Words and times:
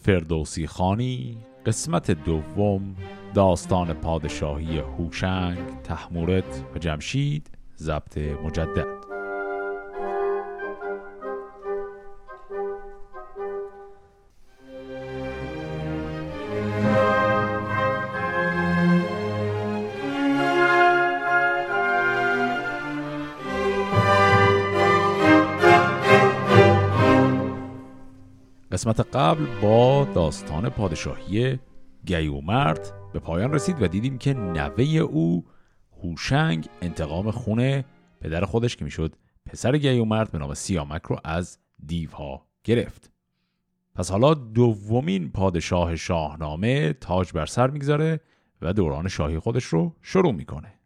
فردوسی 0.00 0.66
خانی 0.66 1.38
قسمت 1.66 2.10
دوم 2.10 2.96
داستان 3.34 3.92
پادشاهی 3.92 4.78
هوشنگ 4.78 5.82
تحمورت 5.84 6.64
و 6.74 6.78
جمشید 6.78 7.50
ضبط 7.78 8.18
مجدد. 8.18 8.99
قبل 29.02 29.46
با 29.62 30.04
داستان 30.14 30.68
پادشاهی 30.68 31.58
گیومرد 32.06 32.92
به 33.12 33.18
پایان 33.18 33.52
رسید 33.52 33.82
و 33.82 33.88
دیدیم 33.88 34.18
که 34.18 34.34
نوه 34.34 34.84
او 34.84 35.44
هوشنگ 36.02 36.68
انتقام 36.82 37.30
خونه 37.30 37.84
پدر 38.20 38.44
خودش 38.44 38.76
که 38.76 38.84
می‌شد 38.84 39.16
پسر 39.46 39.78
گیومرد 39.78 40.32
به 40.32 40.38
نام 40.38 40.54
سیامک 40.54 41.02
رو 41.02 41.16
از 41.24 41.58
دیوها 41.86 42.46
گرفت. 42.64 43.10
پس 43.94 44.10
حالا 44.10 44.34
دومین 44.34 45.32
پادشاه 45.32 45.96
شاهنامه 45.96 46.92
تاج 46.92 47.32
بر 47.32 47.46
سر 47.46 47.70
می‌گذاره 47.70 48.20
و 48.62 48.72
دوران 48.72 49.08
شاهی 49.08 49.38
خودش 49.38 49.64
رو 49.64 49.96
شروع 50.02 50.32
می‌کنه. 50.32 50.79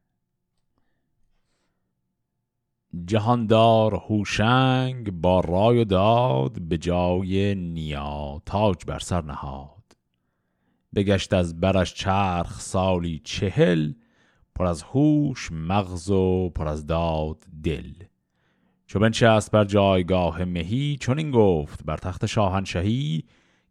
جهاندار 3.07 3.95
هوشنگ 3.95 5.11
با 5.11 5.41
رای 5.41 5.79
و 5.79 5.85
داد 5.85 6.63
به 6.63 6.79
جای 6.79 7.55
نیا 7.55 8.43
تاج 8.47 8.85
بر 8.87 8.99
سر 8.99 9.23
نهاد. 9.23 9.97
بگشت 10.95 11.33
از 11.33 11.61
برش 11.61 11.95
چرخ 11.95 12.61
سالی 12.61 13.21
چهل 13.25 13.93
پر 14.55 14.67
از 14.67 14.83
هوش 14.83 15.53
مغز 15.53 16.11
و 16.11 16.51
پر 16.51 16.69
از 16.69 16.87
داد 16.87 17.45
دل. 17.65 17.93
چو 18.87 18.99
بنشست 18.99 19.51
بر 19.51 19.65
جایگاه 19.65 20.45
مهی 20.45 20.97
چون 21.01 21.19
این 21.19 21.31
گفت 21.31 21.85
بر 21.85 21.97
تخت 21.97 22.27
شاهنشهی 22.27 23.25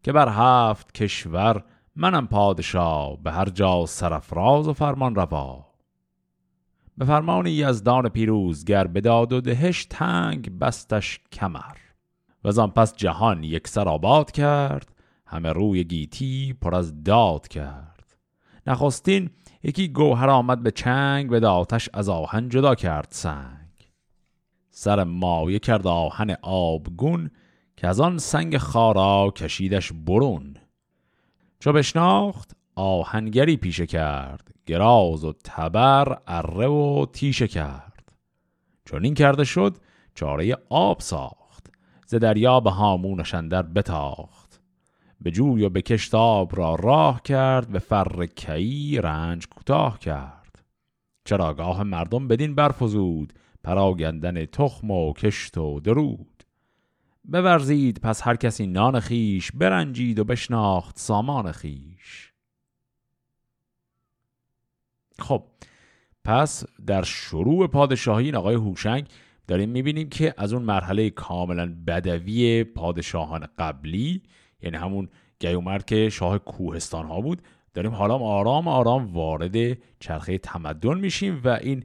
که 0.04 0.12
بر 0.12 0.30
هفت 0.30 0.92
کشور 0.92 1.64
منم 1.96 2.28
پادشاه 2.28 3.24
به 3.24 3.32
هر 3.32 3.50
جا 3.50 3.86
سرفراز 3.86 4.68
و 4.68 4.74
فرمان 4.74 5.16
روا. 5.16 5.73
به 6.98 7.06
فرمان 7.06 7.48
یزدان 7.48 8.10
پیروزگر 8.10 8.88
بداد 8.88 9.34
و 9.34 9.42
دهش 9.42 9.86
تنگ 9.86 10.60
بستش 10.60 11.20
کمر. 11.32 11.78
و 12.44 12.62
آن 12.62 12.72
پس 12.72 12.96
جهان 12.96 13.44
یک 13.44 13.68
سر 13.68 13.90
آباد 13.90 14.32
کرد 14.32 14.92
همه 15.28 15.52
روی 15.54 15.84
گیتی 15.84 16.54
پر 16.62 16.76
از 16.76 17.04
داد 17.04 17.48
کرد. 17.48 18.18
نخستین 18.68 19.30
یکی 19.64 19.88
گوهر 19.88 20.30
آمد 20.30 20.64
به 20.64 20.72
چنگ 20.72 21.30
به 21.30 21.40
داتش 21.40 21.90
از 21.94 22.10
آهن 22.10 22.50
جدا 22.50 22.76
کرد 22.76 23.08
سنگ. 23.10 23.90
سر 24.72 25.04
مایه 25.04 25.60
کرد 25.60 25.88
آهن 25.88 26.36
آبگون 26.42 27.30
که 27.78 27.88
از 27.88 28.00
آن 28.00 28.18
سنگ 28.18 28.58
خارا 28.58 29.34
کشیدش 29.36 29.92
برون. 29.94 30.58
چو 31.60 31.74
بشناخت 31.74 32.56
آهنگری 32.76 33.58
پیشه 33.58 33.86
کرد. 33.86 34.54
گراز 34.66 35.24
و 35.24 35.34
تبر 35.44 36.18
اره 36.28 36.68
و 36.68 37.06
تیشه 37.14 37.48
کرد. 37.48 38.12
چون 38.86 39.04
این 39.04 39.14
کرده 39.14 39.44
شد 39.44 39.78
چاره 40.16 40.58
آب 40.70 41.00
ساخت. 41.00 41.72
ز 42.08 42.16
دریا 42.16 42.60
به 42.60 42.70
هامونش 42.72 43.34
اندر 43.34 43.62
بتاخت. 43.62 44.62
به 45.22 45.32
جوی 45.32 45.64
و 45.64 45.70
به 45.70 45.82
کشت 45.82 46.16
آب 46.16 46.58
را 46.58 46.76
راه 46.76 47.22
کرد 47.22 47.70
به 47.70 47.80
فر 47.80 48.26
کی 48.26 49.00
رنج 49.04 49.48
کوتاه 49.48 50.00
کرد. 50.00 50.64
چراگاه 51.26 51.84
مردم 51.84 52.28
بدین 52.28 52.56
برفزود 52.56 53.34
پراگندن 53.64 54.46
تخم 54.46 54.92
و 54.92 55.14
کشت 55.14 55.58
و 55.58 55.80
درود. 55.80 56.44
بورزید 57.26 58.00
پس 58.00 58.28
هر 58.28 58.36
کسی 58.36 58.68
نان 58.68 59.00
خیش 59.00 59.52
برنجید 59.52 60.20
و 60.20 60.24
بشناخت 60.24 61.00
سامان 61.00 61.52
خیش 61.52 62.33
خب 65.24 65.44
پس 66.24 66.64
در 66.88 67.04
شروع 67.04 67.68
پادشاهی 67.68 68.26
این 68.26 68.36
آقای 68.36 68.56
هوشنگ 68.56 69.08
داریم 69.48 69.70
می‌بینیم 69.70 70.10
که 70.10 70.34
از 70.38 70.54
اون 70.54 70.62
مرحله 70.62 71.10
کاملا 71.10 71.76
بدوی 71.88 72.64
پادشاهان 72.64 73.48
قبلی 73.58 74.22
یعنی 74.62 74.78
همون 74.78 75.10
گیومرد 75.40 75.86
که 75.86 76.10
شاه 76.10 76.38
کوهستان 76.38 77.06
ها 77.06 77.22
بود 77.22 77.42
داریم 77.74 77.92
حالا 77.92 78.18
آرام 78.18 78.68
آرام 78.68 79.14
وارد 79.14 79.78
چرخه 80.00 80.38
تمدن 80.38 80.98
میشیم 80.98 81.42
و 81.44 81.50
این 81.50 81.84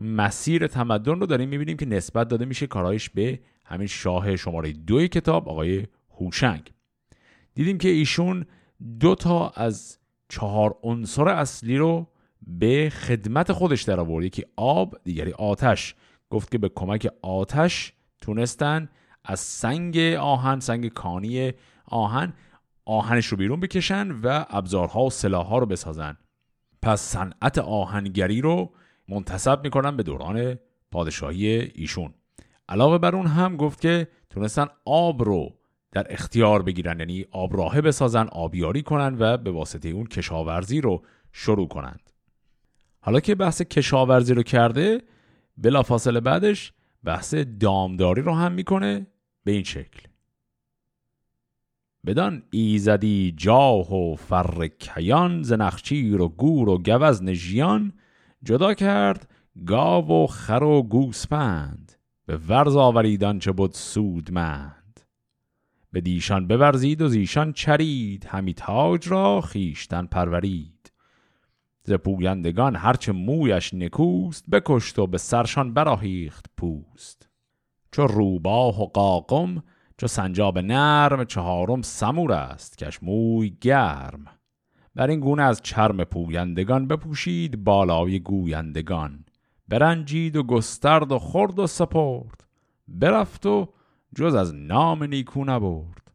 مسیر 0.00 0.66
تمدن 0.66 1.20
رو 1.20 1.26
داریم 1.26 1.48
می‌بینیم 1.48 1.76
که 1.76 1.86
نسبت 1.86 2.28
داده 2.28 2.44
میشه 2.44 2.66
کارایش 2.66 3.10
به 3.10 3.40
همین 3.64 3.86
شاه 3.86 4.36
شماره 4.36 4.72
دوی 4.72 5.08
کتاب 5.08 5.48
آقای 5.48 5.86
هوشنگ. 6.20 6.72
دیدیم 7.54 7.78
که 7.78 7.88
ایشون 7.88 8.46
دو 9.00 9.14
تا 9.14 9.48
از 9.48 9.98
چهار 10.28 10.78
عنصر 10.82 11.28
اصلی 11.28 11.76
رو 11.76 12.06
به 12.46 12.90
خدمت 12.90 13.52
خودش 13.52 13.82
در 13.82 14.00
آورد. 14.00 14.24
یکی 14.24 14.44
آب 14.56 14.96
دیگری 15.04 15.32
آتش. 15.32 15.94
گفت 16.30 16.50
که 16.50 16.58
به 16.58 16.68
کمک 16.68 17.08
آتش 17.22 17.92
تونستن 18.20 18.88
از 19.24 19.40
سنگ 19.40 19.98
آهن 20.20 20.60
سنگ 20.60 20.88
کانی 20.88 21.52
آهن 21.84 22.32
آهنش 22.84 23.26
رو 23.26 23.36
بیرون 23.36 23.60
بکشن 23.60 24.10
و 24.10 24.44
ابزارها 24.48 25.04
و 25.04 25.10
سلاحها 25.10 25.58
رو 25.58 25.66
بسازن. 25.66 26.16
پس 26.82 27.00
صنعت 27.00 27.58
آهنگری 27.58 28.40
رو 28.40 28.72
منتصب 29.08 29.60
می‌کنن 29.64 29.96
به 29.96 30.02
دوران 30.02 30.58
پادشاهی 30.90 31.46
ایشون. 31.74 32.14
علاوه 32.68 32.98
بر 32.98 33.16
اون 33.16 33.26
هم 33.26 33.56
گفت 33.56 33.80
که 33.80 34.08
تونستن 34.30 34.66
آب 34.84 35.22
رو 35.22 35.54
در 35.92 36.06
اختیار 36.10 36.62
بگیرن 36.62 36.98
یعنی 36.98 37.26
آب 37.30 37.56
راهه 37.56 37.80
بسازن 37.80 38.26
آبیاری 38.32 38.82
کنن 38.82 39.16
و 39.18 39.36
به 39.36 39.50
واسطه 39.50 39.88
اون 39.88 40.06
کشاورزی 40.06 40.80
رو 40.80 41.02
شروع 41.32 41.68
کنند 41.68 42.07
حالا 43.00 43.20
که 43.20 43.34
بحث 43.34 43.62
کشاورزی 43.62 44.34
رو 44.34 44.42
کرده 44.42 45.02
بلا 45.56 45.82
فاصله 45.82 46.20
بعدش 46.20 46.72
بحث 47.04 47.34
دامداری 47.34 48.22
رو 48.22 48.34
هم 48.34 48.52
می‌کنه 48.52 49.06
به 49.44 49.52
این 49.52 49.64
شکل. 49.64 50.00
بدان 52.06 52.42
ایزدی 52.50 53.34
جاه 53.36 53.94
و 53.94 54.16
فر 54.16 54.66
کیان 54.66 55.42
ز 55.42 55.52
نخچیر 55.52 56.20
و 56.20 56.28
گور 56.28 56.68
و 56.68 56.78
گوزن 56.78 57.32
ژیان 57.32 57.92
جدا 58.42 58.74
کرد 58.74 59.30
گاو 59.66 60.24
و 60.24 60.26
خر 60.26 60.62
و 60.62 60.82
گوسپند 60.82 61.92
به 62.26 62.36
ورز 62.36 62.76
آوریدان 62.76 63.38
چه 63.38 63.52
بود 63.52 63.72
سودمند. 63.72 65.00
به 65.92 66.00
دیشان 66.00 66.46
بورزید 66.46 67.02
و 67.02 67.08
زیشان 67.08 67.52
چرید 67.52 68.26
همی 68.28 68.54
تاج 68.54 69.08
را 69.08 69.40
خیشتن 69.40 70.06
پرورید. 70.06 70.87
ز 71.88 71.92
پویندگان 71.92 72.76
هرچه 72.76 73.12
مویش 73.12 73.74
نکوست 73.74 74.50
بکشت 74.50 74.98
و 74.98 75.06
به 75.06 75.18
سرشان 75.18 75.74
براهیخت 75.74 76.46
پوست. 76.56 77.28
چو 77.92 78.06
روباه 78.06 78.82
و 78.82 78.86
قاقم 78.86 79.62
چو 79.98 80.06
سنجاب 80.06 80.58
نرم 80.58 81.24
چهارم 81.24 81.82
سمور 81.82 82.32
است 82.32 82.78
کش 82.78 83.02
موی 83.02 83.56
گرم. 83.60 84.24
بر 84.94 85.08
این 85.08 85.20
گونه 85.20 85.42
از 85.42 85.60
چرم 85.62 86.04
پویندگان 86.04 86.88
بپوشید 86.88 87.64
بالای 87.64 88.20
گویندگان. 88.20 89.24
برنجید 89.68 90.36
و 90.36 90.42
گسترد 90.42 91.12
و 91.12 91.18
خورد 91.18 91.58
و 91.58 91.66
سپرد. 91.66 92.44
برفت 92.88 93.46
و 93.46 93.68
جز 94.16 94.34
از 94.34 94.54
نام 94.54 95.04
نیکو 95.04 95.44
نبرد. 95.44 96.12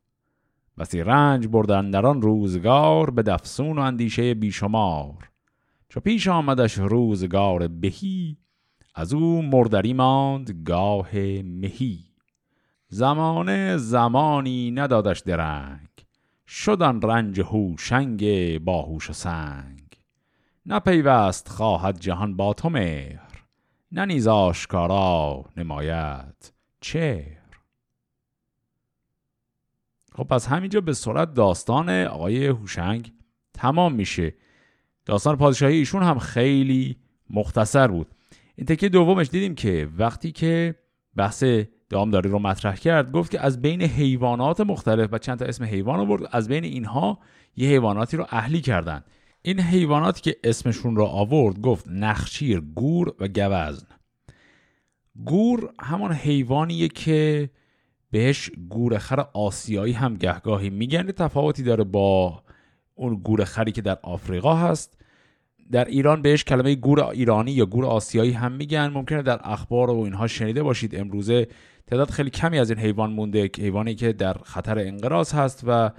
بسی 0.78 1.04
رنج 1.04 1.48
بردن 1.48 1.92
در 1.92 2.06
آن 2.06 2.22
روزگار 2.22 3.10
به 3.10 3.24
دفسون 3.24 3.80
و 3.80 3.82
اندیشه 3.82 4.34
بیشمار. 4.34 5.33
چو 5.94 6.00
پیش 6.00 6.28
آمدش 6.28 6.74
روزگار 6.74 7.68
بهی 7.68 8.38
از 8.96 9.14
او 9.14 9.42
مردری 9.42 9.94
ماند 9.94 10.64
گاه 10.66 11.16
مهی. 11.44 12.00
زمانه 12.88 13.78
زمانی 13.78 14.72
ندادش 14.72 15.20
درنگ 15.20 15.90
شدن 16.48 17.02
رنج 17.02 17.40
هوشنگ 17.40 18.24
باهوش 18.60 19.10
و 19.10 19.14
سنگ. 19.14 19.88
نپیوست 20.66 21.50
خواهد 21.50 22.00
جهان 22.00 22.38
با 22.38 22.54
تو 22.54 22.70
مهر 22.70 23.46
نه 23.92 24.06
نیز 24.06 24.28
آشکارا 24.28 25.46
نماید 25.58 26.54
چهر. 26.82 27.44
خب 30.16 30.24
پس 30.24 30.48
همینجا 30.48 30.82
به 30.82 30.94
سرعت 30.94 31.34
داستان 31.34 31.90
آقای 31.90 32.48
هوشنگ 32.48 33.14
تمام 33.54 33.94
میشه. 33.94 34.34
داستان 35.06 35.36
پادشاهی 35.36 35.78
ایشون 35.78 36.04
هم 36.04 36.20
خیلی 36.20 36.98
مختصر 37.30 37.88
بود. 37.88 38.08
این 38.56 38.66
تکه 38.66 38.90
دومش 38.90 39.30
دیدیم 39.30 39.56
که 39.56 39.90
وقتی 39.98 40.32
که 40.32 40.76
بحث 41.16 41.44
دامداری 41.90 42.30
رو 42.30 42.40
مطرح 42.40 42.76
کرد 42.76 43.12
گفت 43.12 43.32
که 43.32 43.40
از 43.40 43.62
بین 43.62 43.82
حیوانات 43.82 44.62
مختلف 44.62 45.10
و 45.12 45.18
چند 45.18 45.40
تا 45.40 45.46
اسم 45.46 45.64
حیوان 45.64 46.00
آورد 46.00 46.24
از 46.32 46.48
بین 46.48 46.64
اینها 46.64 47.20
یه 47.56 47.70
حیواناتی 47.70 48.18
رو 48.18 48.26
اهلی 48.30 48.62
کردن 48.62 49.04
این 49.42 49.60
حیواناتی 49.60 50.22
که 50.22 50.36
اسمشون 50.44 50.96
رو 50.96 51.04
آورد 51.04 51.62
گفت 51.62 51.86
نخچیر 51.88 52.60
گور 52.60 53.14
و 53.20 53.28
گوزن. 53.28 53.88
گور 55.26 55.74
همون 55.80 56.12
حیوانیه 56.12 56.88
که 56.88 57.50
بهش 58.12 58.52
گورخر 58.70 59.20
آسیایی 59.34 59.94
هم 59.94 60.16
گهگاهی 60.16 60.70
میگن 60.70 61.12
تفاوتی 61.12 61.64
داره 61.64 61.84
با 61.84 62.44
اون 62.96 63.16
گورخری 63.16 63.72
که 63.72 63.82
در 63.82 63.98
آفریقا 64.04 64.56
هست 64.56 64.98
در 65.72 65.86
ایران 65.86 66.22
بهش 66.22 66.44
کلمه 66.44 66.76
گور 66.76 67.04
ایرانی 67.04 67.52
یا 67.52 67.66
گور 67.66 67.86
آسیایی 67.86 68.32
هم 68.32 68.52
میگن. 68.52 68.88
ممکنه 68.88 69.22
در 69.22 69.40
اخبار 69.44 69.90
و 69.90 70.00
اینها 70.00 70.28
شنیده 70.28 70.64
باشید. 70.64 70.96
امروزه 70.96 71.48
تعداد 71.88 72.10
خیلی 72.10 72.30
کمی 72.30 72.60
از 72.60 72.70
این 72.70 72.80
حیوان 72.80 73.12
مونده 73.14 73.50
حیوانی 73.58 73.96
که 73.96 74.14
در 74.14 74.34
خطر 74.34 74.80
انقراض 74.80 75.34
هست 75.34 75.64
و 75.68 75.92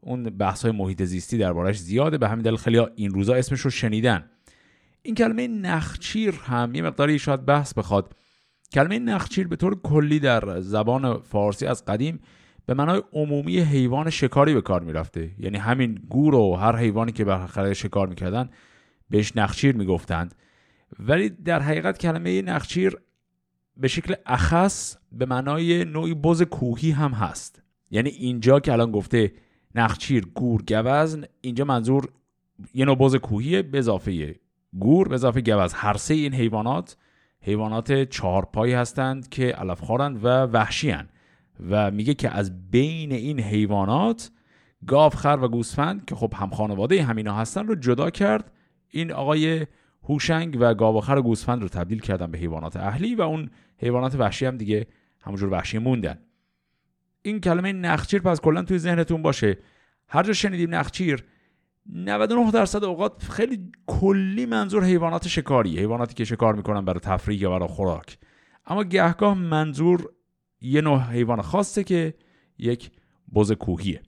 اون 0.00 0.22
بحث 0.22 0.62
های 0.62 0.72
محیط 0.72 1.02
زیستی 1.02 1.38
دربارش 1.38 1.78
زیاده. 1.78 2.18
به 2.18 2.28
همین 2.28 2.42
دلیل 2.42 2.56
خیلی 2.56 2.78
این 2.96 3.10
روزا 3.10 3.34
اسمش 3.34 3.60
رو 3.60 3.70
شنیدن. 3.70 4.24
این 5.02 5.14
کلمه 5.14 5.48
نخچیر 5.48 6.34
هم 6.34 6.74
یه 6.74 6.82
مقداری 6.82 7.18
شاید 7.18 7.44
بحث 7.44 7.74
بخواد. 7.74 8.14
کلمه 8.72 8.98
نخچیر 8.98 9.48
به 9.48 9.56
طور 9.56 9.80
کلی 9.80 10.20
در 10.20 10.60
زبان 10.60 11.18
فارسی 11.18 11.66
از 11.66 11.84
قدیم 11.84 12.20
به 12.68 12.74
معنای 12.74 13.02
عمومی 13.12 13.58
حیوان 13.58 14.10
شکاری 14.10 14.54
به 14.54 14.60
کار 14.60 14.82
می‌رفته. 14.82 15.30
یعنی 15.38 15.58
همین 15.58 15.94
گور 16.08 16.34
و 16.34 16.54
هر 16.54 16.76
حیوانی 16.76 17.12
که 17.12 17.24
بالاخره 17.24 17.74
شکار 17.74 18.08
می‌کردن 18.08 18.50
بهش 19.10 19.32
نخچیر 19.36 19.76
می‌گفتند. 19.76 20.34
ولی 20.98 21.28
در 21.28 21.60
حقیقت 21.60 21.98
کلمه 21.98 22.42
نخچیر 22.42 22.96
به 23.76 23.88
شکل 23.88 24.14
اخص 24.26 24.96
به 25.12 25.26
معنای 25.26 25.84
نوعی 25.84 26.14
بز 26.14 26.42
کوهی 26.42 26.90
هم 26.90 27.10
هست. 27.10 27.62
یعنی 27.90 28.10
اینجا 28.10 28.60
که 28.60 28.72
الان 28.72 28.92
گفته 28.92 29.32
نخچیر 29.74 30.26
گور 30.34 30.62
گوزن 30.62 31.24
اینجا 31.40 31.64
منظور 31.64 32.08
یه 32.74 32.84
نوع 32.84 32.96
بز 32.96 33.16
کوهی 33.16 33.62
به 33.62 33.78
اضافه 33.78 34.34
گور 34.78 35.08
به 35.08 35.14
اضافه 35.14 35.40
گوز. 35.40 35.72
هر 35.72 35.96
سه 35.96 36.14
این 36.14 36.34
حیوانات 36.34 36.96
حیوانات 37.40 37.92
چهارپایی 37.92 38.72
هستند 38.72 39.28
که 39.28 39.46
علفخوارند 39.46 40.24
و 40.24 40.28
وحشیان 40.28 41.08
و 41.70 41.90
میگه 41.90 42.14
که 42.14 42.30
از 42.30 42.70
بین 42.70 43.12
این 43.12 43.40
حیوانات 43.40 44.30
گاو 44.86 45.10
خر 45.10 45.38
و 45.42 45.48
گوسفند 45.48 46.04
که 46.04 46.14
خب 46.14 46.32
هم 46.36 46.50
خانواده 46.50 47.02
همینا 47.02 47.34
هستن 47.34 47.66
رو 47.66 47.74
جدا 47.74 48.10
کرد. 48.10 48.52
این 48.88 49.12
آقای 49.12 49.66
هوشنگ 50.02 50.56
و 50.60 50.74
گاو 50.74 51.00
خر 51.00 51.18
و 51.18 51.22
گوسفند 51.22 51.62
رو 51.62 51.68
تبدیل 51.68 52.00
کردن 52.00 52.30
به 52.30 52.38
حیوانات 52.38 52.76
اهلی 52.76 53.14
و 53.14 53.22
اون 53.22 53.50
حیوانات 53.78 54.14
وحشی 54.14 54.46
هم 54.46 54.56
دیگه 54.56 54.86
همونجور 55.20 55.48
وحشی 55.48 55.78
موندن. 55.78 56.18
این 57.22 57.40
کلمه 57.40 57.72
نخچیر 57.72 58.22
پس 58.22 58.40
کلا 58.40 58.62
توی 58.62 58.78
ذهنتون 58.78 59.22
باشه. 59.22 59.58
هر 60.08 60.22
جا 60.22 60.32
شنیدیم 60.32 60.74
نخچیر 60.74 61.24
99 61.86 62.50
درصد 62.50 62.84
اوقات 62.84 63.22
خیلی 63.22 63.72
کلی 63.86 64.46
منظور 64.46 64.84
حیوانات 64.84 65.28
شکاری 65.28 65.78
حیواناتی 65.78 66.14
که 66.14 66.24
شکار 66.24 66.54
می‌کنن 66.54 66.84
برای 66.84 67.00
تفریح 67.00 67.40
یا 67.40 67.50
برای 67.50 67.68
خوراک. 67.68 68.18
اما 68.66 68.84
گهگاه 68.84 69.34
منظور 69.34 70.10
یه 70.60 70.80
نوع 70.80 71.00
حیوان 71.00 71.42
خاصه 71.42 71.84
که 71.84 72.14
یک 72.58 72.90
بز 73.34 73.52
کوهیه. 73.52 74.02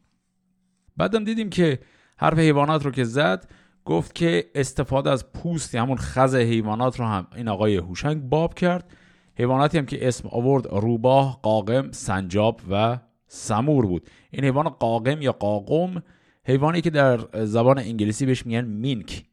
بعدم 0.97 1.25
دیدیم 1.25 1.51
که 1.51 1.79
حرف 2.17 2.39
حیوانات 2.39 2.85
رو 2.85 2.91
که 2.91 3.05
زد 3.05 3.51
گفت 3.85 4.15
که 4.15 4.51
استفاده 4.55 5.11
از 5.11 5.33
پوست 5.33 5.75
همون 5.75 5.97
خز 5.97 6.35
حیوانات 6.35 7.01
رو 7.01 7.07
هم 7.07 7.27
این 7.37 7.49
آقای 7.49 7.77
هوشنگ 7.77 8.23
باب 8.23 8.55
کرد. 8.55 8.93
حیواناتی 9.39 9.79
هم 9.79 9.87
که 9.87 10.09
اسم 10.09 10.29
آورد 10.29 10.67
روباه، 10.67 11.41
قاقم، 11.43 11.91
سنجاب 11.91 12.61
و 12.71 12.99
سمور 13.27 13.87
بود. 13.87 14.11
این 14.31 14.45
حیوان 14.45 14.69
قاقم 14.69 15.23
یا 15.23 15.33
قاقم 15.33 16.03
حیوانی 16.45 16.81
که 16.81 16.91
در 16.91 17.45
زبان 17.45 17.79
انگلیسی 17.79 18.27
بهش 18.27 18.47
میگن 18.47 18.65
مینک. 18.65 19.25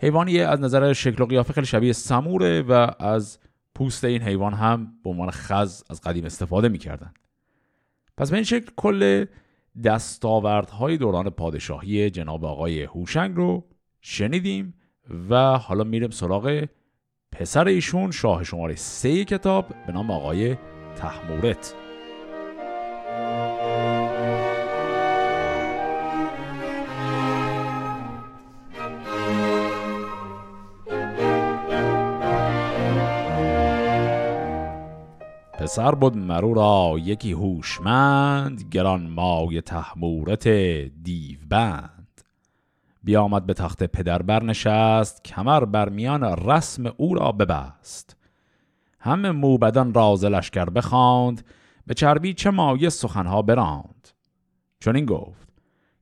حیوانی 0.00 0.40
از 0.40 0.60
نظر 0.60 0.92
شکل 0.92 1.22
و 1.22 1.26
قیافه 1.26 1.52
خیلی 1.52 1.66
شبیه 1.66 1.92
سموره 1.92 2.62
و 2.62 2.90
از 2.98 3.38
پوست 3.76 4.04
این 4.04 4.22
حیوان 4.22 4.54
هم 4.54 4.92
به 5.04 5.10
عنوان 5.10 5.30
خز 5.30 5.82
از 5.90 6.00
قدیم 6.00 6.24
استفاده 6.24 6.68
می‌کردن. 6.68 7.14
پس 8.16 8.30
به 8.30 8.36
این 8.36 8.44
شکل 8.44 8.70
کل 8.76 9.24
دستاوردهای 9.84 10.96
دوران 10.96 11.30
پادشاهی 11.30 12.10
جناب 12.10 12.44
آقای 12.44 12.82
هوشنگ 12.82 13.36
رو 13.36 13.64
شنیدیم 14.00 14.74
و 15.30 15.58
حالا 15.58 15.84
میریم 15.84 16.10
سراغ 16.10 16.64
پسر 17.32 17.66
ایشون 17.66 18.10
شاه 18.10 18.44
شماره 18.44 18.74
سه 18.74 19.24
کتاب 19.24 19.66
به 19.86 19.92
نام 19.92 20.10
آقای 20.10 20.56
تحمورت. 20.96 21.74
پسر 35.66 35.94
بود 35.94 36.16
مرو 36.16 36.54
را 36.54 36.98
یکی 36.98 37.32
هوشمند 37.32 38.64
گران 38.70 39.06
مای 39.06 39.60
تحمورت 39.60 40.48
دیو 41.02 41.38
بند 41.48 42.20
بیامد 43.02 43.46
به 43.46 43.54
تخت 43.54 43.84
پدر 43.84 44.22
برنشست 44.22 45.24
کمر 45.24 45.64
بر 45.64 45.88
میان 45.88 46.24
رسم 46.24 46.92
او 46.96 47.14
را 47.14 47.32
ببست. 47.32 48.16
همه 49.00 49.30
موبدان 49.30 49.94
راز 49.94 50.24
لشکر 50.24 50.70
بخواند 50.70 51.44
به 51.86 51.94
چربی 51.94 52.34
چه 52.34 52.50
مایه 52.50 52.88
سخنها 52.88 53.42
براند. 53.42 54.08
چون 54.80 54.96
این 54.96 55.06
گفت 55.06 55.45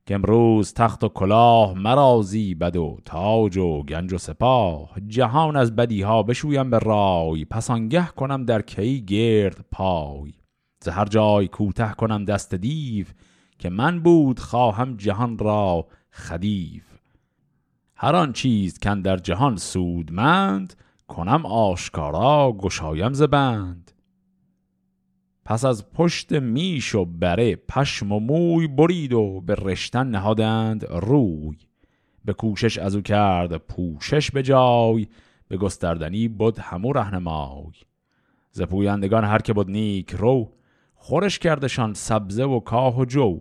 که 0.05 0.15
امروز 0.15 0.73
تخت 0.73 1.03
و 1.03 1.09
کلاه 1.09 1.73
مرازی 1.73 2.55
بد 2.55 2.75
و 2.75 2.99
تاج 3.05 3.57
و 3.57 3.83
گنج 3.83 4.13
و 4.13 4.17
سپاه. 4.17 4.91
جهان 5.07 5.55
از 5.55 5.75
بدی 5.75 6.01
ها 6.01 6.23
بشویم 6.23 6.69
به 6.69 6.79
رای 6.79 7.45
پس 7.45 7.71
آنگه 7.71 8.07
کنم 8.07 8.43
در 8.45 8.61
کی 8.61 9.01
گرد 9.01 9.65
پای. 9.71 10.33
ز 10.83 10.87
هر 10.87 11.05
جای 11.05 11.47
کوته 11.47 11.93
کنم 11.93 12.25
دست 12.25 12.55
دیو 12.55 13.05
که 13.59 13.69
من 13.69 13.99
بود 13.99 14.39
خواهم 14.39 14.97
جهان 14.97 15.37
را 15.37 15.87
خدیو. 16.11 16.81
هر 17.95 18.15
آن 18.15 18.33
چیز 18.33 18.79
کن 18.79 19.01
در 19.01 19.17
جهان 19.17 19.57
سودمند 19.57 20.73
کنم 21.07 21.45
آشکارا 21.45 22.51
گشایم 22.51 23.13
زبند 23.13 23.91
پس 25.45 25.65
از 25.65 25.91
پشت 25.91 26.31
میش 26.31 26.95
و 26.95 27.05
بره 27.05 27.55
پشم 27.55 28.11
و 28.11 28.19
موی 28.19 28.67
برید 28.67 29.13
و 29.13 29.41
به 29.41 29.55
رشتن 29.55 30.07
نهادند 30.07 30.85
روی. 30.85 31.57
به 32.25 32.33
کوشش 32.33 32.77
از 32.77 32.95
او 32.95 33.01
کرد 33.01 33.57
پوشش 33.57 34.31
به 34.31 34.43
جای 34.43 35.07
به 35.47 35.57
گستردنی 35.57 36.27
بود 36.27 36.59
همو 36.59 36.93
رهنمای. 36.93 37.73
ز 38.51 38.61
پویندگان 38.61 39.23
هر 39.23 39.39
که 39.39 39.53
بود 39.53 39.69
نیک 39.69 40.11
رو 40.11 40.51
خورش 40.95 41.39
کردشان 41.39 41.93
سبزه 41.93 42.43
و 42.43 42.59
کاه 42.59 42.99
و 42.99 43.05
جو. 43.05 43.39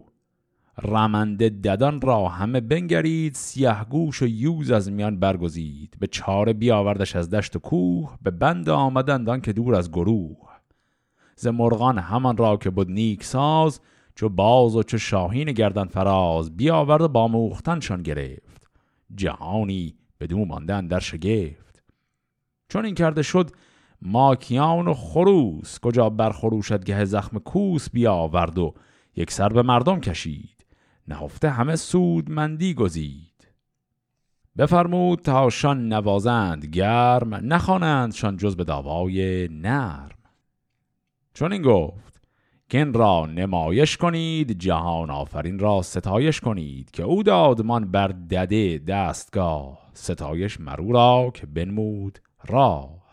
رمنده 0.82 1.48
ددان 1.48 2.00
را 2.00 2.28
همه 2.28 2.60
بنگرید 2.60 3.34
سیه 3.34 3.84
گوش 3.84 4.22
و 4.22 4.26
یوز 4.26 4.70
از 4.70 4.92
میان 4.92 5.20
برگزید. 5.20 5.96
به 5.98 6.06
چاره 6.06 6.52
بیاوردش 6.52 7.16
از 7.16 7.30
دشت 7.30 7.56
و 7.56 7.58
کوه 7.58 8.18
به 8.22 8.30
بند 8.30 8.68
آمدند 8.68 9.42
که 9.42 9.52
دور 9.52 9.74
از 9.74 9.90
گروه. 9.90 10.53
ز 11.36 11.46
مرغان 11.46 11.98
همان 11.98 12.36
را 12.36 12.56
که 12.56 12.70
بود 12.70 12.90
نیک 12.90 13.24
ساز 13.24 13.80
چو 14.14 14.28
باز 14.28 14.76
و 14.76 14.82
چو 14.82 14.98
شاهین 14.98 15.52
گردن 15.52 15.84
فراز 15.84 16.56
بیاورد 16.56 17.00
و 17.00 17.08
با 17.08 17.28
موختنشان 17.28 18.02
گرفت. 18.02 18.70
جهانی 19.14 19.94
بدو 20.20 20.44
ماندن 20.44 20.86
در 20.86 21.00
شگفت. 21.00 21.82
چون 22.68 22.84
این 22.84 22.94
کرده 22.94 23.22
شد 23.22 23.50
ماکیان 24.02 24.88
و 24.88 24.94
خروس 24.94 25.78
کجا 25.78 26.10
بر 26.10 26.34
گه 26.84 27.04
زخم 27.04 27.38
کوس 27.38 27.90
بیاورد 27.90 28.58
و 28.58 28.74
یک 29.16 29.30
سر 29.30 29.48
به 29.48 29.62
مردم 29.62 30.00
کشید. 30.00 30.66
نهفته 31.08 31.50
همه 31.50 31.76
سودمندی 31.76 32.74
گزید. 32.74 33.48
بفرمود 34.58 35.18
تاشان 35.18 35.88
نوازند 35.88 36.66
گرم 36.66 37.34
نخوانندشان 37.34 38.36
جز 38.36 38.56
به 38.56 38.64
داوای 38.64 39.48
نرم. 39.48 40.13
چون 41.34 41.52
این 41.52 41.62
گفت 41.62 42.14
این 42.74 42.94
را 42.94 43.26
نمایش 43.26 43.96
کنید 43.96 44.58
جهان 44.58 45.10
آفرین 45.10 45.58
را 45.58 45.82
ستایش 45.82 46.40
کنید 46.40 46.90
که 46.90 47.02
او 47.02 47.22
دادمان 47.22 47.90
بر 47.90 48.08
دده 48.08 48.78
دستگاه 48.78 49.90
ستایش 49.92 50.60
مرو 50.60 50.92
را 50.92 51.30
که 51.34 51.46
بنمود 51.46 52.18
راه. 52.48 53.04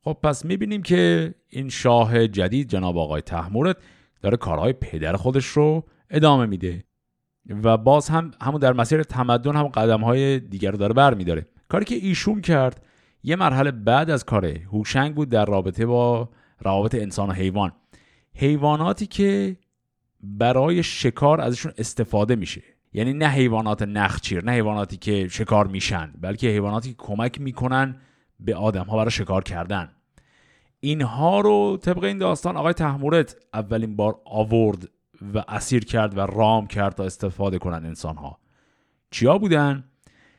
خب 0.00 0.16
پس 0.22 0.44
می‌بینیم 0.44 0.82
که 0.82 1.34
این 1.48 1.68
شاه 1.68 2.28
جدید 2.28 2.68
جناب 2.68 2.98
آقای 2.98 3.20
تحمورت 3.20 3.76
داره 4.22 4.36
کارهای 4.36 4.72
پدر 4.72 5.16
خودش 5.16 5.46
رو 5.46 5.84
ادامه 6.10 6.46
میده 6.46 6.84
و 7.48 7.76
باز 7.76 8.08
هم 8.08 8.30
همون 8.40 8.60
در 8.60 8.72
مسیر 8.72 9.02
تمدن 9.02 9.56
هم 9.56 9.68
قدم 9.68 10.00
های 10.00 10.40
دیگر 10.40 10.70
رو 10.70 10.76
داره 10.76 10.94
بر 10.94 11.14
میداره 11.14 11.46
کاری 11.68 11.84
که 11.84 11.94
ایشون 11.94 12.40
کرد 12.40 12.86
یه 13.26 13.36
مرحله 13.36 13.70
بعد 13.70 14.10
از 14.10 14.24
کار 14.24 14.46
هوشنگ 14.46 15.14
بود 15.14 15.28
در 15.28 15.44
رابطه 15.44 15.86
با 15.86 16.28
روابط 16.60 16.94
انسان 16.94 17.28
و 17.28 17.32
حیوان. 17.32 17.72
حیواناتی 18.34 19.06
که 19.06 19.56
برای 20.20 20.82
شکار 20.82 21.40
ازشون 21.40 21.72
استفاده 21.78 22.36
میشه. 22.36 22.62
یعنی 22.92 23.12
نه 23.12 23.28
حیوانات 23.28 23.82
نخچیر 23.82 24.44
نه 24.44 24.52
حیواناتی 24.52 24.96
که 24.96 25.28
شکار 25.28 25.66
میشن 25.66 26.12
بلکه 26.20 26.48
حیواناتی 26.48 26.88
که 26.88 26.96
کمک 26.98 27.40
می‌کنن 27.40 27.96
به 28.40 28.56
آدم 28.56 28.84
ها 28.84 28.96
برای 28.96 29.10
شکار 29.10 29.44
کردن. 29.44 29.92
اینها 30.80 31.40
رو 31.40 31.76
طبق 31.76 32.04
این 32.04 32.18
داستان 32.18 32.56
آقای 32.56 32.72
تحمورت 32.72 33.36
اولین 33.54 33.96
بار 33.96 34.20
آورد 34.24 34.88
و 35.34 35.44
اسیر 35.48 35.84
کرد 35.84 36.18
و 36.18 36.20
رام 36.20 36.66
کرد 36.66 36.94
تا 36.94 37.04
استفاده 37.04 37.58
کنن 37.58 37.86
انسان 37.86 38.16
ها 38.16 38.38
چیا 39.10 39.38
بودن؟ 39.38 39.84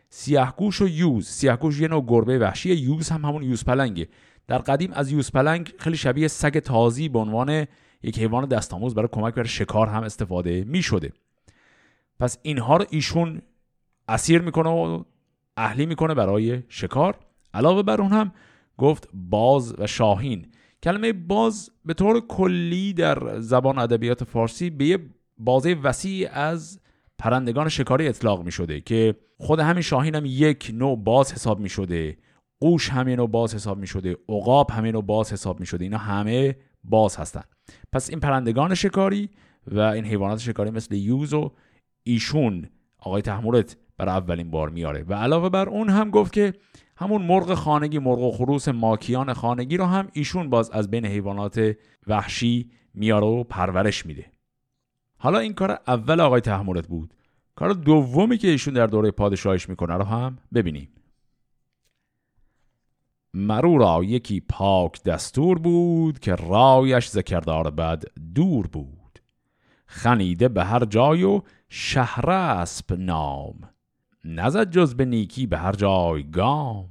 سیاهگوش 0.09 0.81
و 0.81 0.88
یوز. 0.88 1.27
سیاهگوش 1.27 1.79
یه 1.79 1.88
نوع 1.88 2.05
گربه 2.07 2.39
وحشی. 2.39 2.74
یوز 2.74 3.09
هم 3.09 3.25
همون 3.25 3.43
یوز 3.43 3.63
پلنگه. 3.63 4.07
در 4.47 4.57
قدیم 4.57 4.91
از 4.93 5.12
یوز 5.12 5.31
پلنگ 5.31 5.74
خیلی 5.77 5.97
شبیه 5.97 6.27
سگ 6.27 6.59
تازی 6.59 7.09
به 7.09 7.19
عنوان 7.19 7.65
یک 8.03 8.19
حیوان 8.19 8.45
دستآموز 8.45 8.95
برای 8.95 9.09
کمک 9.12 9.33
برای 9.33 9.50
شکار 9.50 9.88
هم 9.88 10.03
استفاده 10.03 10.63
می 10.67 10.81
شده 10.81 11.13
پس 12.19 12.38
اینها 12.41 12.77
رو 12.77 12.85
ایشون 12.89 13.41
اسیر 14.07 14.41
می‌کنه 14.41 14.69
و 14.69 15.03
اهلی 15.57 15.85
می‌کنه 15.85 16.13
برای 16.13 16.63
شکار. 16.69 17.19
علاوه 17.53 17.83
بر 17.83 18.01
اون 18.01 18.12
هم 18.12 18.31
گفت 18.77 19.09
باز 19.13 19.75
و 19.79 19.88
شاهین. 19.88 20.51
کلمه 20.83 21.13
باز 21.13 21.69
به 21.85 21.93
طور 21.93 22.27
کلی 22.27 22.93
در 22.93 23.39
زبان 23.39 23.77
ادبیات 23.77 24.24
فارسی 24.24 24.69
به 24.69 24.85
یه 24.85 25.00
بازه 25.38 25.74
وسیع 25.74 26.29
از 26.31 26.79
پرندگان 27.17 27.69
شکاری 27.69 28.07
اطلاق 28.07 28.43
می 28.43 28.51
شده 28.51 28.81
که 28.81 29.15
خود 29.38 29.60
همین 29.60 29.81
شاهین 29.81 30.15
هم 30.15 30.24
یک 30.25 30.72
نوع 30.74 30.98
باز 31.03 31.34
حساب 31.34 31.60
می 31.60 31.69
شده 31.69 32.17
قوش 32.60 32.89
همین 32.89 33.15
نوع 33.15 33.29
باز 33.29 33.55
حساب 33.55 33.77
می 33.77 33.88
شده 33.88 34.17
عقاب 34.29 34.72
همین 34.72 34.91
نوع 34.91 35.03
باز 35.03 35.34
حساب 35.34 35.60
می 35.60 35.65
شده 35.65 35.84
اینا 35.84 35.98
همه 35.98 36.55
باز 36.84 37.15
هستن. 37.15 37.43
پس 37.91 38.10
این 38.10 38.19
پرندگان 38.19 38.75
شکاری 38.75 39.29
و 39.67 39.79
این 39.79 40.05
حیوانات 40.05 40.39
شکاری 40.39 40.69
مثل 40.69 40.95
یوز 40.95 41.34
و 41.34 41.51
ایشون 42.03 42.69
آقای 43.00 43.22
تحمورت 43.22 43.77
بر 43.98 44.10
اولین 44.10 44.51
بار 44.51 44.69
میاره. 44.69 45.03
و 45.07 45.13
علاوه 45.13 45.50
بر 45.50 45.69
اون 45.69 45.89
هم 45.89 46.10
گفت 46.10 46.34
که 46.34 46.53
همون 46.98 47.22
مرغ 47.22 47.53
خانگی 47.53 48.00
مرغ 48.00 48.19
و 48.19 48.31
خروس 48.31 48.67
ماکیان 48.67 49.34
خانگی 49.34 49.77
رو 49.77 49.86
هم 49.86 50.07
ایشون 50.13 50.50
باز 50.50 50.69
از 50.69 50.91
بین 50.91 51.05
حیوانات 51.05 51.75
وحشی 52.07 52.72
میاره 52.93 53.27
و 53.27 53.43
پرورش 53.43 54.05
میده. 54.05 54.34
حالا 55.17 55.39
این 55.39 55.53
کار 55.53 55.79
اول 55.88 56.19
آقای 56.19 56.41
تحمورت 56.41 56.88
بود. 56.88 57.13
کار 57.55 57.74
دومی 57.74 58.38
که 58.38 58.48
ایشون 58.48 58.74
در 58.74 58.88
دوره 58.88 59.12
پادشاهیش 59.12 59.69
می‌کنه 59.69 59.93
رو 59.93 60.03
هم 60.03 60.38
ببینیم. 60.53 60.89
مرو 63.34 63.77
را 63.77 64.03
یکی 64.03 64.39
پاک 64.39 65.03
دستور 65.03 65.60
بود 65.60 66.19
که 66.19 66.36
رایش 66.36 67.10
ذکردار 67.10 67.72
بد 67.72 68.03
دور 68.36 68.67
بود. 68.67 69.19
خنیده 69.86 70.48
به 70.48 70.63
هر 70.63 70.86
جای 70.86 71.24
و 71.24 71.41
شهرسب 71.69 72.93
نام. 72.93 73.69
نزد 74.25 74.72
جز 74.72 74.95
به 74.95 75.05
نیکی 75.05 75.48
به 75.48 75.57
هر 75.57 75.72
جای 75.72 76.24
گام. 76.31 76.89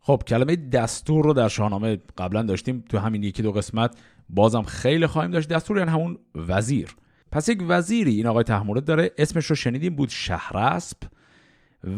خب 0.00 0.22
کلمه 0.26 0.56
دستور 0.56 1.24
رو 1.24 1.32
در 1.32 1.48
شاهنامه 1.48 1.98
قبلا 2.18 2.42
داشتیم 2.42 2.84
تو 2.88 2.98
همین 2.98 3.22
یکی 3.22 3.42
دو 3.42 3.52
قسمت. 3.52 3.98
بازم 4.28 4.62
خیلی 4.62 5.06
خواهیم 5.06 5.30
داشت 5.30 5.48
دستور 5.48 5.78
یعنی 5.78 5.90
همون 5.90 6.18
وزیر. 6.34 6.96
پس 7.32 7.48
یک 7.48 7.62
وزیری 7.68 8.16
این 8.16 8.26
آقای 8.26 8.44
تحمورد 8.44 8.84
داره 8.84 9.10
اسمش 9.18 9.46
رو 9.46 9.56
شنیدیم 9.56 9.96
بود 9.96 10.08
شهرسب 10.08 10.96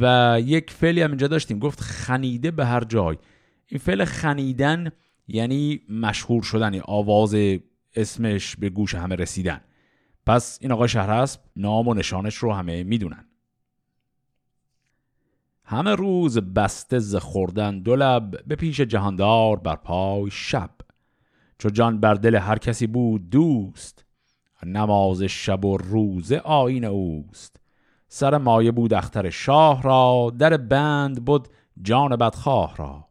و 0.00 0.36
یک 0.44 0.70
فعلی 0.70 1.02
هم 1.02 1.10
اینجا 1.10 1.26
داشتیم 1.26 1.58
گفت 1.58 1.80
خنیده 1.80 2.50
به 2.50 2.66
هر 2.66 2.84
جای. 2.84 3.16
این 3.66 3.78
فعل 3.78 4.04
خنیدن 4.04 4.90
یعنی 5.28 5.80
مشهور 5.88 6.42
شدن 6.42 6.74
یعنی 6.74 6.84
آواز 6.84 7.36
اسمش 7.94 8.56
به 8.56 8.70
گوش 8.70 8.94
همه 8.94 9.14
رسیدن. 9.14 9.60
پس 10.26 10.58
این 10.62 10.72
آقای 10.72 10.88
شهرسب 10.88 11.40
نام 11.56 11.88
و 11.88 11.94
نشانش 11.94 12.36
رو 12.36 12.52
همه 12.52 12.82
می‌دونن. 12.82 13.24
همه 15.64 15.94
روز 15.94 16.38
بسته 16.38 16.98
ز 16.98 17.16
خوردن 17.16 17.78
دو 17.78 18.20
به 18.46 18.56
پیش 18.56 18.80
جهاندار 18.80 19.56
بر 19.56 19.76
پای 19.76 20.30
شب. 20.30 20.70
چو 21.58 21.70
جان 21.70 22.00
بر 22.00 22.14
دل 22.14 22.34
هر 22.34 22.58
کسی 22.58 22.86
بود 22.86 23.30
دوست 23.30 24.06
نماز 24.66 25.22
شب 25.22 25.64
و 25.64 25.76
روز 25.76 26.32
آین 26.32 26.84
اوست. 26.84 27.60
سر 28.08 28.38
مایه 28.38 28.70
بود 28.70 28.94
اختر 28.94 29.30
شاه 29.30 29.82
را 29.82 30.32
در 30.38 30.56
بند 30.56 31.24
بود 31.24 31.48
جان 31.82 32.16
بدخواه 32.16 32.76
را. 32.76 33.08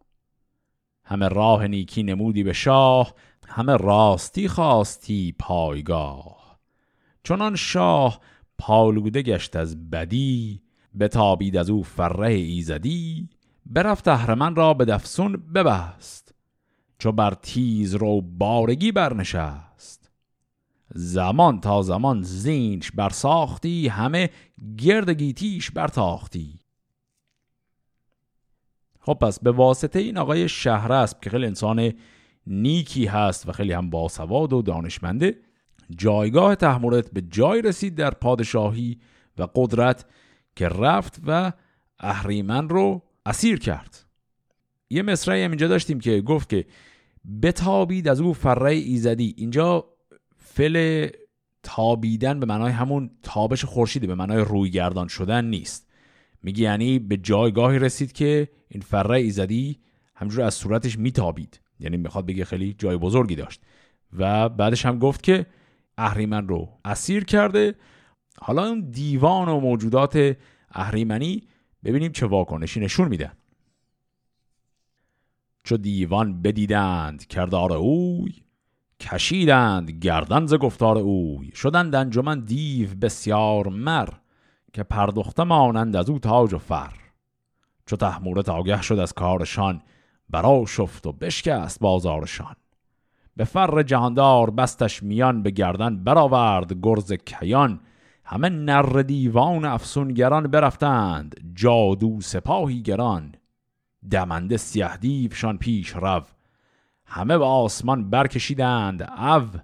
همه 1.06 1.28
راه 1.28 1.68
نیکی 1.68 2.04
نمودی 2.04 2.44
به 2.44 2.54
شاه 2.54 3.14
همه 3.48 3.78
راستی 3.78 4.48
خواستی 4.48 5.36
پایگاه. 5.40 6.60
چنان 7.24 7.56
شاه 7.56 8.20
پالوده 8.58 9.22
گشت 9.22 9.56
از 9.56 9.90
بدی 9.90 10.62
بتابید 11.00 11.58
از 11.58 11.70
او 11.70 11.84
فره 11.84 12.34
ایزدی. 12.34 13.30
برفت 13.66 14.08
اهرمن 14.08 14.56
را 14.56 14.74
به 14.74 14.86
دفسون 14.86 15.34
ببست. 15.56 16.35
چو 16.98 17.12
بر 17.12 17.34
تیز 17.34 17.96
رو 17.96 18.22
بارگی 18.22 18.92
برنشست. 18.92 20.12
زمان 20.96 21.62
تا 21.62 21.82
زمان 21.82 22.22
زینش 22.22 22.92
برساختی 22.92 23.88
همه 23.88 24.30
گرد 24.78 25.10
گیتیش 25.10 25.72
برتاختی. 25.72 26.60
خب 29.00 29.14
پس 29.14 29.40
به 29.40 29.52
واسطه 29.52 30.00
این 30.00 30.18
آقای 30.18 30.50
شهرسب 30.50 31.20
که 31.22 31.30
خیلی 31.30 31.46
انسان 31.46 31.94
نیکی 32.48 33.06
هست 33.06 33.50
و 33.50 33.52
خیلی 33.52 33.74
هم 33.74 33.90
باسواد 33.90 34.54
و 34.54 34.62
دانشمنده 34.62 35.38
جایگاه 35.98 36.56
تحمورت 36.56 37.12
به 37.12 37.22
جای 37.22 37.62
رسید 37.62 37.96
در 37.96 38.12
پادشاهی 38.12 39.00
و 39.38 39.48
قدرت 39.56 40.06
که 40.56 40.70
رفت 40.70 41.22
و 41.28 41.52
اهریمن 42.00 42.70
رو 42.70 43.02
اسیر 43.26 43.60
کرد. 43.60 44.05
یه 44.96 45.02
مصرعی 45.02 45.44
هم 45.44 45.52
اینجا 45.52 45.68
داشتیم 45.68 46.00
که 46.00 46.22
گفت 46.22 46.50
که 46.50 46.66
بتابید 47.42 48.08
از 48.08 48.22
او 48.22 48.34
فره 48.34 48.72
ایزدی. 48.72 49.34
اینجا 49.38 49.86
فل 50.36 51.08
تابیدن 51.64 52.40
به 52.40 52.46
معنای 52.46 52.72
همون 52.72 53.12
تابش 53.24 53.66
خورشیده 53.66 54.08
به 54.08 54.16
معنای 54.16 54.38
رویگردان 54.38 55.08
شدن 55.08 55.46
نیست. 55.46 55.90
میگه 56.44 56.64
یعنی 56.64 57.00
به 57.00 57.18
جایگاهی 57.18 57.80
رسید 57.80 58.12
که 58.12 58.50
این 58.70 58.82
فره 58.82 59.18
ایزدی 59.18 59.80
همجور 60.16 60.42
از 60.42 60.54
صورتش 60.54 61.00
میتابید. 61.00 61.60
یعنی 61.80 61.98
می‌خواد 61.98 62.26
بگه 62.26 62.46
خیلی 62.46 62.76
جای 62.78 62.98
بزرگی 62.98 63.36
داشت. 63.36 63.62
و 64.18 64.50
بعدش 64.50 64.86
هم 64.86 65.00
گفت 65.00 65.24
که 65.24 65.46
اهریمن 65.98 66.48
رو 66.48 66.70
اسیر 66.86 67.24
کرده. 67.24 67.76
حالا 68.42 68.68
اون 68.68 68.90
دیوان 68.90 69.50
و 69.50 69.60
موجودات 69.60 70.38
اهریمنی 70.72 71.44
ببینیم 71.84 72.12
چه 72.12 72.26
واکنشی 72.26 72.80
نشون 72.80 73.08
میدن. 73.08 73.32
چو 75.66 75.78
دیوان 75.78 76.42
بدیدند 76.42 77.28
کردار 77.28 77.74
اوی 77.74 78.34
کشیدند 79.00 79.92
گردن 79.92 80.46
ز 80.46 80.54
گفتار 80.54 80.98
اوی. 80.98 81.52
شدند 81.56 81.96
انجمن 81.96 82.40
دیو 82.40 82.90
بسیار 83.02 83.68
مر 83.68 84.10
که 84.74 84.84
پردخته 84.84 85.44
مانند 85.44 85.96
از 85.96 86.10
او 86.10 86.20
تاج 86.20 86.54
و 86.54 86.58
فر. 86.58 86.94
چو 87.86 87.96
تحمورت 87.96 88.50
آگه 88.50 88.82
شد 88.82 89.00
از 89.00 89.14
کارشان 89.14 89.82
برا 90.30 90.66
شفت 90.68 91.08
و 91.08 91.12
بشکست 91.12 91.80
بازارشان. 91.80 92.56
به 93.36 93.44
فر 93.44 93.84
جهاندار 93.84 94.50
بستش 94.50 95.04
میان 95.04 95.44
به 95.44 95.52
گردن 95.52 96.04
برآورد 96.04 96.74
گرز 96.84 97.14
کیان. 97.14 97.80
همه 98.26 98.50
نر 98.50 99.02
دیوان 99.02 99.66
افسونگران 99.66 100.48
برفتند 100.48 101.54
جادو 101.56 102.22
سپاهی 102.22 102.82
گران. 102.82 103.36
دمنده 104.12 104.58
سیه 104.58 104.98
دیوشان 104.98 105.58
پیش 105.58 105.90
رو 105.90 106.22
همه 107.06 107.38
به 107.38 107.46
آسمان 107.46 108.10
برکشیدند 108.10 109.02
او 109.02 109.60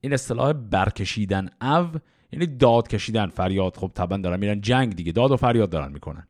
این 0.00 0.12
اصطلاح 0.12 0.52
برکشیدن 0.52 1.48
او 1.62 1.90
یعنی 2.32 2.46
داد 2.46 2.88
کشیدن 2.88 3.26
فریاد. 3.26 3.76
خب 3.76 3.90
طبعا 3.94 4.18
دارن 4.18 4.40
میرن 4.40 4.60
جنگ 4.60 4.96
دیگه 4.96 5.12
داد 5.12 5.30
و 5.30 5.36
فریاد 5.36 5.70
دارن 5.70 5.92
می‌کنن. 5.92 6.26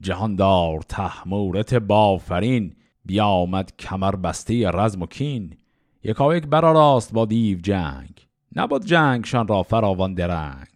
جهاندار 0.00 0.80
تحمورت 0.80 1.74
بافرین 1.74 2.76
بیامد 3.04 3.76
کمر 3.76 4.16
بسته 4.16 4.70
رزم 4.70 5.02
و 5.02 5.06
کین. 5.06 5.56
یکا 6.02 6.36
یک 6.36 6.46
راست 6.52 7.12
با 7.12 7.26
دیو 7.26 7.58
جنگ. 7.58 8.28
نبود 8.56 8.84
جنگشان 8.84 9.48
را 9.48 9.62
فراوان 9.62 10.14
درنگ. 10.14 10.75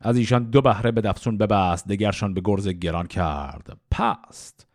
از 0.00 0.16
ایشان 0.16 0.44
دو 0.44 0.60
بهره 0.60 0.90
به 0.90 1.00
دفسون 1.00 1.38
ببست 1.38 1.88
دگرشان 1.88 2.34
به 2.34 2.40
گرز 2.44 2.68
گران 2.68 3.06
کرد. 3.06 3.78
پست. 3.90 4.66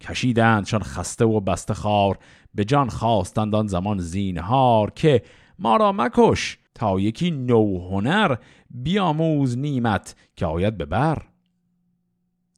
کشیدندشان 0.00 0.82
خسته 0.82 1.24
و 1.24 1.40
بسته 1.40 1.74
خار 1.74 2.18
به 2.54 2.64
جان 2.64 2.88
خواستند 2.88 3.54
آن 3.54 3.66
زمان 3.66 3.98
زینهار 3.98 4.90
که 4.90 5.22
ما 5.58 5.76
را 5.76 5.92
مکش 5.92 6.58
تا 6.74 7.00
یکی 7.00 7.30
نو 7.30 7.88
هنر 7.88 8.36
بیاموز 8.70 9.58
نیمت 9.58 10.16
که 10.36 10.46
آید 10.46 10.78
ببر 10.78 11.22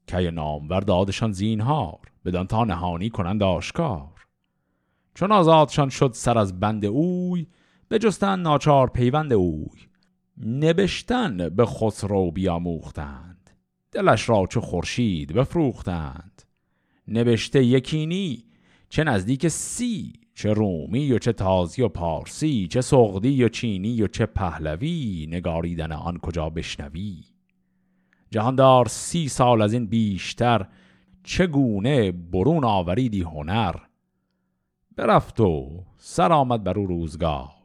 که 0.06 0.30
نامور 0.30 0.80
دادشان 0.80 1.32
زینهار 1.32 1.98
بدان 2.24 2.46
تا 2.46 2.64
نهانی 2.64 3.10
کنند 3.10 3.42
آشکار. 3.42 4.08
چون 5.14 5.32
آزادشان 5.32 5.88
شد 5.88 6.10
سر 6.14 6.38
از 6.38 6.60
بند 6.60 6.84
اوی 6.84 7.46
جستن 8.00 8.40
ناچار 8.40 8.88
پیوند 8.88 9.32
اوی. 9.32 9.80
نبشتن 10.44 11.48
به 11.48 11.66
خسرو 11.66 12.30
بیاموختند. 12.30 13.50
دلش 13.92 14.28
را 14.28 14.46
چه 14.50 14.60
خورشید 14.60 15.32
بفروختند. 15.32 16.42
نبشته 17.08 17.64
یکینی 17.64 18.44
چه 18.88 19.04
نزدیک 19.04 19.48
سی 19.48 20.12
چه 20.34 20.52
رومی 20.52 21.12
و 21.12 21.18
چه 21.18 21.32
تازی 21.32 21.82
و 21.82 21.88
پارسی 21.88 22.68
چه 22.68 22.80
سغدی 22.80 23.44
و 23.44 23.48
چینی 23.48 24.02
و 24.02 24.06
چه 24.06 24.26
پهلوی 24.26 25.26
نگاریدن 25.30 25.92
آن 25.92 26.18
کجا 26.18 26.50
بشنوی؟ 26.50 27.24
جهاندار 28.30 28.88
سی 28.88 29.28
سال 29.28 29.62
از 29.62 29.72
این 29.72 29.86
بیشتر 29.86 30.66
چگونه 31.24 32.12
برون 32.12 32.64
آوریدی 32.64 33.22
هنر؟ 33.22 33.74
برفت 34.96 35.40
و 35.40 35.84
سر 35.98 36.32
آمد 36.32 36.64
بر 36.64 36.78
او 36.78 36.86
روزگار. 36.86 37.55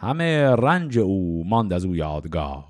همه 0.00 0.50
رنج 0.50 0.98
او 0.98 1.44
ماند 1.46 1.72
از 1.72 1.84
او 1.84 1.96
یادگار. 1.96 2.64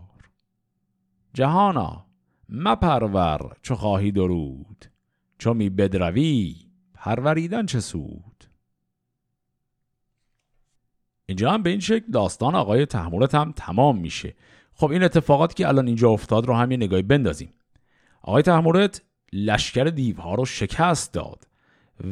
جهانا 1.34 2.06
مپرور 2.48 3.56
چو 3.62 3.74
خواهی 3.74 4.12
درود. 4.12 4.84
چو 5.38 5.54
می 5.54 5.70
بدروی 5.70 6.56
پروریدن 6.94 7.66
چه 7.66 7.80
سود؟ 7.80 8.44
اینجا 11.26 11.50
هم 11.50 11.62
به 11.62 11.70
این 11.70 11.80
شکل 11.80 12.10
داستان 12.12 12.54
آقای 12.54 12.86
تحمورت 12.86 13.34
هم 13.34 13.52
تمام 13.56 13.98
میشه. 13.98 14.34
خب 14.72 14.90
این 14.90 15.02
اتفاقات 15.02 15.54
که 15.54 15.68
الان 15.68 15.86
اینجا 15.86 16.10
افتاد 16.10 16.46
رو 16.46 16.54
هم 16.54 16.70
یه 16.70 16.76
نگاهی 16.76 17.02
بندازیم. 17.02 17.52
آقای 18.22 18.42
تحمورت 18.42 19.02
لشکر 19.32 19.84
دیوها 19.84 20.34
رو 20.34 20.44
شکست 20.44 21.12
داد 21.14 21.48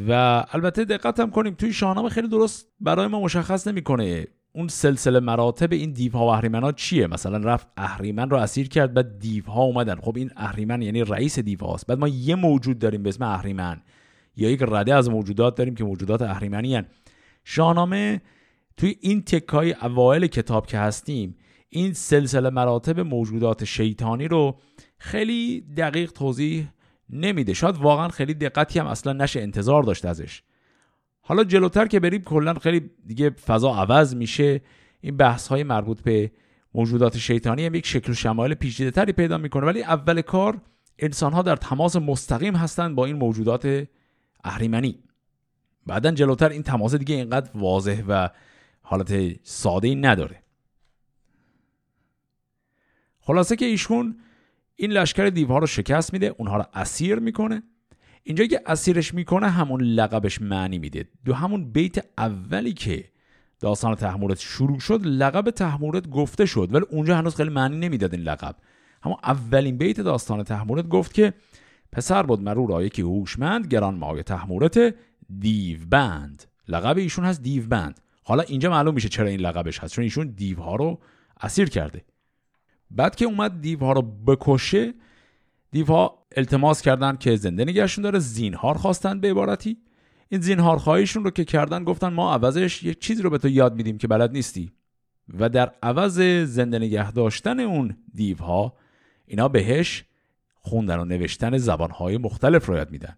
و 0.09 0.13
البته 0.53 0.85
دقت 0.85 1.21
هم 1.21 1.31
کنیم 1.31 1.55
توی 1.55 1.73
شاهنامه 1.73 2.09
خیلی 2.09 2.29
درست 2.29 2.69
برای 2.81 3.07
ما 3.07 3.21
مشخص 3.21 3.67
نمی‌کنه. 3.67 4.27
اون 4.57 4.69
سلسله 4.69 5.21
مراتب 5.21 5.73
این 5.73 5.93
دیوها 5.93 6.27
و 6.27 6.29
اهریمن 6.29 6.73
چیه؟ 6.73 7.07
مثلا 7.07 7.39
رفت 7.39 7.69
اهریمن 7.77 8.31
رو 8.31 8.37
اسیر 8.37 8.69
کرد 8.69 8.95
بعد 8.95 9.19
دیوها 9.19 9.63
اومدن. 9.63 9.97
خب 10.01 10.17
این 10.17 10.31
اهریمن 10.37 10.83
یعنی 10.83 11.05
رئیس 11.05 11.39
دیوهاست. 11.39 11.87
بعد 11.87 11.99
ما 11.99 12.09
یه 12.09 12.35
موجود 12.35 12.79
داریم 12.79 13.03
به 13.03 13.09
اسم 13.09 13.25
اهریمن. 13.25 13.83
یا 14.37 14.51
یک 14.51 14.63
رده 14.69 14.95
از 14.95 15.11
موجودات 15.11 15.57
داریم 15.57 15.75
که 15.75 15.85
موجودات 15.85 16.23
اهریمنی 16.23 16.77
هن. 16.77 16.87
شاهنامه 17.45 18.23
توی 18.77 18.97
این 19.01 19.23
تکای 19.23 19.75
اوایل 19.83 20.27
کتاب 20.27 20.67
که 20.67 20.79
هستیم 20.79 21.37
این 21.69 21.93
سلسله 21.93 22.51
مراتب 22.51 23.01
موجودات 23.01 23.65
شیطانی 23.65 24.29
رو 24.29 24.59
خیلی 24.99 25.61
دقیق 25.61 26.13
توضیح 26.13 26.69
نمیده. 27.11 27.55
شاید 27.55 27.77
واقعا 27.77 28.09
خیلی 28.09 28.35
دقتی 28.35 28.79
هم 28.79 28.87
اصلا 28.87 29.13
نشه 29.13 29.41
انتظار 29.41 29.83
داشت 29.83 30.05
ازش. 30.05 30.43
حالا 31.29 31.45
جلوتر 31.45 31.87
که 31.87 32.01
بریم 32.01 32.23
کلا 32.23 32.55
خیلی 32.55 32.91
دیگه 33.07 33.31
فضا 33.31 33.75
عوض 33.75 34.15
میشه. 34.15 34.61
این 35.01 35.17
بحث 35.17 35.49
های 35.49 35.63
مربوط 35.63 36.01
به 36.01 36.31
موجودات 36.75 37.19
شیطانی 37.19 37.67
هم 37.67 37.75
یک 37.75 37.87
شکل 37.87 38.13
و 38.13 38.15
شمایل 38.15 38.55
پیچیده 38.55 38.91
تری 38.91 39.13
پیدا 39.13 39.39
می‌کنه. 39.39 39.67
ولی 39.67 39.83
اول 39.83 40.21
کار 40.21 40.61
انسان 40.99 41.33
ها 41.33 41.43
در 41.43 41.57
تماس 41.57 41.97
مستقیم 41.97 42.57
هستند 42.57 42.95
با 42.95 43.05
این 43.05 43.17
موجودات 43.17 43.89
اهریمنی. 44.45 44.99
بعدا 45.87 46.11
جلوتر 46.11 46.49
این 46.49 46.63
تماس 46.63 46.95
دیگه 46.95 47.15
اینقدر 47.15 47.51
واضح 47.55 48.03
و 48.09 48.29
حالت 48.83 49.41
ساده 49.43 49.95
نداره. 49.95 50.43
خلاصه 53.21 53.57
که 53.57 53.65
ایشون 53.65 54.17
این 54.77 54.93
لشکر 54.93 55.27
دیوها 55.27 55.59
رو 55.59 55.67
شکست 55.67 56.13
میده 56.13 56.35
اونها 56.39 56.57
رو 56.57 56.65
اسیر 56.75 57.19
می‌کنه. 57.19 57.63
اینجا 58.29 58.47
که 58.47 58.61
اسیرش 58.67 59.15
می‌کنه 59.15 59.51
همون 59.51 59.81
لقبش 59.81 60.43
معنی 60.43 60.79
میده. 60.79 61.09
دو 61.25 61.35
همون 61.35 61.73
بیت 61.73 62.07
اولی 62.19 62.73
که 62.73 63.05
داستان 63.61 63.95
تحمورت 63.95 64.39
شروع 64.39 64.79
شد 64.79 65.01
لقب 65.07 65.51
تحمورت 65.51 66.11
گفته 66.11 66.47
شد 66.47 66.75
ولی 66.75 66.85
اونجا 66.91 67.17
هنوز 67.17 67.37
خیلی 67.37 67.51
معنی 67.51 67.77
نمی‌داد 67.77 68.15
این 68.15 68.23
لقب. 68.23 68.57
همون 69.03 69.17
اولین 69.25 69.79
بیت 69.79 70.01
داستان 70.01 70.43
تحمورت 70.43 70.89
گفت 70.89 71.15
که 71.15 71.35
پسر 71.93 72.23
بود 72.23 72.41
مرو 72.43 72.67
را 72.67 72.83
یکی 72.83 73.03
هوشمند 73.03 73.67
گران 73.67 73.95
مای 73.95 74.23
تحمورت 74.23 74.95
دیو 75.39 75.79
بند 75.91 76.45
لقب 76.69 76.97
ایشون 76.97 77.25
هست 77.25 77.43
دیو 77.43 77.67
بند 77.67 78.01
حالا 78.25 78.43
اینجا 78.43 78.71
معلوم 78.71 78.95
میشه 78.95 79.09
چرا 79.09 79.27
این 79.27 79.41
لقبش 79.41 79.79
هست 79.79 79.95
چون 79.95 80.05
ایشون 80.05 80.27
دیوها 80.27 80.77
رو 80.77 80.99
اسیر 81.41 81.69
کرده. 81.69 82.05
بعد 82.91 83.17
که 83.17 83.25
اومد 83.25 83.61
دیوها 83.61 83.93
رو 83.93 84.03
بکشه 84.03 84.95
دیوها 85.71 86.27
التماس 86.37 86.83
کردن 86.83 87.17
که 87.17 87.37
زنده 87.37 87.65
نگهشون 87.65 88.03
داره 88.03 88.19
زینهار 88.19 88.75
خواستن 88.75 89.21
به 89.21 89.31
عبارتی. 89.31 89.77
این 90.29 90.41
زینهار 90.41 90.79
خواهیشون 90.79 91.25
رو 91.25 91.31
که 91.31 91.45
کردن 91.45 91.85
گفتن 91.85 92.09
ما 92.09 92.35
عوضش 92.35 92.83
یک 92.83 93.01
چیزی 93.01 93.23
رو 93.23 93.31
به 93.31 93.39
تو 93.39 93.49
یاد 93.49 93.75
میدیم 93.75 93.99
که 93.99 94.09
بلد 94.09 94.33
نیستی. 94.33 94.73
و 95.39 95.49
در 95.49 95.73
عوض 95.83 96.21
زنده 96.45 96.79
نگه 96.79 97.13
داشتن 97.13 97.61
اون 97.61 97.97
دیوها 98.15 98.77
اینا 99.27 99.49
بهش 99.49 100.05
خوندن 100.61 100.99
و 100.99 101.05
نوشتن 101.05 101.59
زبانهای 101.59 102.19
مختلف 102.19 102.67
رو 102.67 102.77
یاد 102.77 102.91
میدن. 102.91 103.17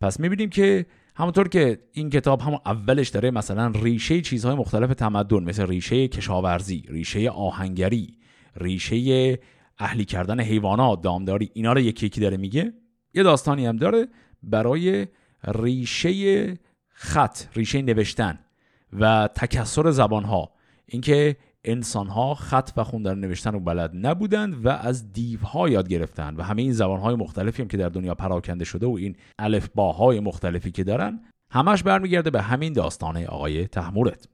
پس 0.00 0.20
می‌بینیم 0.20 0.50
که 0.50 0.86
همونطور 1.16 1.48
که 1.48 1.78
این 1.92 2.10
کتاب 2.10 2.40
هم 2.40 2.54
اولش 2.66 3.08
داره 3.08 3.30
مثلا 3.30 3.72
ریشه 3.74 4.20
چیزهای 4.20 4.54
مختلف 4.54 4.94
تمدن 4.94 5.44
مثل 5.44 5.66
ریشه 5.66 6.08
کشاورزی 6.08 6.84
ریشه 6.88 7.30
آهنگری 7.30 8.18
ریشه 8.56 9.38
اهلی 9.78 10.04
کردن 10.04 10.40
حیوانات 10.40 11.00
دامداری 11.00 11.50
اینا 11.54 11.72
رو 11.72 11.80
یکی 11.80 12.06
یکی 12.06 12.20
داره 12.20 12.36
میگه. 12.36 12.72
یه 13.14 13.22
داستانی 13.22 13.66
هم 13.66 13.76
داره 13.76 14.08
برای 14.42 15.06
ریشه 15.44 16.54
خط 16.88 17.38
ریشه 17.56 17.82
نوشتن 17.82 18.38
و 18.92 19.28
تکسر 19.34 19.90
زبانها. 19.90 20.50
اینکه 20.86 21.36
انسانها 21.64 22.34
خط 22.34 22.70
و 22.76 22.84
خوندن 22.84 23.18
نوشتن 23.18 23.52
رو 23.52 23.60
بلد 23.60 23.90
نبودند 23.94 24.66
و 24.66 24.68
از 24.68 25.12
دیوها 25.12 25.68
یاد 25.68 25.88
گرفتن 25.88 26.36
و 26.36 26.42
همه 26.42 26.62
این 26.62 26.72
زبانهای 26.72 27.14
مختلفی 27.14 27.62
هم 27.62 27.68
که 27.68 27.76
در 27.76 27.88
دنیا 27.88 28.14
پراکنده 28.14 28.64
شده 28.64 28.86
و 28.86 28.94
این 28.94 29.16
الفباهای 29.38 30.20
مختلفی 30.20 30.70
که 30.70 30.84
دارن 30.84 31.20
همش 31.50 31.82
برمیگرده 31.82 32.30
به 32.30 32.42
همین 32.42 32.72
داستانه 32.72 33.26
آقای 33.26 33.66
تحمورت. 33.66 34.28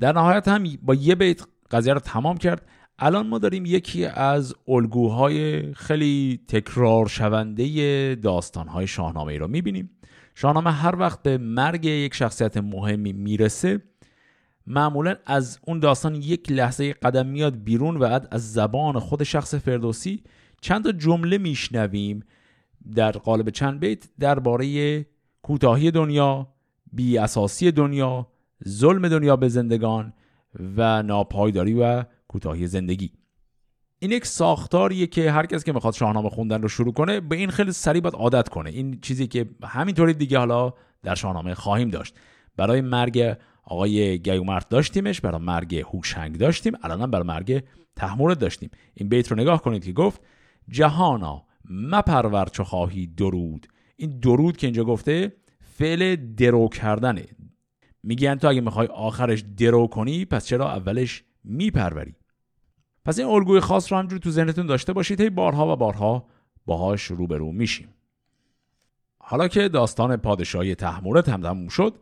در 0.00 0.12
نهایت 0.12 0.48
هم 0.48 0.64
با 0.82 0.94
یه 0.94 1.14
بیت 1.14 1.42
قضیه 1.70 1.92
رو 1.92 2.00
تمام 2.00 2.36
کرد. 2.36 2.66
الان 2.98 3.26
ما 3.26 3.38
داریم 3.38 3.66
یکی 3.66 4.04
از 4.04 4.54
الگوهای 4.68 5.74
خیلی 5.74 6.40
تکرار 6.48 7.06
شونده 7.08 8.14
داستانهای 8.14 8.86
شاهنامه 8.86 9.32
ای 9.32 9.38
رو 9.38 9.48
می‌بینیم. 9.48 9.90
شاهنامه 10.34 10.70
هر 10.72 10.96
وقت 10.96 11.22
به 11.22 11.38
مرگ 11.38 11.84
یک 11.84 12.14
شخصیت 12.14 12.56
مهمی 12.56 13.12
می‌رسه 13.12 13.82
معمولا 14.66 15.16
از 15.26 15.58
اون 15.66 15.80
داستان 15.80 16.14
یک 16.14 16.52
لحظه 16.52 16.92
قدم 16.92 17.26
میاد 17.26 17.64
بیرون 17.64 17.96
و 17.96 17.98
بعد 17.98 18.28
از 18.30 18.52
زبان 18.52 18.98
خود 18.98 19.22
شخص 19.22 19.54
فردوسی 19.54 20.22
چند 20.60 20.84
تا 20.84 20.92
جمله 20.92 21.38
میشنویم. 21.38 22.24
در 22.94 23.12
قالب 23.12 23.50
چند 23.50 23.80
بیت 23.80 24.08
درباره 24.18 25.06
کوتاهی 25.42 25.90
دنیا 25.90 26.48
بی 26.92 27.18
اساسی 27.18 27.72
دنیا 27.72 28.26
ظلم 28.68 29.08
دنیا 29.08 29.36
به 29.36 29.48
زندگان 29.48 30.12
و 30.76 31.02
ناپایداری 31.02 31.74
و 31.74 32.04
کوتاهی 32.36 32.66
زندگی. 32.66 33.12
این 33.98 34.10
یک 34.10 34.26
ساختاریه 34.26 35.06
که 35.06 35.32
هر 35.32 35.46
کس 35.46 35.64
که 35.64 35.72
می‌خواد 35.72 35.94
شاهنامه 35.94 36.30
خوندن 36.30 36.62
رو 36.62 36.68
شروع 36.68 36.92
کنه 36.92 37.20
به 37.20 37.36
این 37.36 37.50
خیلی 37.50 37.72
سریع 37.72 38.00
باید 38.00 38.14
عادت 38.14 38.48
کنه. 38.48 38.70
این 38.70 39.00
چیزی 39.00 39.26
که 39.26 39.46
همینطوری 39.64 40.14
دیگه 40.14 40.38
حالا 40.38 40.72
در 41.02 41.14
شاهنامه 41.14 41.54
خواهیم 41.54 41.88
داشت. 41.88 42.14
برای 42.56 42.80
مرگ 42.80 43.36
آقای 43.64 44.18
گیومرت 44.18 44.68
داشتیمش 44.68 45.20
برای 45.20 45.40
مرگ 45.40 45.76
هوشنگ 45.76 46.38
داشتیم 46.38 46.72
الان 46.82 47.10
برای 47.10 47.26
مرگ 47.26 47.64
تحمورت 47.96 48.38
داشتیم. 48.38 48.70
این 48.94 49.08
بیت 49.08 49.28
رو 49.28 49.36
نگاه 49.36 49.62
کنید 49.62 49.84
که 49.84 49.92
گفت 49.92 50.20
جهانا 50.68 51.42
مپرور 51.70 52.46
چو 52.46 52.64
خواهی 52.64 53.06
درود. 53.06 53.66
این 53.96 54.20
درود 54.20 54.56
که 54.56 54.66
اینجا 54.66 54.84
گفته 54.84 55.32
فعل 55.60 56.16
درو 56.16 56.68
کردنه. 56.68 57.26
میگن 58.02 58.34
تو 58.34 58.48
اگه 58.48 58.60
می‌خوای 58.60 58.86
آخرش 58.86 59.44
درو 59.58 59.86
کنی 59.86 60.24
پس 60.24 60.46
چرا 60.46 60.72
اولش 60.72 61.24
میپروری؟ 61.44 62.14
پس 63.06 63.18
این 63.18 63.28
الگوی 63.28 63.60
خاص 63.60 63.92
رو 63.92 63.98
همجور 63.98 64.18
تو 64.18 64.30
ذهنتون 64.30 64.66
داشته 64.66 64.92
باشید 64.92 65.20
هی 65.20 65.30
بارها 65.30 65.72
و 65.72 65.76
بارها 65.76 66.26
باهاش 66.66 67.02
روبرو 67.02 67.52
میشیم. 67.52 67.88
حالا 69.18 69.48
که 69.48 69.68
داستان 69.68 70.16
پادشاهی 70.16 70.74
تحمورت 70.74 71.28
هم 71.28 71.42
تموم 71.42 71.68
شد 71.68 71.94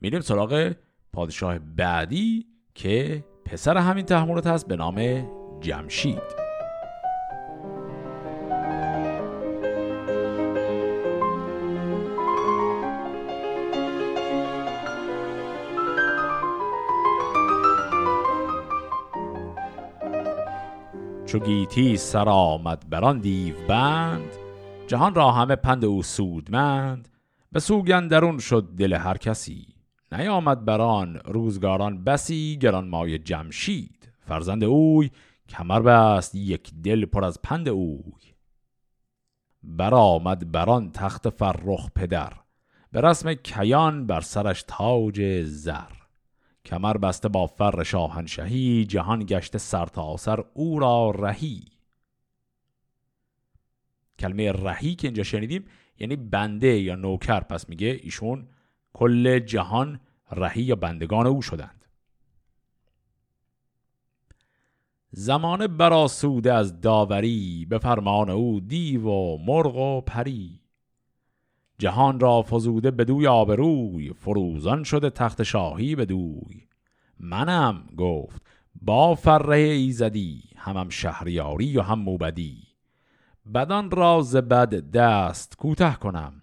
میریم 0.00 0.20
سراغ 0.20 0.72
پادشاه 1.12 1.58
بعدی 1.58 2.46
که 2.74 3.24
پسر 3.44 3.76
همین 3.76 4.04
تحمورت 4.04 4.46
هست 4.46 4.68
به 4.68 4.76
نام 4.76 5.26
جمشید. 5.60 6.45
چو 21.26 21.38
گیتی 21.38 21.96
سر 21.96 22.28
آمد 22.28 22.90
بران 22.90 23.18
دیو 23.18 23.54
بند 23.68 24.30
جهان 24.86 25.14
را 25.14 25.32
همه 25.32 25.56
پند 25.56 25.84
او 25.84 26.02
سودمند 26.02 27.08
به 27.52 27.60
درون 28.10 28.38
شد 28.38 28.68
دل 28.78 28.92
هر 28.92 29.16
کسی 29.16 29.76
نیامد 30.12 30.64
بران 30.64 31.20
روزگاران 31.24 32.04
بسی 32.04 32.58
گران 32.60 32.88
مای 32.88 33.18
جمشید. 33.18 34.12
فرزند 34.20 34.64
اوی 34.64 35.10
کمر 35.48 35.80
بست 35.80 36.34
یک 36.34 36.74
دل 36.84 37.06
پر 37.06 37.24
از 37.24 37.42
پند 37.42 37.68
اوی. 37.68 38.22
برآمد 39.62 40.52
بران 40.52 40.90
تخت 40.90 41.28
فرخ 41.28 41.90
پدر 41.94 42.32
به 42.92 43.00
رسم 43.00 43.34
کیان 43.34 44.06
بر 44.06 44.20
سرش 44.20 44.64
تاج 44.68 45.42
زر. 45.44 45.95
کمر 46.66 46.96
بسته 46.96 47.28
با 47.28 47.46
فر 47.46 47.82
شاهنشهی 47.82 48.84
جهان 48.84 49.24
گشته 49.24 49.58
سرتاسر 49.58 50.44
او 50.54 50.78
را 50.78 51.10
رهی. 51.10 51.64
کلمه 54.18 54.52
رهی 54.52 54.94
که 54.94 55.08
اینجا 55.08 55.22
شنیدیم 55.22 55.64
یعنی 55.98 56.16
بنده 56.16 56.78
یا 56.80 56.94
نوکر 56.94 57.40
پس 57.40 57.68
میگه 57.68 58.00
ایشون 58.02 58.48
کل 58.92 59.38
جهان 59.38 60.00
رهی 60.32 60.62
یا 60.62 60.76
بندگان 60.76 61.26
او 61.26 61.42
شدند. 61.42 61.84
زمان 65.10 65.66
براسوده 65.66 66.52
از 66.52 66.80
داوری 66.80 67.66
به 67.68 67.78
فرمان 67.78 68.30
او 68.30 68.60
دیو 68.60 69.08
و 69.08 69.38
مرغ 69.38 69.76
و 69.76 70.00
پری. 70.00 70.65
جهان 71.78 72.20
را 72.20 72.42
فزوده 72.42 72.90
بدوی 72.90 73.26
آبروی 73.26 74.12
فروزان 74.12 74.84
شده 74.84 75.10
تخت 75.10 75.42
شاهی 75.42 75.96
بدوی 75.96 76.66
منم 77.20 77.86
گفت 77.96 78.42
با 78.82 79.14
فره 79.14 79.58
ایزدی 79.58 80.42
همم 80.56 80.88
شهریاری 80.88 81.78
و 81.78 81.82
هم 81.82 81.98
موبدی. 81.98 82.62
بدان 83.54 83.90
راز 83.90 84.36
بد 84.36 84.90
دست 84.90 85.56
کوته 85.56 85.94
کنم 85.94 86.42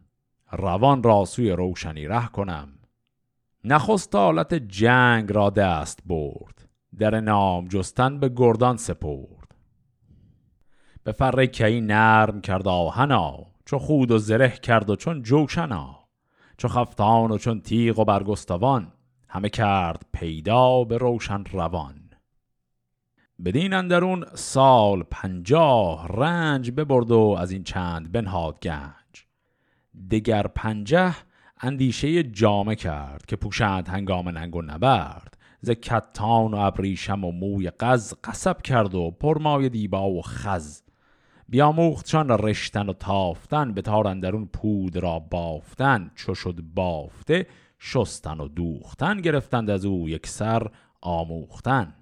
روان 0.51 1.03
را 1.03 1.25
سوی 1.25 1.51
روشنی 1.51 2.07
ره 2.07 2.27
کنم. 2.27 2.69
نخست 3.63 4.15
حالت 4.15 4.53
جنگ 4.53 5.33
را 5.33 5.49
دست 5.49 5.99
برد 6.05 6.69
در 6.99 7.19
نام 7.19 7.67
جستن 7.67 8.19
به 8.19 8.29
گردان 8.35 8.77
سپرد. 8.77 9.55
به 11.03 11.11
فره 11.11 11.47
کی 11.47 11.81
نرم 11.81 12.41
کرد 12.41 12.67
آهنا 12.67 13.52
چو 13.65 13.79
خود 13.79 14.11
و 14.11 14.17
زره 14.17 14.49
کرد 14.49 14.89
و 14.89 14.95
چون 14.95 15.21
جوشنا 15.21 15.99
چو 16.57 16.67
خفتان 16.67 17.31
و 17.31 17.37
چون 17.37 17.61
تیغ 17.61 17.99
و 17.99 18.05
برگستوان 18.05 18.91
همه 19.29 19.49
کرد 19.49 20.05
پیدا 20.13 20.83
به 20.83 20.97
روشن 20.97 21.43
روان. 21.51 22.09
بدین 23.45 23.73
اندرون 23.73 24.25
سال 24.33 25.03
پنجاه 25.03 26.07
رنج 26.07 26.71
ببرد 26.71 27.11
و 27.11 27.35
از 27.39 27.51
این 27.51 27.63
چند 27.63 28.11
بنهاد 28.11 28.59
گنج. 28.59 29.25
دگر 30.11 30.47
پنجه 30.47 31.15
اندیشه 31.61 32.23
جامه 32.23 32.75
کرد 32.75 33.25
که 33.25 33.35
پوشند 33.35 33.87
هنگام 33.87 34.29
ننگ 34.29 34.55
و 34.55 34.61
نبرد. 34.61 35.37
ز 35.61 35.71
کتان 35.71 36.53
و 36.53 36.57
ابریشم 36.57 37.23
و 37.23 37.31
موی 37.31 37.69
قز 37.69 38.13
قصب 38.23 38.61
کرد 38.61 38.95
و 38.95 39.11
پرمای 39.11 39.69
دیبا 39.69 40.09
و 40.09 40.21
خز 40.21 40.82
بیاموختشان 41.53 42.29
رشتن 42.29 42.89
و 42.89 42.93
تافتن 42.93 43.73
به 43.73 43.81
تار 43.81 44.13
درون 44.13 44.45
پود 44.45 44.97
را 44.97 45.19
بافتن. 45.19 46.11
چو 46.15 46.35
شد 46.35 46.61
بافته 46.75 47.47
شستن 47.79 48.39
و 48.39 48.47
دوختن 48.47 49.21
گرفتند 49.21 49.69
از 49.69 49.85
او 49.85 50.09
یک 50.09 50.27
سر 50.27 50.67
آموختن. 51.01 51.95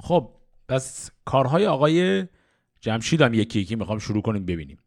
خب 0.00 0.30
پس 0.68 1.10
کارهای 1.24 1.66
آقای 1.66 2.26
جمشید 2.80 3.22
هم 3.22 3.34
یکی 3.34 3.60
یکی 3.60 3.76
می‌خوام 3.76 3.98
شروع 3.98 4.22
کنیم 4.22 4.46
ببینیم. 4.46 4.78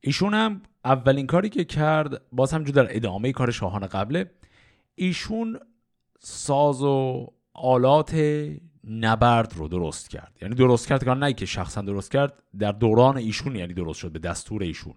ایشون 0.00 0.34
هم 0.34 0.62
اولین 0.84 1.26
کاری 1.26 1.48
که 1.48 1.64
کرد 1.64 2.22
باز 2.32 2.52
هم 2.52 2.64
در 2.64 2.96
ادامه 2.96 3.32
کار 3.32 3.50
شاهان 3.50 3.86
قبله 3.86 4.30
ایشون 4.94 5.60
ساز 6.18 6.82
و 6.82 7.26
آلات 7.54 8.14
نبرد 8.90 9.54
رو 9.56 9.68
درست 9.68 10.10
کرد. 10.10 10.38
یعنی 10.42 10.54
درست 10.54 10.88
کرد 10.88 11.04
که 11.04 11.10
نه 11.10 11.32
که 11.32 11.46
شخصا 11.46 11.82
درست 11.82 12.10
کرد 12.10 12.42
در 12.58 12.72
دوران 12.72 13.16
ایشون 13.16 13.56
یعنی 13.56 13.74
درست 13.74 13.98
شد 13.98 14.12
به 14.12 14.18
دستور 14.18 14.62
ایشون. 14.62 14.94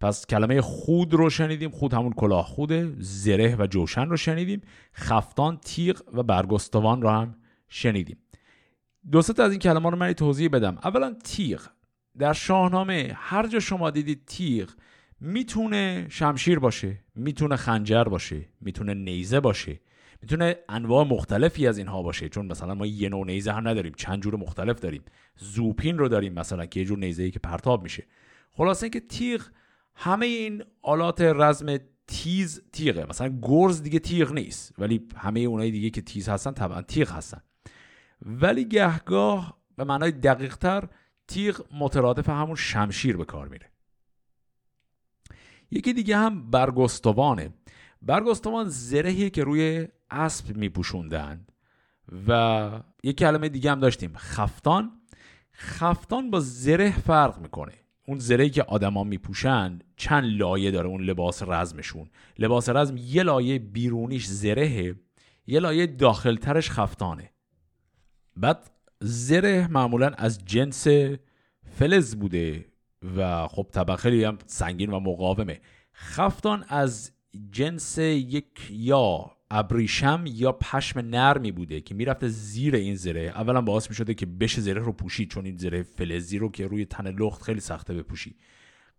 پس 0.00 0.26
کلمه 0.26 0.60
خود 0.60 1.14
رو 1.14 1.30
شنیدیم 1.30 1.70
خود 1.70 1.94
همون 1.94 2.12
کلاه 2.12 2.46
خوده 2.46 2.94
زره 2.98 3.56
و 3.56 3.66
جوشن 3.66 4.08
رو 4.08 4.16
شنیدیم 4.16 4.60
خفتان 4.94 5.56
تیغ 5.56 6.02
و 6.12 6.22
برگستوان 6.22 7.02
رو 7.02 7.08
هم 7.08 7.34
شنیدیم. 7.68 8.16
دو 9.12 9.18
از 9.18 9.40
این 9.40 9.58
کلمه 9.58 9.90
رو 9.90 9.96
من 9.96 10.12
توضیح 10.12 10.48
بدم. 10.48 10.78
اولا 10.84 11.14
تیغ. 11.24 11.66
در 12.18 12.32
شاهنامه 12.32 13.12
هر 13.14 13.46
جا 13.46 13.60
شما 13.60 13.90
دیدید 13.90 14.24
تیغ 14.26 14.70
می‌تونه 15.20 16.06
شمشیر 16.10 16.58
باشه 16.58 16.98
می‌تونه 17.14 17.56
خنجر 17.56 18.04
باشه 18.04 18.48
می‌تونه 18.60 18.94
نیزه 18.94 19.40
باشه. 19.40 19.80
می‌تونه 20.22 20.56
انواع 20.68 21.04
مختلفی 21.04 21.66
از 21.66 21.78
اینها 21.78 22.02
باشه 22.02 22.28
چون 22.28 22.46
مثلا 22.46 22.74
ما 22.74 22.86
یه 22.86 23.08
نوع 23.08 23.26
نیزه 23.26 23.52
هم 23.52 23.68
نداریم 23.68 23.92
چند 23.96 24.22
جور 24.22 24.36
مختلف 24.36 24.80
داریم. 24.80 25.02
زوپین 25.36 25.98
رو 25.98 26.08
داریم 26.08 26.32
مثلا 26.32 26.66
که 26.66 26.80
یه 26.80 26.86
جور 26.86 26.98
نیزه 26.98 27.22
ای 27.22 27.30
که 27.30 27.38
پرتاب 27.38 27.82
میشه. 27.82 28.06
خلاصه 28.50 28.84
اینکه 28.84 29.00
تیغ 29.00 29.42
همه 29.94 30.26
این 30.26 30.64
آلات 30.82 31.20
رزم 31.20 31.78
تیز 32.06 32.62
تیغه. 32.72 33.06
مثلا 33.08 33.38
گرز 33.42 33.82
دیگه 33.82 33.98
تیغ 33.98 34.32
نیست 34.32 34.74
ولی 34.78 35.08
همه 35.16 35.40
اونایی 35.40 35.70
دیگه 35.70 35.90
که 35.90 36.02
تیز 36.02 36.28
هستن 36.28 36.52
طبعا 36.52 36.82
تیغ 36.82 37.10
هستن. 37.10 37.40
ولی 38.22 38.64
گهگاه 38.64 39.58
به 39.76 39.84
معنای 39.84 40.10
دقیق 40.10 40.56
تر 40.56 40.88
تیغ 41.28 41.64
مترادف 41.74 42.28
همون 42.28 42.56
شمشیر 42.56 43.16
به 43.16 43.24
کار 43.24 43.48
میره. 43.48 43.70
یکی 45.70 45.92
دیگه 45.92 46.16
هم 46.16 46.50
برگستوانه. 46.50 47.50
برگستوان 48.02 48.68
زرهی 48.68 49.30
که 49.30 49.44
روی 49.44 49.88
اسب 50.10 50.56
میپوشوندند 50.56 51.52
و 52.28 52.70
یک 53.02 53.18
کلمه 53.18 53.48
دیگه 53.48 53.70
هم 53.70 53.80
داشتیم 53.80 54.12
خفتان. 54.16 54.92
خفتان 55.52 56.30
با 56.30 56.40
زره 56.40 56.98
فرق 56.98 57.38
می‌کنه. 57.38 57.72
اون 58.06 58.18
زرهی 58.18 58.50
که 58.50 58.62
آدما 58.62 59.04
میپوشند 59.04 59.84
چند 59.96 60.24
لایه 60.24 60.70
داره 60.70 60.88
اون 60.88 61.02
لباس 61.02 61.42
رزمشون. 61.42 62.10
لباس 62.38 62.68
رزم 62.68 62.96
یه 62.96 63.22
لایه 63.22 63.58
بیرونیش 63.58 64.26
زرهه 64.26 64.94
یه 65.46 65.60
لایه 65.60 65.86
داخلترش 65.86 66.70
خفتانه. 66.70 67.30
بعد 68.36 68.70
زره 69.00 69.68
معمولا 69.68 70.08
از 70.08 70.44
جنس 70.44 70.86
فلز 71.78 72.16
بوده 72.16 72.66
و 73.16 73.48
خب 73.48 73.66
طبعا 73.72 73.96
خیلی 73.96 74.24
هم 74.24 74.38
سنگین 74.46 74.90
و 74.90 75.00
مقاومه. 75.00 75.60
خفتان 75.92 76.64
از 76.68 77.12
جنس 77.50 77.98
یک 77.98 78.68
یا 78.70 79.30
ابریشم 79.50 80.24
یا 80.26 80.52
پشم 80.52 81.00
نرمی 81.00 81.52
بوده 81.52 81.80
که 81.80 81.94
می‌رفته 81.94 82.28
زیر 82.28 82.74
این 82.74 82.94
زره. 82.94 83.20
اولا 83.20 83.60
باعث 83.60 83.88
می‌شده 83.90 84.14
که 84.14 84.26
بشه 84.26 84.60
زره 84.60 84.80
رو 84.80 84.92
پوشید 84.92 85.30
چون 85.30 85.44
این 85.44 85.56
زره 85.56 85.82
فلزی 85.82 86.38
رو 86.38 86.50
که 86.50 86.66
روی 86.66 86.84
تن 86.84 87.06
لخت 87.06 87.42
خیلی 87.42 87.60
سخته 87.60 87.94
بپوشی. 87.94 88.36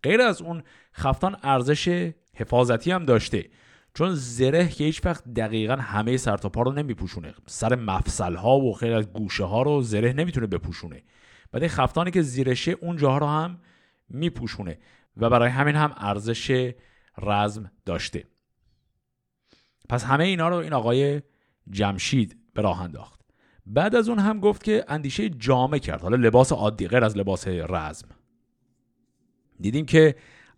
غیر 0.03 0.21
از 0.21 0.41
اون 0.41 0.63
خفتان 0.93 1.35
ارزش 1.43 2.11
حفاظتی 2.35 2.91
هم 2.91 3.05
داشته. 3.05 3.49
چون 3.93 4.15
زره 4.15 4.67
که 4.67 4.83
هیچ 4.83 5.05
وقت 5.05 5.33
دقیقا 5.33 5.75
همه 5.75 6.17
سر 6.17 6.37
تا 6.37 6.49
پا 6.49 6.61
رو 6.61 6.71
نمیپوشونه. 6.71 7.33
سر 7.45 7.75
مفصل 7.75 8.35
ها 8.35 8.57
و 8.57 8.73
خیلی 8.73 8.93
از 8.93 9.13
گوشه 9.13 9.43
ها 9.43 9.61
رو 9.61 9.81
زره 9.81 10.13
نمی‌تونه 10.13 10.47
بپوشونه. 10.47 11.03
بعد 11.51 11.63
این 11.63 11.71
خفتانی 11.71 12.11
که 12.11 12.21
زیرشه 12.21 12.71
اون 12.71 12.97
جاها 12.97 13.17
رو 13.17 13.27
هم 13.27 13.59
میپوشونه. 14.09 14.79
و 15.17 15.29
برای 15.29 15.49
همین 15.49 15.75
هم 15.75 15.93
ارزش 15.97 16.73
رزم 17.17 17.71
داشته. 17.85 18.23
پس 19.91 20.03
همه 20.03 20.23
اینا 20.23 20.49
رو 20.49 20.55
این 20.55 20.73
آقای 20.73 21.21
جمشید 21.69 22.37
به 22.53 22.61
راه 22.61 22.81
انداخت. 22.81 23.21
بعد 23.65 23.95
از 23.95 24.09
اون 24.09 24.19
هم 24.19 24.39
گفت 24.39 24.63
که 24.63 24.85
اندیشه 24.87 25.29
جامه 25.29 25.79
کرد. 25.79 26.01
حالا 26.01 26.15
لباس 26.15 26.51
عادی 26.51 26.87
غیر 26.87 27.03
از 27.03 27.17
لباس 27.17 27.47
رزم. 27.47 28.07
دیدیم 29.59 29.85
که 29.85 30.15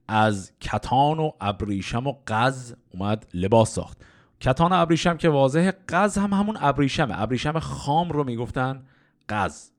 از 0.08 0.52
کتان 0.60 1.19
و 1.19 1.32
ابریشم 1.41 2.08
و 2.08 2.13
قز 2.28 2.76
اومد 2.89 3.28
لباس 3.34 3.74
ساخت. 3.74 4.06
کتان 4.39 4.72
و 4.72 4.76
ابریشم 4.76 5.17
که 5.17 5.30
واضحه 5.30 5.72
قز 5.72 6.17
هم 6.17 6.34
همون 6.34 6.58
ابریشمه. 6.60 7.22
ابریشم 7.22 7.60
خام 7.60 8.10
رو 8.10 8.24
می‌گفتن 8.24 8.86
قز. 9.30 9.72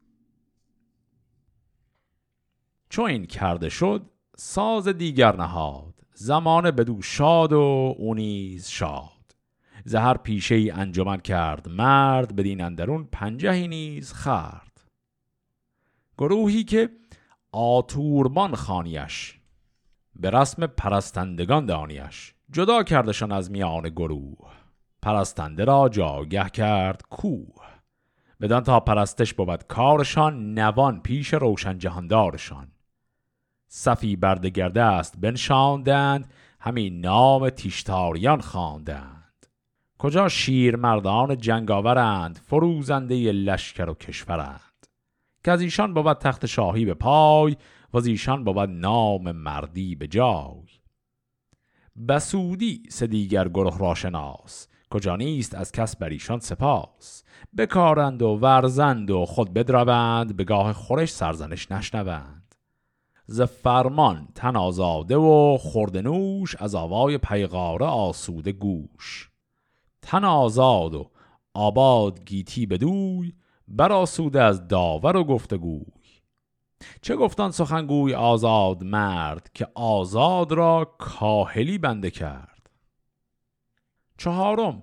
چون 2.88 3.10
این 3.10 3.26
کرده 3.26 3.68
شد 3.68 4.10
ساز 4.36 4.88
دیگر 4.88 5.36
نهاد. 5.36 5.94
زمان 6.14 6.70
بدو 6.70 7.02
شاد 7.02 7.52
و 7.52 7.94
اونیز 7.98 8.68
شاد. 8.68 9.13
زهر 9.84 10.16
پیشه 10.16 10.54
ای 10.54 10.70
انجمن 10.70 11.16
کرد. 11.16 11.68
مرد 11.68 12.36
بدین 12.36 12.60
اندرون 12.60 13.08
پنجهی 13.12 13.68
نیز 13.68 14.12
خرد 14.12 14.80
گروهی 16.18 16.64
که 16.64 16.90
آتوربان 17.52 18.54
خانیش 18.54 19.40
به 20.16 20.30
رسم 20.30 20.66
پرستندگان 20.66 21.66
دانیش 21.66 22.34
جدا 22.50 22.82
کردشان 22.82 23.32
از 23.32 23.50
میان 23.50 23.88
گروه. 23.88 24.52
پرستنده 25.02 25.64
را 25.64 25.88
جاگه 25.88 26.48
کرد 26.48 27.02
کوه. 27.10 27.64
بدان 28.40 28.62
تا 28.62 28.80
پرستش 28.80 29.34
بود 29.34 29.66
کارشان 29.66 30.54
نوان 30.54 31.00
پیش 31.00 31.34
روشن 31.34 31.78
جهاندارشان. 31.78 32.68
صفی 33.68 34.16
بردگرده 34.16 34.82
است 34.82 35.20
بنشاندند 35.20 36.32
همین 36.60 37.00
نام 37.00 37.50
تیشتاریان 37.50 38.40
خواندند. 38.40 39.13
کجا 40.04 40.28
شیر 40.28 40.76
مردان 40.76 41.36
جنگاورند 41.36 42.40
فروزنده 42.46 43.32
لشکر 43.32 43.88
و 43.88 43.94
کشورند. 43.94 44.86
که 45.44 45.50
از 45.50 45.60
ایشان 45.60 45.94
بود 45.94 46.18
تخت 46.18 46.46
شاهی 46.46 46.84
به 46.84 46.94
پای 46.94 47.56
و 47.92 47.96
از 47.96 48.06
ایشان 48.06 48.44
بود 48.44 48.58
نام 48.58 49.32
مردی 49.32 49.94
به 49.94 50.06
جای. 50.06 50.66
بسودی 52.08 52.82
سه 52.88 53.06
دیگر 53.06 53.48
گروه 53.48 53.78
را 53.78 53.94
شناس 53.94 54.68
کجا 54.90 55.16
نیست 55.16 55.54
از 55.54 55.72
کس 55.72 55.96
بر 55.96 56.08
ایشان 56.08 56.38
سپاس. 56.38 57.24
بکارند 57.58 58.22
و 58.22 58.28
ورزند 58.28 59.10
و 59.10 59.24
خود 59.24 59.52
بدروند 59.52 60.36
به 60.36 60.44
گاه 60.44 60.72
خورش 60.72 61.12
سرزنش 61.12 61.72
نشنوند. 61.72 62.54
ز 63.26 63.40
فرمان 63.40 64.28
تن 64.34 64.56
آزاده 64.56 65.16
و 65.16 65.58
خوردنوش 65.60 66.56
از 66.56 66.74
آوای 66.74 67.18
پیغاره 67.18 67.86
آسوده 67.86 68.52
گوش. 68.52 69.33
تن 70.04 70.24
آزاد 70.24 70.94
و 70.94 71.10
آباد 71.54 72.24
گیتی 72.24 72.66
بدوی 72.66 73.32
بر 73.68 73.92
آسوده 73.92 74.42
از 74.42 74.68
داور 74.68 75.16
و 75.16 75.24
گفتگوی. 75.24 75.84
چه 77.02 77.16
گفتان 77.16 77.50
سخنگوی 77.50 78.14
آزاد 78.14 78.84
مرد 78.84 79.50
که 79.54 79.68
آزاد 79.74 80.52
را 80.52 80.94
کاهلی 80.98 81.78
بنده 81.78 82.10
کرد؟ 82.10 82.70
چهارم 84.18 84.82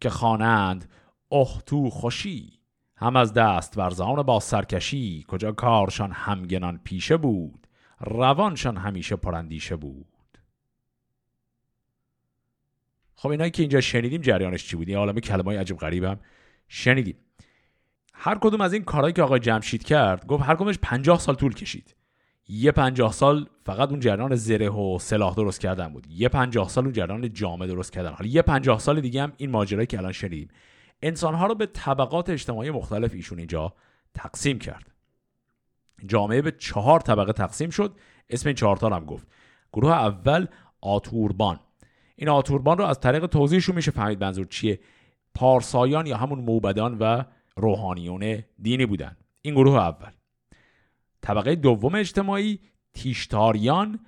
که 0.00 0.10
خوانند 0.10 0.90
اختو 1.30 1.90
خوشی. 1.90 2.52
هم 2.96 3.16
از 3.16 3.32
دست 3.32 3.78
ورزان 3.78 4.22
با 4.22 4.40
سرکشی. 4.40 5.24
کجا 5.28 5.52
کارشان 5.52 6.12
همگنان 6.12 6.80
پیشه 6.84 7.16
بود؟ 7.16 7.66
روانشان 8.00 8.76
همیشه 8.76 9.16
پرندیشه 9.16 9.76
بود. 9.76 10.13
خب 13.16 13.28
اینایی 13.28 13.50
که 13.50 13.62
اینجا 13.62 13.80
شنیدیم 13.80 14.20
جریانش 14.20 14.66
چی 14.66 14.76
بود؟ 14.76 14.88
این 14.88 14.96
عالم 14.96 15.20
کلمه 15.20 15.58
عجب 15.58 15.76
غریبم. 15.76 16.20
شنیدیم. 16.68 17.16
هر 18.14 18.38
کدوم 18.38 18.60
از 18.60 18.72
این 18.72 18.84
کارهایی 18.84 19.12
که 19.12 19.22
آقای 19.22 19.40
جمشید 19.40 19.84
کرد 19.84 20.26
گفت 20.26 20.42
هر 20.42 20.54
کدومش 20.54 20.78
پنجاه 20.82 21.18
سال 21.18 21.34
طول 21.34 21.54
کشید. 21.54 21.94
یه 22.48 22.72
پنجاه 22.72 23.12
سال 23.12 23.48
فقط 23.64 23.90
اون 23.90 24.00
جریان 24.00 24.34
زره 24.34 24.68
و 24.68 24.98
سلاح 24.98 25.34
درست 25.34 25.60
کردن 25.60 25.88
بود. 25.88 26.06
یه 26.10 26.28
پنجاه 26.28 26.68
سال 26.68 26.84
اون 26.84 26.92
جریان 26.92 27.32
جامعه 27.32 27.68
درست 27.68 27.92
کردن. 27.92 28.12
حالا 28.12 28.30
یه 28.30 28.42
پنجاه 28.42 28.78
سال 28.78 29.00
دیگه 29.00 29.22
هم 29.22 29.32
این 29.36 29.50
ماجرایی 29.50 29.86
که 29.86 29.98
الان 29.98 30.12
شنیدیم. 30.12 30.48
انسانها 31.02 31.46
رو 31.46 31.54
به 31.54 31.66
طبقات 31.66 32.30
اجتماعی 32.30 32.70
مختلف 32.70 33.14
ایشون 33.14 33.38
اینجا 33.38 33.74
تقسیم 34.14 34.58
کرد. 34.58 34.90
جامعه 36.06 36.42
به 36.42 36.50
چهار 36.50 37.00
طبقه 37.00 37.32
تقسیم 37.32 37.70
شد. 37.70 37.96
اسم 38.30 38.48
این 38.48 38.56
چهار 38.56 38.78
هم 38.94 39.04
گفت. 39.04 39.26
گروه 39.72 39.92
اول 39.92 40.46
آتوربان. 40.80 41.60
این 42.16 42.28
آتوربان 42.28 42.78
رو 42.78 42.84
از 42.84 43.00
طریق 43.00 43.26
توضیحشون 43.26 43.76
میشه 43.76 43.90
فهمید 43.90 44.24
منظور 44.24 44.46
چیه. 44.46 44.80
پارسایان 45.34 46.06
یا 46.06 46.16
همون 46.16 46.38
موبدان 46.38 46.98
و 46.98 47.22
روحانیون 47.56 48.42
دینی 48.62 48.86
بودن. 48.86 49.16
این 49.42 49.54
گروه 49.54 49.74
اول. 49.74 50.10
طبقه 51.20 51.54
دوم 51.54 51.94
اجتماعی 51.94 52.60
تیشتاریان 52.94 54.00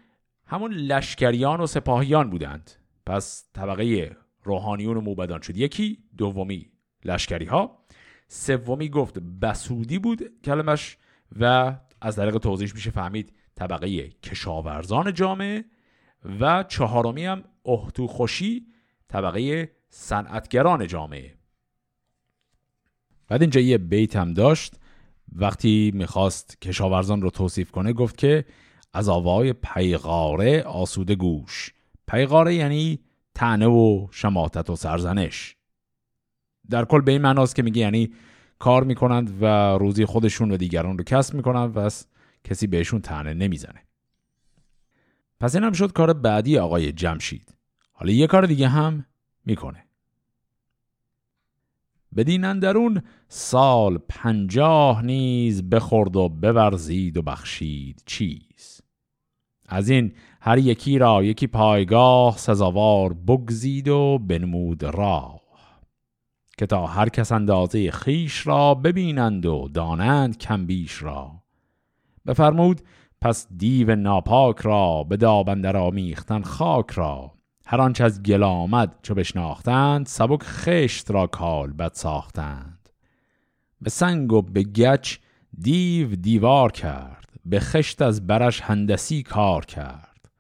همون 0.47 0.73
لشکریان 0.73 1.61
و 1.61 1.67
سپاهیان 1.67 2.31
بودند. 2.31 2.71
پس 3.07 3.45
طبقه 3.55 4.17
روحانیون 4.43 4.97
و 4.97 5.01
موبدان 5.01 5.41
شد. 5.41 5.57
یکی 5.57 5.99
دومی 6.17 6.71
لشکری 7.05 7.45
ها 7.45 7.79
سومی 8.29 8.89
گفت 8.89 9.19
بسودی 9.19 9.99
بود 9.99 10.43
کلمش 10.45 10.99
و 11.41 11.75
از 12.01 12.17
طریق 12.17 12.39
توضیح 12.39 12.71
میشه 12.75 12.91
فهمید 12.91 13.33
طبقه 13.55 14.09
کشاورزان 14.09 15.15
جامعه 15.15 15.65
و 16.41 16.65
چهارمی 16.69 17.25
هم 17.25 17.45
احتو 17.65 18.07
خوشی 18.07 18.67
طبقه 19.09 19.71
صنعتگران 19.89 20.87
جامعه. 20.87 21.35
بعد 23.29 23.41
اینجا 23.41 23.61
یه 23.61 23.79
بیت 23.79 24.17
هم 24.17 24.35
داشت. 24.35 24.75
وقتی 25.33 25.93
می‌خواست 25.95 26.61
کشاورزان 26.61 27.23
رو 27.23 27.31
توصیف 27.31 27.71
کنه 27.71 27.93
گفت 27.93 28.19
که 28.19 28.45
از 28.93 29.09
آوای 29.09 29.53
پیغاره 29.53 30.63
آسوده 30.63 31.15
گوش. 31.15 31.73
پیغاره 32.09 32.55
یعنی 32.55 32.99
تنه 33.35 33.67
و 33.67 34.07
شماتت 34.11 34.71
و 34.71 34.77
سرزنش. 34.77 35.57
در 36.71 36.85
کل 36.85 37.01
به 37.01 37.13
این 37.13 37.23
معناست 37.23 37.55
که 37.57 37.63
میگه 37.63 37.81
یعنی 37.81 38.13
کار 38.59 38.85
می‌کنند 38.85 39.43
و 39.43 39.47
روزی 39.79 40.05
خودشون 40.05 40.51
و 40.51 40.57
دیگران 40.57 40.99
رو 40.99 41.05
کسب 41.05 41.35
می‌کنند 41.35 41.77
و 41.77 41.91
کسی 42.45 42.67
بهشون 42.67 43.01
تنه 43.01 43.35
نمی‌زنه. 43.35 43.86
پس 45.41 45.55
این 45.55 45.65
هم 45.65 45.73
شد 45.73 45.93
کار 45.93 46.13
بعدی 46.13 46.59
آقای 46.59 46.93
جمشید. 46.93 47.55
حالا 47.93 48.13
یه 48.13 48.27
کار 48.27 48.47
دیگه 48.47 48.69
هم 48.69 49.07
می‌کنه. 49.45 49.87
بدین 52.17 52.45
اندرون 52.45 53.03
سال 53.29 53.99
پنجاه 54.09 55.03
نیز 55.03 55.71
بخورد 55.71 56.17
و 56.17 56.29
بورزید 56.29 57.17
و 57.17 57.23
بخشید 57.23 58.03
چیز. 58.07 58.81
از 59.69 59.89
این 59.89 60.13
هر 60.41 60.59
یکی 60.59 60.99
را 60.99 61.25
یکی 61.25 61.47
پایگاه 61.47 62.37
سزاوار 62.39 63.13
بگزید 63.13 63.89
و 63.89 64.19
بنمود 64.19 64.83
راه. 64.85 65.41
که 66.59 66.67
تا 66.67 66.87
هر 66.87 67.09
کس 67.09 67.33
اندازه 67.33 67.91
خیش 67.91 68.47
را 68.47 68.75
ببینند 68.75 69.47
و 69.47 69.69
دانند 69.75 70.39
کم 70.39 70.67
بیش 70.67 71.03
را. 71.03 71.43
بفرمود 72.27 72.81
پس 73.27 73.47
دیو 73.57 73.97
ناپاک 73.97 74.59
را 74.59 75.03
به 75.03 75.17
دابندر 75.17 75.77
آمیختن 75.77 76.43
خاک 76.43 76.91
را. 76.91 77.33
هر 77.67 77.81
آنچه 77.81 78.05
از 78.05 78.23
گل 78.23 78.43
آمد 78.43 78.99
چو 79.03 79.15
بشناختند 79.15 80.07
سبک 80.07 80.43
خشت 80.43 81.11
را 81.11 81.27
کال 81.27 81.73
بد 81.73 81.91
ساختند. 81.95 82.89
به 83.81 83.91
سنگ 83.91 84.33
و 84.33 84.43
به 84.43 84.63
گچ 84.63 85.17
دیو 85.59 86.17
دیوار 86.17 86.73
کرد 86.73 87.33
به 87.45 87.61
خشت 87.61 88.03
از 88.03 88.27
برش 88.27 88.61
هندسی 88.61 89.23
کار 89.23 89.65
کرد. 89.65 90.31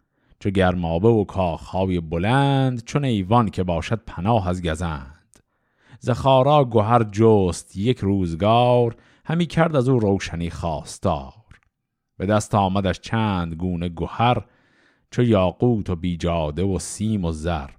چو 0.40 0.51
گرمابه 0.51 1.09
و 1.09 1.25
کاخهای 1.25 2.01
بلند 2.01 2.85
چون 2.85 3.05
ایوان 3.05 3.49
که 3.49 3.62
باشد 3.62 4.01
پناه 4.07 4.49
از 4.49 4.62
گزند. 4.62 5.38
زخارا 6.01 6.64
گوهر 6.64 7.03
جست 7.03 7.77
یک 7.77 7.99
روزگار 7.99 8.96
همی 9.25 9.46
کرد 9.46 9.77
از 9.77 9.88
او 9.88 9.99
روشنی 9.99 10.51
خواستار. 10.51 11.46
به 12.19 12.27
دست 12.27 12.55
آمدش 12.55 13.01
چند 13.01 13.55
گونه 13.55 13.89
گوهر 13.89 14.45
چو 15.11 15.23
یاقوت 15.23 15.91
و 15.91 15.97
بیجاده 15.97 16.63
و 16.63 16.79
سیم 16.79 17.25
و 17.25 17.33
زر. 17.33 17.71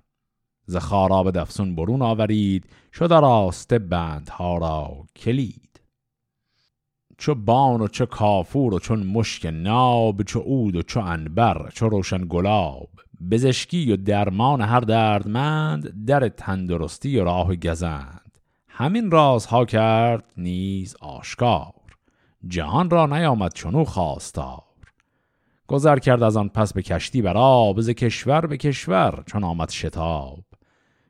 ز 0.66 0.78
خاراب 0.78 1.32
دفسون 1.32 1.76
برون 1.76 2.02
آورید 2.02 2.66
شد 2.94 3.14
راسته 3.14 3.80
بندها 3.80 4.58
را 4.58 5.06
کلید. 5.16 5.82
چو 7.18 7.36
بان 7.36 7.82
و 7.82 7.88
چو 7.88 8.06
کافور 8.06 8.74
و 8.74 8.80
چون 8.80 9.04
مشک 9.04 9.46
ناب 9.46 10.24
چو 10.24 10.40
عود 10.40 10.76
و 10.76 10.82
چو 10.82 11.00
انبر 11.00 11.70
چو 11.74 11.90
روشن 11.90 12.26
گلاب. 12.30 12.90
بزشکی 13.32 13.92
و 13.92 13.98
درمان 13.98 14.62
هر 14.62 14.80
دردمند 14.80 16.06
در 16.06 16.30
تندرستی 16.30 17.18
و 17.18 17.24
راه 17.24 17.56
گزند. 17.56 18.38
همین 18.68 19.12
رازها 19.12 19.66
کرد 19.66 20.34
نیز 20.38 20.96
آشکار. 21.02 21.77
جهان 22.48 22.90
را 22.90 23.06
نیامد 23.06 23.54
چونو 23.54 23.84
خواستار. 23.84 24.64
گذر 25.68 26.00
کرد 26.00 26.24
از 26.24 26.38
آن 26.38 26.50
پس 26.50 26.74
به 26.74 26.82
کشتی 26.82 27.22
بر 27.22 27.38
آب 27.38 27.82
ز 27.82 27.90
کشور 27.90 28.46
به 28.46 28.58
کشور 28.58 29.24
چون 29.26 29.44
آمد 29.44 29.70
شتاب. 29.70 30.44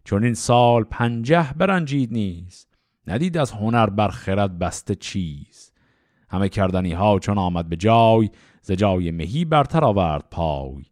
چون 0.03 0.23
این 0.23 0.33
سال 0.33 0.83
پنجه 0.83 1.53
برنجید 1.53 2.13
نیست 2.13 2.77
ندید 3.07 3.37
از 3.37 3.51
هنر 3.51 3.89
بر 3.89 4.07
خرد 4.07 4.59
بسته 4.59 4.95
چیز. 4.95 5.71
همه 6.29 6.49
کردنی 6.49 6.93
ها 6.93 7.19
چون 7.19 7.37
آمد 7.37 7.69
به 7.69 7.75
جای 7.75 8.29
ز 8.61 8.71
جای 8.71 9.11
مهی 9.11 9.45
برتر 9.45 9.83
آورد 9.83 10.25
پای. 10.31 10.85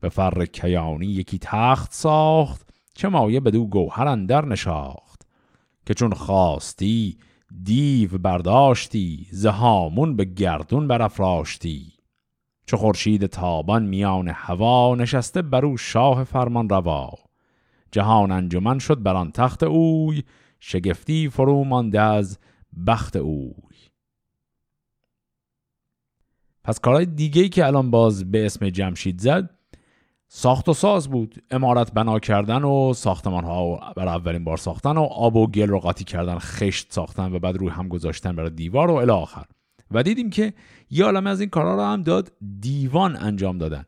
به 0.00 0.08
فر 0.08 0.46
کیانی 0.46 1.06
یکی 1.06 1.38
تخت 1.38 1.92
ساخت 1.92 2.68
چه 2.94 3.08
مایه 3.08 3.40
بدو 3.40 3.66
گوهر 3.66 4.08
اندر 4.08 4.44
نشاخت. 4.44 5.22
که 5.86 5.94
چون 5.94 6.14
خواستی 6.14 7.18
دیو 7.64 8.18
برداشتی 8.18 9.26
زهامون 9.30 10.16
به 10.16 10.24
گردون 10.24 10.88
برافراشتی. 10.88 11.92
چو 12.66 12.76
خورشید 12.76 13.26
تابان 13.26 13.86
میان 13.86 14.28
هوا 14.28 14.94
نشسته 14.94 15.42
بر 15.42 15.64
او 15.64 15.76
شاه 15.76 16.24
فرمان 16.24 16.68
روا 16.68 17.10
جهان 17.92 18.30
انجمن 18.30 18.78
شد 18.78 19.02
بر 19.02 19.16
آن 19.16 19.30
تخت 19.30 19.62
اوی 19.62 20.22
شگفتی 20.60 21.28
فرو 21.28 21.64
مانده 21.64 22.00
از 22.00 22.38
بخت 22.86 23.16
اوی. 23.16 23.74
پس 26.64 26.80
کارهای 26.80 27.06
دیگه 27.06 27.48
که 27.48 27.66
الان 27.66 27.90
باز 27.90 28.30
به 28.30 28.46
اسم 28.46 28.70
جمشید 28.70 29.20
زد 29.20 29.57
ساخت 30.30 30.68
و 30.68 30.74
ساز 30.74 31.08
بود. 31.08 31.42
امارت 31.50 31.92
بنا 31.92 32.18
کردن 32.18 32.62
و 32.62 32.92
ساختمان 32.94 33.44
ها 33.44 33.92
برای 33.96 34.14
اولین 34.14 34.44
بار 34.44 34.56
ساختن 34.56 34.96
و 34.96 35.02
آب 35.02 35.36
و 35.36 35.46
گل 35.46 35.68
رو 35.68 35.80
قاطی 35.80 36.04
کردن 36.04 36.38
خشت 36.38 36.92
ساختن 36.92 37.32
و 37.32 37.38
بعد 37.38 37.56
روی 37.56 37.68
هم 37.68 37.88
گذاشتن 37.88 38.36
برای 38.36 38.50
دیوار 38.50 38.90
و 38.90 38.94
الی 38.94 39.10
آخر. 39.10 39.44
و 39.90 40.02
دیدیم 40.02 40.30
که 40.30 40.52
یه 40.90 41.04
عالمه 41.04 41.30
از 41.30 41.40
این 41.40 41.50
کارها 41.50 41.74
رو 41.74 41.82
هم 41.82 42.02
داد 42.02 42.32
دیوان 42.60 43.16
انجام 43.16 43.58
دادن. 43.58 43.84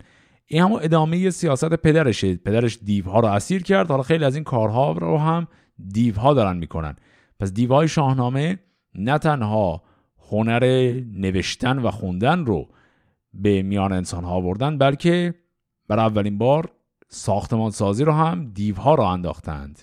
این 0.46 0.62
همون 0.62 0.80
ادامه 0.82 1.30
سیاست 1.30 1.74
پدرشه. 1.74 2.36
پدرش 2.36 2.78
دیوها 2.84 3.20
رو 3.20 3.28
اسیر 3.28 3.62
کرد. 3.62 3.88
حالا 3.88 4.02
خیلی 4.02 4.24
از 4.24 4.34
این 4.34 4.44
کارها 4.44 4.92
رو 4.92 5.18
هم 5.18 5.48
دیوها 5.92 6.34
دارن 6.34 6.56
می‌کنن. 6.56 6.96
پس 7.40 7.52
دیوهای 7.52 7.88
شاهنامه 7.88 8.58
نه 8.94 9.18
تنها 9.18 9.82
هنر 10.30 10.92
نوشتن 11.14 11.78
و 11.78 11.90
خوندن 11.90 12.46
رو 12.46 12.68
به 13.34 13.62
میان 13.62 13.92
انسان 13.92 14.24
ها 14.24 14.40
بردن 14.40 14.78
بلکه 14.78 15.34
برای 15.90 16.04
اولین 16.04 16.38
بار 16.38 16.72
ساختمان 17.08 17.70
سازی 17.70 18.04
رو 18.04 18.12
هم 18.12 18.50
دیوها 18.54 18.94
رو 18.94 19.02
انداختند. 19.02 19.82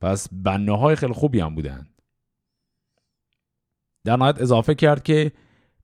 پس 0.00 0.28
بنه 0.32 0.78
های 0.78 0.96
خیلی 0.96 1.12
خوبی 1.12 1.40
هم 1.40 1.54
بودند. 1.54 2.02
در 4.04 4.16
نهایت 4.16 4.40
اضافه 4.40 4.74
کرد 4.74 5.02
که 5.02 5.32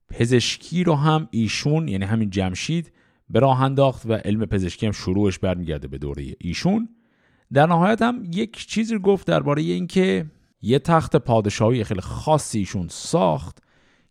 پزشکی 0.09 0.83
رو 0.83 0.95
هم 0.95 1.27
ایشون 1.31 1.87
یعنی 1.87 2.05
همین 2.05 2.29
جمشید 2.29 2.93
به 3.29 3.39
راه 3.39 3.61
انداخت 3.61 4.05
و 4.05 4.13
علم 4.13 4.45
پزشکی 4.45 4.85
هم 4.85 4.91
شروعش 4.91 5.39
برمیگرده 5.39 5.87
به 5.87 5.97
دوره 5.97 6.35
ایشون. 6.39 6.89
در 7.53 7.65
نهایت 7.65 8.01
هم 8.01 8.23
یک 8.31 8.67
چیزی 8.67 8.99
گفت 8.99 9.27
درباره 9.27 9.61
اینکه 9.61 10.31
یه 10.61 10.79
تخت 10.79 11.15
پادشاهی 11.15 11.83
خیلی 11.83 12.01
خاصی 12.01 12.59
ایشون 12.59 12.87
ساخت 12.87 13.63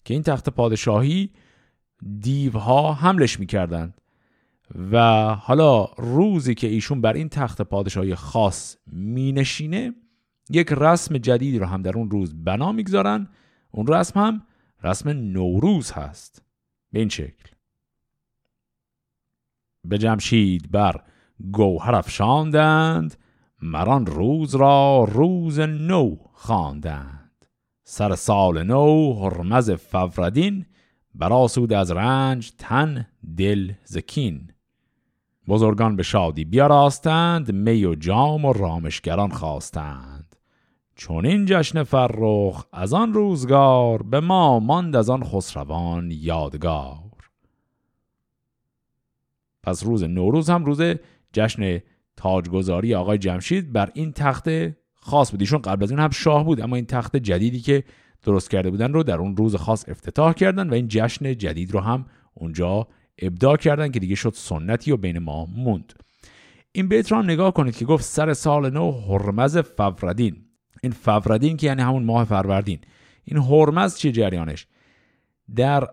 که 0.05 0.15
این 0.15 0.23
تخت 0.23 0.49
پادشاهی 0.49 1.31
دیوها 2.21 2.93
حملش 2.93 3.41
می‌کردند. 3.41 4.00
و 4.75 4.99
حالا 5.35 5.85
روزی 5.85 6.55
که 6.55 6.67
ایشون 6.67 7.01
بر 7.01 7.13
این 7.13 7.29
تخت 7.29 7.63
پادشاهی 7.63 8.15
خاص 8.15 8.77
مینشینه 8.87 9.95
یک 10.51 10.73
رسم 10.73 11.19
جدیدی 11.19 11.59
رو 11.59 11.67
هم 11.67 11.83
در 11.83 11.97
اون 11.99 12.11
روز 12.11 12.45
بنا 12.45 12.73
می‌گذارن. 12.73 13.29
اون 13.71 13.87
رسم 13.87 14.21
هم 14.21 14.43
رسم 14.83 15.09
نوروز 15.09 15.93
هست. 15.93 16.43
به 16.93 16.99
این 16.99 17.09
شکل. 17.09 17.51
به 19.85 19.99
جمشید 19.99 20.71
بر 20.71 21.03
گوهر 21.53 21.95
افشاندند 21.95 23.17
مران 23.63 24.07
روز 24.07 24.55
را 24.55 25.05
روز 25.13 25.61
نو 25.61 26.17
خواندند. 26.33 27.47
سر 27.85 28.15
سال 28.15 28.63
نو 28.63 29.15
هرمز 29.15 29.71
فوردین 29.71 30.67
براسود 31.15 31.73
از 31.73 31.91
رنج 31.91 32.53
تن 32.59 33.07
دل 33.37 33.73
زکین 33.85 34.51
بزرگان 35.49 35.97
به 35.97 36.03
شادی 36.03 36.45
بیاراستند 36.45 37.53
می 37.53 37.85
و 37.85 37.95
جام 37.95 38.45
و 38.45 38.53
رامشگران 38.53 39.31
خواستند. 39.31 40.37
چون 40.95 41.27
این 41.27 41.45
جشن 41.49 41.83
فرخ 41.83 42.65
از 42.73 42.93
آن 42.93 43.13
روزگار 43.13 44.03
به 44.03 44.21
ما 44.21 44.61
ماند 44.61 44.97
از 44.97 45.11
آن 45.11 45.25
خسروان 45.25 46.11
یادگار. 46.11 46.99
پس 49.63 49.85
روز 49.85 50.03
نوروز 50.03 50.51
هم 50.51 50.65
روز 50.65 50.83
جشن 51.33 51.79
تاجگذاری 52.17 52.95
آقای 52.95 53.19
جمشید 53.19 53.73
بر 53.73 53.91
این 53.95 54.13
تخت 54.13 54.49
خاص 54.95 55.31
بود. 55.31 55.41
ایشون 55.41 55.63
قبل 55.63 55.83
از 55.83 55.91
اون 55.91 56.01
هم 56.01 56.11
شاه 56.11 56.45
بود 56.45 56.61
اما 56.61 56.77
این 56.77 56.87
تخت 56.87 57.17
جدیدی 57.17 57.61
که 57.61 57.85
درست 58.23 58.51
کرده 58.51 58.71
بودن 58.71 58.93
رو 58.93 59.03
در 59.03 59.19
اون 59.19 59.37
روز 59.37 59.57
خاص 59.57 59.89
افتتاح 59.89 60.33
کردن 60.33 60.71
و 60.71 60.75
این 60.75 60.89
جشن 60.89 61.35
جدید 61.35 61.71
رو 61.73 61.81
هم 61.81 62.07
اونجا 62.35 62.87
ابداع 63.21 63.57
کردن 63.57 63.91
که 63.91 64.01
دیگه 64.01 64.15
شد 64.15 64.33
سنتی 64.37 64.93
و 64.93 64.97
بین 64.97 65.19
ما 65.19 65.47
موند. 65.47 65.93
این 66.73 66.89
بیت 66.89 67.13
رو 67.13 67.23
نگاه 67.23 67.55
کنید 67.55 67.77
که 67.77 67.85
گفت 67.85 68.05
سر 68.05 68.35
سال 68.35 68.71
نو 68.71 68.93
هرمز 68.93 69.59
فوردین 69.59 70.45
این 70.83 70.93
فوردین 70.93 71.57
که 71.57 71.67
یعنی 71.67 71.83
همون 71.83 72.03
ماه 72.03 72.25
فروردین. 72.25 72.79
این 73.25 73.39
هرمز 73.39 73.97
چی 73.97 74.13
جریانش؟ 74.13 74.67
در 75.57 75.89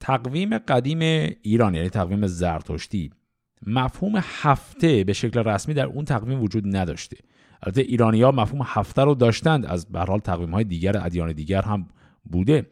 تقویم 0.00 0.58
قدیم 0.58 0.98
ایران 1.42 1.74
یعنی 1.74 1.88
تقویم 1.88 2.26
زرتشتی 2.26 3.10
مفهوم 3.66 4.12
هفته 4.16 5.04
به 5.04 5.12
شکل 5.12 5.40
رسمی 5.40 5.74
در 5.74 5.86
اون 5.86 6.04
تقویم 6.04 6.42
وجود 6.42 6.76
نداشته. 6.76 7.16
البته 7.62 7.80
ایرانی 7.80 8.22
ها 8.22 8.30
مفهوم 8.30 8.62
هفته 8.64 9.02
رو 9.02 9.14
داشتند 9.14 9.66
از 9.66 9.86
به 9.86 10.20
تقویم 10.24 10.50
های 10.50 10.64
دیگر 10.64 10.96
ادیان 11.04 11.32
دیگر 11.32 11.62
هم 11.62 11.86
بوده. 12.24 12.66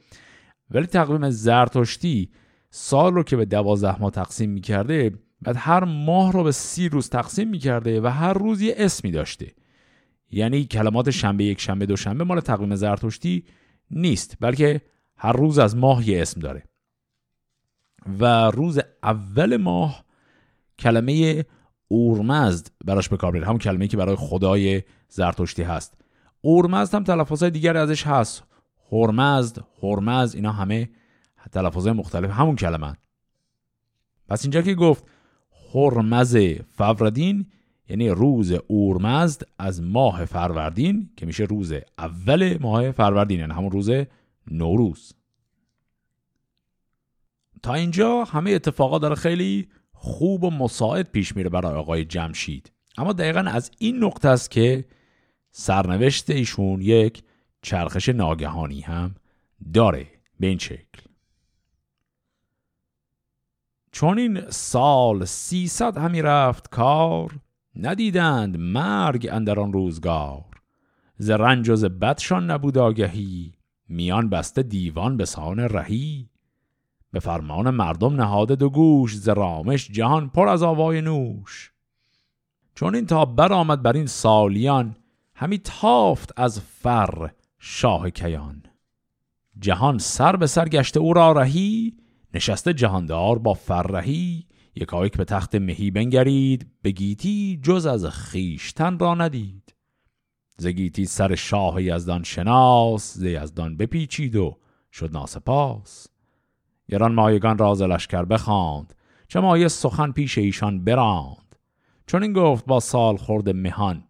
ولی 0.70 0.86
تقویم 0.86 1.30
زرتشتی 1.30 2.30
سال 2.70 3.14
رو 3.14 3.22
که 3.22 3.36
به 3.36 3.44
دوازده 3.44 4.00
ماه 4.00 4.10
تقسیم 4.10 4.50
می‌کرده 4.50 5.14
بعد 5.42 5.56
هر 5.58 5.84
ماه 5.84 6.32
رو 6.32 6.44
به 6.44 6.52
سی 6.52 6.88
روز 6.88 7.08
تقسیم 7.08 7.48
می‌کرده 7.48 8.00
و 8.00 8.06
هر 8.06 8.32
روز 8.32 8.60
یه 8.60 8.74
اسمی 8.78 9.10
داشته. 9.10 9.52
یعنی 10.30 10.64
کلمات 10.64 11.10
شنبه 11.10 11.44
یک 11.44 11.60
شنبه 11.60 11.86
دو 11.86 11.96
شنبه 11.96 12.24
مال 12.24 12.40
تقویم 12.40 12.74
زرتشتی 12.74 13.44
نیست 13.90 14.36
بلکه 14.40 14.80
هر 15.16 15.32
روز 15.32 15.58
از 15.58 15.76
ماه 15.76 16.08
یه 16.08 16.22
اسم 16.22 16.40
داره. 16.40 16.62
و 18.18 18.50
روز 18.50 18.80
اول 19.02 19.56
ماه 19.56 20.04
کلمه 20.78 21.44
اورمزد 21.88 22.70
براش 22.84 23.08
به 23.08 23.16
کار 23.16 23.36
همون 23.36 23.58
کلمه 23.58 23.88
که 23.88 23.96
برای 23.96 24.16
خدای 24.16 24.82
زرتشتی 25.08 25.62
هست. 25.62 26.00
اورمزد 26.40 26.94
هم 26.94 27.04
تلفظهای 27.04 27.50
دیگر 27.50 27.76
ازش 27.76 28.06
هست. 28.06 28.42
هرمزد 28.92 29.64
هرمز 29.82 30.34
اینا 30.34 30.52
همه 30.52 30.88
تلفظهای 31.52 31.92
مختلف 31.92 32.30
همون 32.30 32.56
کلمه. 32.56 32.96
پس 34.28 34.44
اینجا 34.44 34.62
که 34.62 34.74
گفت 34.74 35.04
هرمز 35.74 36.36
فوردین 36.76 37.46
یعنی 37.88 38.08
روز 38.08 38.52
اورمزد 38.52 39.42
از 39.58 39.82
ماه 39.82 40.24
فروردین 40.24 41.10
که 41.16 41.26
میشه 41.26 41.44
روز 41.44 41.72
اول 41.98 42.58
ماه 42.60 42.90
فروردین 42.90 43.40
یعنی 43.40 43.52
همون 43.52 43.70
روز 43.70 43.90
نوروز. 44.50 45.12
تا 47.62 47.74
اینجا 47.74 48.24
همه 48.24 48.50
اتفاقات 48.50 49.02
داره 49.02 49.14
خیلی 49.14 49.68
خوب 49.92 50.44
و 50.44 50.50
مساعد 50.50 51.10
پیش 51.12 51.36
میره 51.36 51.50
برای 51.50 51.74
آقای 51.74 52.04
جمشید. 52.04 52.72
اما 52.98 53.12
دقیقا 53.12 53.40
از 53.40 53.70
این 53.78 54.04
نقطه 54.04 54.28
است 54.28 54.50
که 54.50 54.84
سرنوشت 55.50 56.30
ایشون 56.30 56.80
یک 56.80 57.22
چرخش 57.62 58.08
ناگهانی 58.08 58.80
هم 58.80 59.14
داره. 59.74 60.06
به 60.40 60.46
این 60.46 60.58
شکل. 60.58 60.99
چون 63.92 64.18
این 64.18 64.50
سال 64.50 65.24
سیصد 65.24 65.98
همی 65.98 66.22
رفت 66.22 66.70
کار 66.70 67.38
ندیدند 67.76 68.56
مرگ 68.56 69.28
اندر 69.32 69.60
آن 69.60 69.72
روزگار. 69.72 70.44
ز 71.18 71.30
رنج 71.30 71.70
و 71.70 71.76
ز 71.76 71.84
بدشان 71.84 72.50
نبود 72.50 72.78
آگهی 72.78 73.54
میان 73.88 74.28
بسته 74.28 74.62
دیوان 74.62 75.16
به 75.16 75.24
سان 75.24 75.60
رهی. 75.60 76.28
به 77.12 77.20
فرمان 77.20 77.70
مردم 77.70 78.14
نهاده 78.14 78.56
دو 78.56 78.70
گوش 78.70 79.16
ز 79.16 79.28
رامش 79.28 79.90
جهان 79.90 80.28
پر 80.28 80.48
از 80.48 80.62
آوای 80.62 81.00
نوش. 81.00 81.72
چون 82.74 82.94
این 82.94 83.06
تا 83.06 83.24
برآمد 83.24 83.82
بر 83.82 83.92
این 83.92 84.06
سالیان 84.06 84.96
همی 85.34 85.58
تافت 85.58 86.32
از 86.36 86.60
فر 86.60 87.30
شاه 87.58 88.10
کیان. 88.10 88.62
جهان 89.58 89.98
سر 89.98 90.36
به 90.36 90.46
سر 90.46 90.68
گشته 90.68 91.00
او 91.00 91.12
را 91.12 91.32
رهی 91.32 91.96
نشسته 92.34 92.74
جهاندار 92.74 93.38
با 93.38 93.54
فرهی 93.54 94.46
یکایک 94.74 95.16
به 95.16 95.24
تخت 95.24 95.54
مهی 95.54 95.90
بنگرید 95.90 96.66
به 96.82 96.90
گیتی 96.90 97.60
جز 97.62 97.86
از 97.86 98.06
خیشتن 98.06 98.98
را 98.98 99.14
ندید. 99.14 99.74
ز 100.56 100.66
گیتی 100.66 101.04
سر 101.04 101.34
شاه 101.34 101.82
یزدان 101.82 102.22
شناس 102.22 103.14
ز 103.14 103.22
یزدان 103.22 103.76
بپیچید 103.76 104.36
و 104.36 104.56
شد 104.92 105.12
ناسپاس. 105.12 106.06
گران 106.88 107.14
مایگان 107.14 107.58
راز 107.58 107.82
لشکر 107.82 108.24
بخواند 108.24 108.94
چه 109.28 109.40
مایه 109.40 109.68
سخن 109.68 110.12
پیش 110.12 110.38
ایشان 110.38 110.84
براند. 110.84 111.56
چون 112.06 112.22
این 112.22 112.32
گفت 112.32 112.66
با 112.66 112.80
سال 112.80 113.16
خورد 113.16 113.48
مهان 113.48 114.04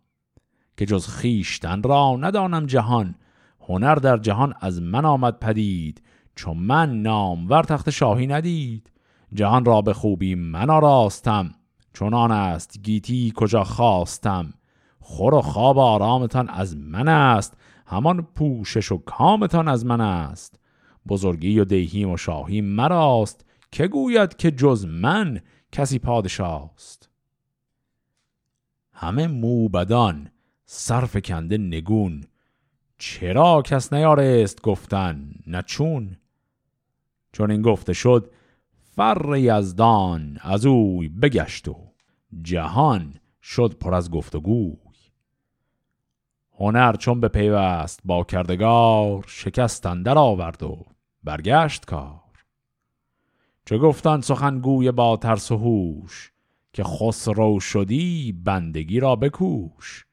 که 0.77 0.87
جز 0.87 1.09
خیشتن 1.09 1.83
را 1.83 2.17
ندانم 2.17 2.67
جهان. 2.67 3.15
هنر 3.61 3.95
در 3.95 4.17
جهان 4.17 4.55
از 4.61 4.83
من 4.83 5.05
آمد 5.05 5.39
پدید 5.39 6.03
چون 6.35 6.57
من 6.57 7.03
نامور 7.03 7.63
تخت 7.63 7.91
شاهی 7.91 8.27
ندید. 8.27 8.91
جهان 9.33 9.65
را 9.65 9.83
به 9.83 9.95
خوبی 9.95 10.35
من 10.35 10.71
آراستم. 10.71 11.55
چونان 11.93 12.31
است 12.31 12.83
گیتی 12.83 13.33
کجا 13.37 13.65
خواستم. 13.65 14.55
خور 15.01 15.35
و 15.35 15.41
خواب 15.41 15.79
آرامتان 15.79 16.49
از 16.49 16.77
من 16.77 17.09
است. 17.09 17.57
همان 17.87 18.23
پوشش 18.23 18.93
و 18.93 18.97
کامتان 18.97 19.69
از 19.69 19.87
من 19.87 20.01
است. 20.01 20.61
بزرگی 21.09 21.59
و 21.59 21.65
دیهیم 21.65 22.11
و 22.11 22.17
شاهی 22.17 22.61
مراست. 22.61 23.45
که 23.73 23.89
گوید 23.89 24.37
که 24.37 24.51
جز 24.51 24.87
من 24.87 25.41
کسی 25.73 25.99
پادشاست؟ 25.99 27.09
همه 28.93 29.27
موبدان 29.27 30.31
صرف 30.65 31.17
کنده 31.17 31.59
نگون. 31.59 32.25
چرا 32.99 33.63
کس 33.63 33.93
نیارست 33.93 34.63
گفتن؟ 34.63 35.31
نچون 35.47 36.07
چون 36.07 36.17
این 37.39 37.63
گفته 37.63 37.93
شد 37.93 38.31
فر 38.97 39.37
یزدان 39.37 40.39
از 40.41 40.67
اوی 40.67 41.09
بگشت 41.09 41.69
و 41.69 41.77
جهان 42.43 43.15
شد 43.43 43.77
پر 43.81 43.95
از 43.95 44.11
گفتگوی. 44.11 44.77
هنر 46.59 46.97
چون 46.97 47.21
به 47.21 47.29
پیوست 47.29 48.01
با 48.05 48.25
کردگار 48.25 49.25
شکستن 49.29 50.03
در 50.03 50.19
آورد 50.19 50.63
و 50.63 50.87
برگشت 51.25 51.85
کار. 51.85 52.21
چه 53.67 53.79
گفتن 53.79 54.21
سخنگوی 54.21 54.93
با 54.93 55.17
ترس 55.17 55.53
و 55.53 55.57
هوش 55.57 56.33
که 56.73 56.85
خسرو 56.85 57.61
شدی 57.61 58.33
بندگی 58.33 59.01
را 59.01 59.17
بکوش. 59.17 60.07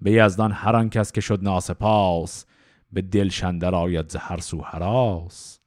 به 0.00 0.12
یزدان 0.12 0.52
هر 0.52 0.88
کس 0.88 1.12
که 1.12 1.20
شد 1.20 1.42
ناسپاس 1.42 2.46
به 2.92 3.02
دلشندر 3.02 3.74
آید 3.74 4.08
ز 4.10 4.16
هر 4.16 4.40
سو 4.40 4.62
حراس 4.62 5.60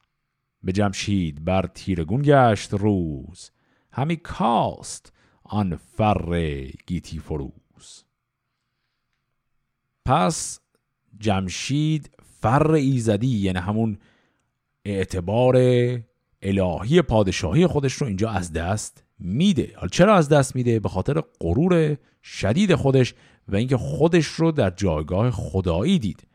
به 0.66 0.72
جمشید 0.72 1.44
بر 1.44 1.66
تیرگون 1.74 2.22
گشت 2.22 2.74
روز. 2.74 3.50
همی 3.92 4.16
کاست 4.16 5.12
آن 5.44 5.76
فر 5.76 6.62
گیتی 6.86 7.18
فروز. 7.18 8.04
پس 10.04 10.60
جمشید 11.18 12.10
فر 12.40 12.70
ایزدی 12.70 13.38
یعنی 13.38 13.58
همون 13.58 13.98
اعتبار 14.84 15.56
الهی 16.42 17.02
پادشاهی 17.02 17.66
خودش 17.66 17.92
رو 17.92 18.06
اینجا 18.06 18.30
از 18.30 18.52
دست 18.52 19.04
میده. 19.18 19.72
حالا 19.76 19.88
چرا 19.88 20.14
از 20.14 20.28
دست 20.28 20.56
میده؟ 20.56 20.80
به 20.80 20.88
خاطر 20.88 21.22
غرور 21.40 21.96
شدید 22.22 22.74
خودش 22.74 23.14
و 23.48 23.56
اینکه 23.56 23.76
خودش 23.76 24.26
رو 24.26 24.52
در 24.52 24.70
جایگاه 24.70 25.30
خدایی 25.30 25.98
دید. 25.98 26.26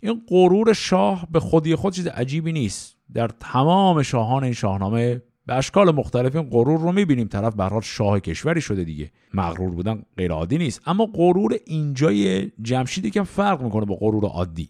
این 0.00 0.24
غرور 0.28 0.72
شاه 0.72 1.28
به 1.30 1.40
خودی 1.40 1.74
خود 1.74 1.92
چیز 1.92 2.06
عجیبی 2.06 2.52
نیست. 2.52 2.97
در 3.14 3.28
تمام 3.28 4.02
شاهان 4.02 4.44
این 4.44 4.52
شاهنامه 4.52 5.22
به 5.46 5.54
اشکال 5.54 5.94
مختلف 5.94 6.36
این 6.36 6.50
غرور 6.50 6.80
رو 6.80 6.92
می‌بینیم. 6.92 7.28
طرف 7.28 7.54
به 7.54 7.80
شاه 7.82 8.20
کشوری 8.20 8.60
شده 8.60 8.84
دیگه. 8.84 9.10
مغرور 9.34 9.70
بودن 9.70 10.02
غیر 10.16 10.32
عادی 10.32 10.58
نیست. 10.58 10.80
اما 10.86 11.06
غرور 11.06 11.56
اینجای 11.66 12.50
جمشید 12.62 13.12
که 13.12 13.22
فرق 13.22 13.62
می‌کنه 13.62 13.84
با 13.84 13.94
غرور 13.94 14.24
عادی. 14.24 14.68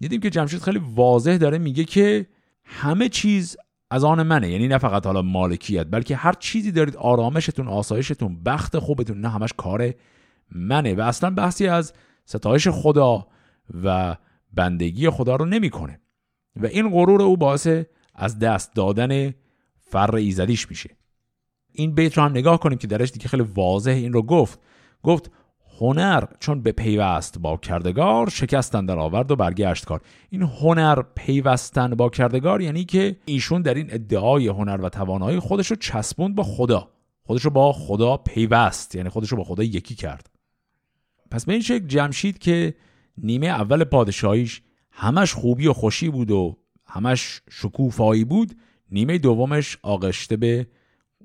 دیدیم 0.00 0.20
که 0.20 0.30
جمشید 0.30 0.60
خیلی 0.60 0.80
واضح 0.94 1.36
داره 1.36 1.58
میگه 1.58 1.84
که 1.84 2.26
همه 2.64 3.08
چیز 3.08 3.56
از 3.90 4.04
آن 4.04 4.22
منه. 4.22 4.50
یعنی 4.50 4.68
نه 4.68 4.78
فقط 4.78 5.06
حالا 5.06 5.22
مالکیت 5.22 5.86
بلکه 5.90 6.16
هر 6.16 6.32
چیزی 6.32 6.72
دارید 6.72 6.96
آرامشتون 6.96 7.68
آسایشتون 7.68 8.42
بخت 8.42 8.78
خوبتون 8.78 9.20
نه 9.20 9.28
همش 9.28 9.52
کار 9.56 9.90
منه. 10.52 10.94
و 10.94 11.00
اصلا 11.00 11.30
بحثی 11.30 11.68
از 11.68 11.92
ستایش 12.24 12.68
خدا 12.68 13.26
و 13.84 14.16
بندگی 14.52 15.10
خدا 15.10 15.36
رو 15.36 15.44
نمی‌کنه. 15.44 16.00
و 16.56 16.66
این 16.66 16.90
غرور 16.90 17.22
او 17.22 17.36
باعث 17.36 17.68
از 18.14 18.38
دست 18.38 18.74
دادن 18.74 19.34
فر 19.82 20.16
ایزدیش 20.16 20.70
میشه. 20.70 20.90
این 21.72 21.94
بیت 21.94 22.18
رو 22.18 22.24
هم 22.24 22.30
نگاه 22.30 22.60
کنیم 22.60 22.78
که 22.78 22.86
درش 22.86 23.10
دیگه 23.10 23.28
خیلی 23.28 23.42
واضح 23.42 23.90
این 23.90 24.12
رو 24.12 24.22
گفت. 24.22 24.60
گفت 25.02 25.30
هنر 25.80 26.24
چون 26.40 26.62
به 26.62 26.72
پیوست 26.72 27.38
با 27.38 27.56
کردگار 27.56 28.30
شکستن 28.30 28.86
در 28.86 28.98
آورد 28.98 29.30
و 29.30 29.36
برگشت 29.36 29.84
کار. 29.84 30.00
این 30.30 30.42
هنر 30.42 31.02
پیوستن 31.14 31.90
با 31.90 32.08
کردگار 32.08 32.60
یعنی 32.60 32.84
که 32.84 33.16
ایشون 33.24 33.62
در 33.62 33.74
این 33.74 33.86
ادعای 33.90 34.48
هنر 34.48 34.80
و 34.82 34.88
توانایی 34.88 35.38
خودش 35.38 35.66
رو 35.66 35.76
چسبوند 35.76 36.34
با 36.34 36.42
خدا. 36.42 36.90
خودش 37.22 37.42
رو 37.42 37.50
با 37.50 37.72
خدا 37.72 38.16
پیوست 38.16 38.94
یعنی 38.94 39.08
خودش 39.08 39.28
رو 39.28 39.38
با 39.38 39.44
خدا 39.44 39.62
یکی 39.62 39.94
کرد. 39.94 40.30
پس 41.30 41.44
به 41.44 41.52
این 41.52 41.62
شکل 41.62 41.86
جمشید 41.86 42.38
که 42.38 42.74
نیمه 43.18 43.46
اول 43.46 43.84
پادشاهیش 43.84 44.62
همش 44.96 45.34
خوبی 45.34 45.66
و 45.66 45.72
خوشی 45.72 46.08
بود 46.08 46.30
و 46.30 46.58
همش 46.86 47.42
شکوفایی 47.50 48.24
بود 48.24 48.56
نیمه 48.90 49.18
دومش 49.18 49.78
آغشته 49.82 50.36
به 50.36 50.66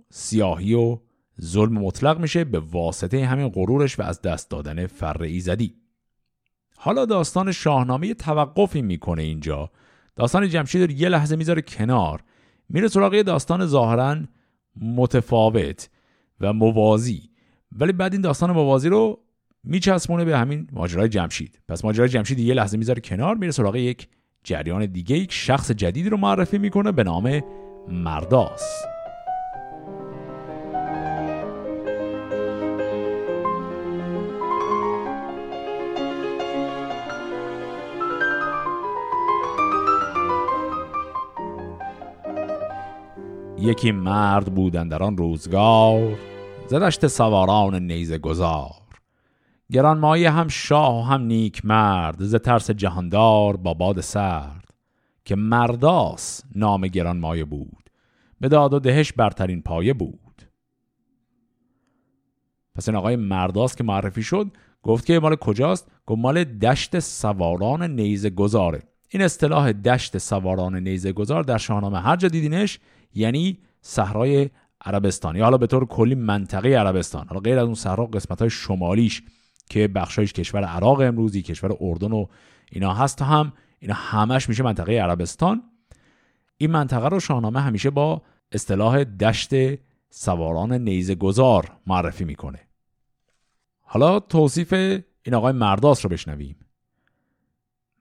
سیاهی 0.10 0.74
و 0.74 1.00
ظلم 1.42 1.74
مطلق 1.74 2.20
میشه 2.20 2.44
به 2.44 2.60
واسطه 2.60 3.26
همین 3.26 3.50
غرورش 3.50 4.00
و 4.00 4.04
از 4.04 4.22
دست 4.22 4.50
دادن 4.50 4.88
فر 4.88 5.24
ایزدی. 5.24 5.76
حالا 6.78 7.06
داستان 7.06 7.52
شاهنامه 7.52 8.14
توقفی 8.14 8.82
می‌کنه 8.82 9.24
اینجا. 9.24 9.72
داستان 10.16 10.50
جمشید 10.50 10.82
رو 10.82 10.92
یه 10.92 11.10
لحظه 11.10 11.36
می‌ذاره 11.36 11.62
کنار. 11.62 12.24
میره 12.70 12.88
سراغ 12.88 13.22
داستان 13.22 13.66
ظاهرا 13.66 14.18
متفاوت 14.82 15.90
و 16.40 16.54
موازی. 16.54 17.30
ولی 17.72 17.92
بعد 17.92 18.14
این 18.14 18.22
داستان 18.22 18.52
موازی 18.52 18.90
رو 18.90 19.20
میچسبونه 19.64 20.26
به 20.26 20.38
همین 20.38 20.68
ماجرای 20.72 21.10
جمشید. 21.10 21.60
پس 21.68 21.86
ماجرای 21.86 22.10
جمشید 22.10 22.39
یه 22.39 22.53
لحظه 22.53 22.78
می‌ذاره 22.78 23.01
کنار 23.01 23.36
میره 23.36 23.51
سراغ 23.51 23.76
یک 23.76 24.07
جریان 24.43 24.86
دیگه 24.86 25.18
یک 25.18 25.32
شخص 25.32 25.72
جدیدی 25.72 26.10
رو 26.10 26.18
معرفی 26.18 26.57
می‌کنه 26.57 26.91
به 26.91 27.03
نام 27.03 27.41
مرداس. 27.88 28.64
یکی 43.62 43.91
مرد 43.91 44.55
بودن 44.55 44.88
در 44.88 45.03
آن 45.03 45.18
روزگار 45.18 46.18
زدشت 46.68 47.07
سواران 47.07 47.84
نیزه 47.88 48.18
گذار. 48.18 48.79
گرانمایه 49.72 50.32
هم 50.32 50.48
شاه 50.48 51.00
و 51.00 51.02
هم 51.02 51.22
نیک 51.22 51.66
مرد 51.66 52.24
ز 52.24 52.36
ترس 52.36 52.72
جهاندار 52.72 53.58
با 53.58 53.74
باد 53.74 54.02
سرد 54.02 54.74
که 55.26 55.36
مرداس 55.36 56.42
نام 56.56 56.88
گرانمایه 56.88 57.46
بود 57.46 57.90
به 58.42 58.48
داد 58.48 58.74
و 58.74 58.80
دهش 58.80 59.12
برترین 59.12 59.62
پایه 59.62 59.94
بود. 59.94 60.42
پس 62.76 62.90
این 62.90 62.98
آقای 62.98 63.16
مرداس 63.16 63.76
که 63.76 63.84
معرفی 63.84 64.24
شد 64.24 64.52
گفت 64.84 65.06
که 65.06 65.20
مال 65.20 65.36
کجاست؟ 65.36 65.92
گفت 66.06 66.20
مال 66.20 66.44
دشت 66.44 67.00
سواران 67.00 67.84
نیزه 67.84 68.30
گذاره 68.30 68.84
این 69.10 69.24
اصطلاح 69.24 69.72
دشت 69.72 70.18
سواران 70.18 70.76
نیزه 70.76 71.12
گذار 71.12 71.44
در 71.44 71.58
شاهنامه 71.58 72.00
هر 72.00 72.16
جا 72.16 72.28
دیدینش 72.28 72.80
یعنی 73.14 73.58
صحرای 73.82 74.50
عربستان. 74.86 75.36
یا 75.36 75.44
حالا 75.44 75.58
به 75.58 75.68
طور 75.68 75.86
کلی 75.86 76.16
منطقه 76.16 76.70
عربستان. 76.70 77.28
حالا 77.28 77.40
غیر 77.42 77.60
از 77.60 77.66
اون 77.66 77.76
صحرا 77.76 78.06
قسمت 78.06 78.40
های 78.40 78.50
شمالیش 78.50 79.24
که 79.70 79.88
بخشایش 79.88 80.34
کشور 80.34 80.64
عراق 80.64 81.00
امروزی 81.00 81.42
کشور 81.42 81.78
اردن 81.82 82.12
و 82.12 82.26
اینا 82.72 82.94
هست 82.94 83.22
هم. 83.22 83.54
اینا 83.80 83.94
همش 83.94 84.50
میشه 84.50 84.64
منطقه 84.64 84.94
عربستان. 84.94 85.64
این 86.58 86.72
منطقه 86.72 87.08
رو 87.08 87.20
شاهنامه 87.20 87.62
همیشه 87.62 87.90
با 87.90 88.22
اصطلاح 88.52 89.04
دشت 89.04 89.52
سواران 90.10 90.74
نیزه 90.74 91.16
گذار 91.16 91.72
معرفی 91.88 92.26
می‌کنه. 92.26 92.60
حالا 93.82 94.20
توصیف 94.20 94.74
این 95.24 95.36
آقای 95.36 95.54
مرداس 95.54 96.06
رو 96.06 96.10
بشنویم. 96.10 96.56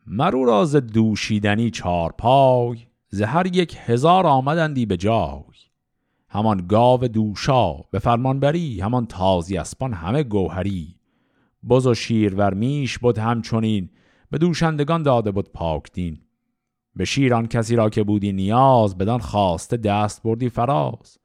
مرو 0.07 0.45
راز 0.45 0.77
دوشیدنی 0.77 1.71
چار 1.71 2.13
پای 2.13 2.79
زهر 3.09 3.47
یک 3.47 3.77
هزار 3.81 4.27
آمدندی 4.27 4.87
به 4.87 4.97
جای. 4.97 5.43
همان 6.29 6.67
گاو 6.67 7.09
دوشا 7.09 7.73
به 7.73 7.99
فرمانبری 7.99 8.81
همان 8.81 9.07
تازی 9.07 9.57
اسپان 9.57 9.93
همه 9.93 10.23
گوهری. 10.23 10.98
بز 11.71 11.87
و 11.87 11.95
شیر 11.95 12.35
ور 12.35 12.55
میش 12.55 12.99
بود 12.99 13.19
همچنین 13.19 13.91
به 14.31 14.39
دوشندگان 14.39 15.03
داده 15.03 15.31
بود 15.31 15.53
پاک 15.53 15.93
دین. 15.93 16.21
به 16.97 17.05
شیران 17.05 17.47
کسی 17.47 17.77
را 17.77 17.91
که 17.91 18.03
بودی 18.03 18.33
نیاز 18.33 18.99
بدان 18.99 19.21
خواسته 19.21 19.77
دست 19.77 20.23
بردی 20.23 20.49
فراز. 20.49 21.19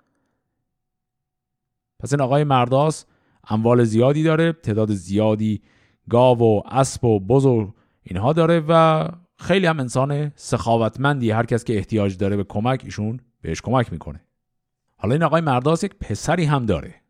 پس 1.99 2.13
این 2.13 2.21
آقای 2.21 2.43
مرداس 2.43 3.05
اموال 3.49 3.83
زیادی 3.83 4.23
داره 4.23 4.53
تعداد 4.53 4.91
زیادی 4.91 5.61
گاو 6.09 6.39
و 6.39 6.61
اسب 6.65 7.05
و 7.05 7.19
بز 7.19 7.45
و 7.45 7.73
اینها 8.03 8.33
داره 8.33 8.63
و 8.67 9.07
خیلی 9.35 9.65
هم 9.65 9.79
انسان 9.79 10.31
سخاوتمندی. 10.35 11.31
هر 11.31 11.45
کس 11.45 11.63
که 11.63 11.77
احتیاج 11.77 12.17
داره 12.17 12.37
به 12.37 12.43
کمک 12.43 12.81
ایشون 12.85 13.19
بهش 13.41 13.61
کمک 13.61 13.91
می‌کنه. 13.91 14.21
حالا 14.97 15.13
این 15.13 15.23
آقای 15.23 15.41
مرداس 15.41 15.83
یک 15.83 15.95
پسری 15.95 16.45
هم 16.45 16.65
داره. 16.65 17.02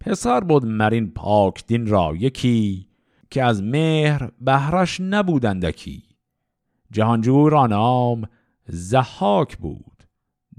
پسر 0.00 0.40
بود 0.40 0.64
مرین 0.64 1.10
پاک 1.10 1.66
دین 1.66 1.86
را 1.86 2.14
یکی 2.16 2.88
که 3.30 3.44
از 3.44 3.62
مهر 3.62 4.30
بهرش 4.40 5.00
نبودندکی 5.00 6.02
جهانجوی 6.90 7.50
را 7.50 7.66
نام 7.66 8.28
زحاک 8.68 9.56
بود. 9.56 10.02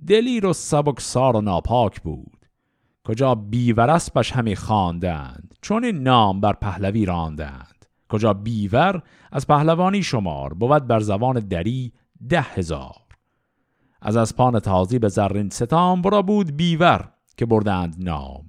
دلیر 0.08 0.46
و 0.46 0.54
سبکسار 0.54 1.36
و 1.36 1.42
ناپاک 1.42 2.02
بود. 2.02 2.46
کجا 3.04 3.36
بیور 3.36 3.90
اسبش 3.90 4.32
همی 4.32 4.56
خواندند 4.56 5.56
چون 5.62 5.86
نام 5.86 6.42
بر 6.42 6.54
پهلوی 6.54 7.06
راندند. 7.06 7.86
کجا 8.10 8.34
بیور 8.34 9.02
از 9.32 9.48
پهلوانی 9.48 10.04
شمار 10.04 10.54
بود 10.54 10.88
بر 10.88 11.00
زبان 11.00 11.40
دری 11.40 11.94
ده 12.30 12.42
هزار. 12.42 12.96
از 14.02 14.18
اسپان 14.18 14.60
تازی 14.60 15.00
به 15.00 15.08
زرین 15.08 15.50
ستام 15.50 16.02
برا 16.02 16.22
بود 16.22 16.58
بیور 16.58 17.12
که 17.38 17.46
بردند 17.46 17.96
نام. 18.00 18.47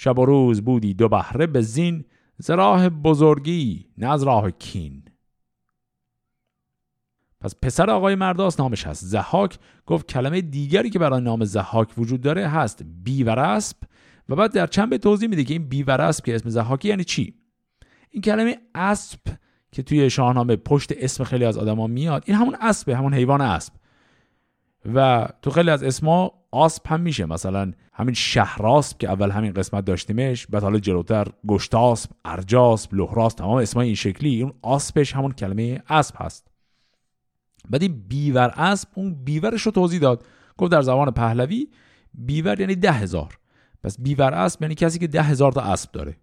شب 0.00 0.18
و 0.18 0.24
روز 0.24 0.64
بودی 0.64 0.94
دو 0.94 1.08
بهره 1.08 1.46
به 1.46 1.60
زین 1.60 2.04
ز 2.38 2.50
راه 2.50 2.88
بزرگی 2.88 3.86
نه 3.98 4.12
از 4.12 4.22
راه 4.22 4.50
کین. 4.50 5.02
پس 7.40 7.54
پسر 7.62 7.90
آقای 7.90 8.14
مرداس 8.14 8.60
نامش 8.60 8.86
هست. 8.86 9.04
زحاک 9.04 9.58
گفت 9.86 10.08
کلمه 10.08 10.40
دیگری 10.40 10.90
که 10.90 10.98
برای 10.98 11.20
نام 11.20 11.44
زحاک 11.44 11.98
وجود 11.98 12.20
داره 12.20 12.48
هست 12.48 12.82
بیورسب 13.04 13.76
و 14.28 14.36
بعد 14.36 14.52
در 14.52 14.66
چند 14.66 14.90
به 14.90 14.98
توضیح 14.98 15.28
میده 15.28 15.44
که 15.44 15.54
این 15.54 15.68
بیورسب 15.68 16.24
که 16.24 16.34
اسم 16.34 16.48
زحاکی 16.48 16.88
یعنی 16.88 17.04
چی؟ 17.04 17.34
این 18.10 18.22
کلمه 18.22 18.58
اسب 18.74 19.20
که 19.72 19.82
توی 19.82 20.10
شاهنامه 20.10 20.56
پشت 20.56 20.92
اسم 20.96 21.24
خیلی 21.24 21.44
از 21.44 21.58
آدما 21.58 21.86
میاد 21.86 22.24
این 22.26 22.36
همون 22.36 22.56
اسبه 22.60 22.96
همون 22.96 23.14
حیوان 23.14 23.40
اسب 23.40 23.72
و 24.94 25.28
تو 25.42 25.50
خیلی 25.50 25.70
از 25.70 25.82
اسما 25.82 26.32
آسب 26.50 26.86
هم 26.86 27.00
میشه. 27.00 27.26
مثلا 27.26 27.72
همین 27.92 28.14
شهراسب 28.14 28.98
که 28.98 29.10
اول 29.10 29.30
همین 29.30 29.52
قسمت 29.52 29.84
داشتیمش 29.84 30.46
بعد 30.46 30.62
حالا 30.62 30.78
جلوتر 30.78 31.28
گشتاسب 31.48 32.10
ارجاسب 32.24 32.94
لهراسب 32.94 33.38
تمام 33.38 33.56
اسمای 33.56 33.86
این 33.86 33.94
شکلی 33.94 34.42
اون 34.42 34.52
آسبش 34.62 35.12
همون 35.12 35.32
کلمه 35.32 35.82
اسب 35.88 36.14
هست. 36.18 36.50
بعد 37.70 37.82
این 37.82 38.04
بیور 38.08 38.52
اسب 38.56 38.88
اون 38.94 39.24
بیورش 39.24 39.62
رو 39.62 39.72
توضیح 39.72 40.00
داد. 40.00 40.24
گفت 40.56 40.72
در 40.72 40.82
زبان 40.82 41.10
پهلوی 41.10 41.68
بیور 42.14 42.60
یعنی 42.60 42.74
ده 42.74 42.92
هزار. 42.92 43.38
پس 43.82 44.00
بیور 44.00 44.34
اسب 44.34 44.62
یعنی 44.62 44.74
کسی 44.74 44.98
که 44.98 45.06
ده 45.06 45.22
هزار 45.22 45.52
تا 45.52 45.60
اسب 45.60 45.92
داره. 45.92 46.16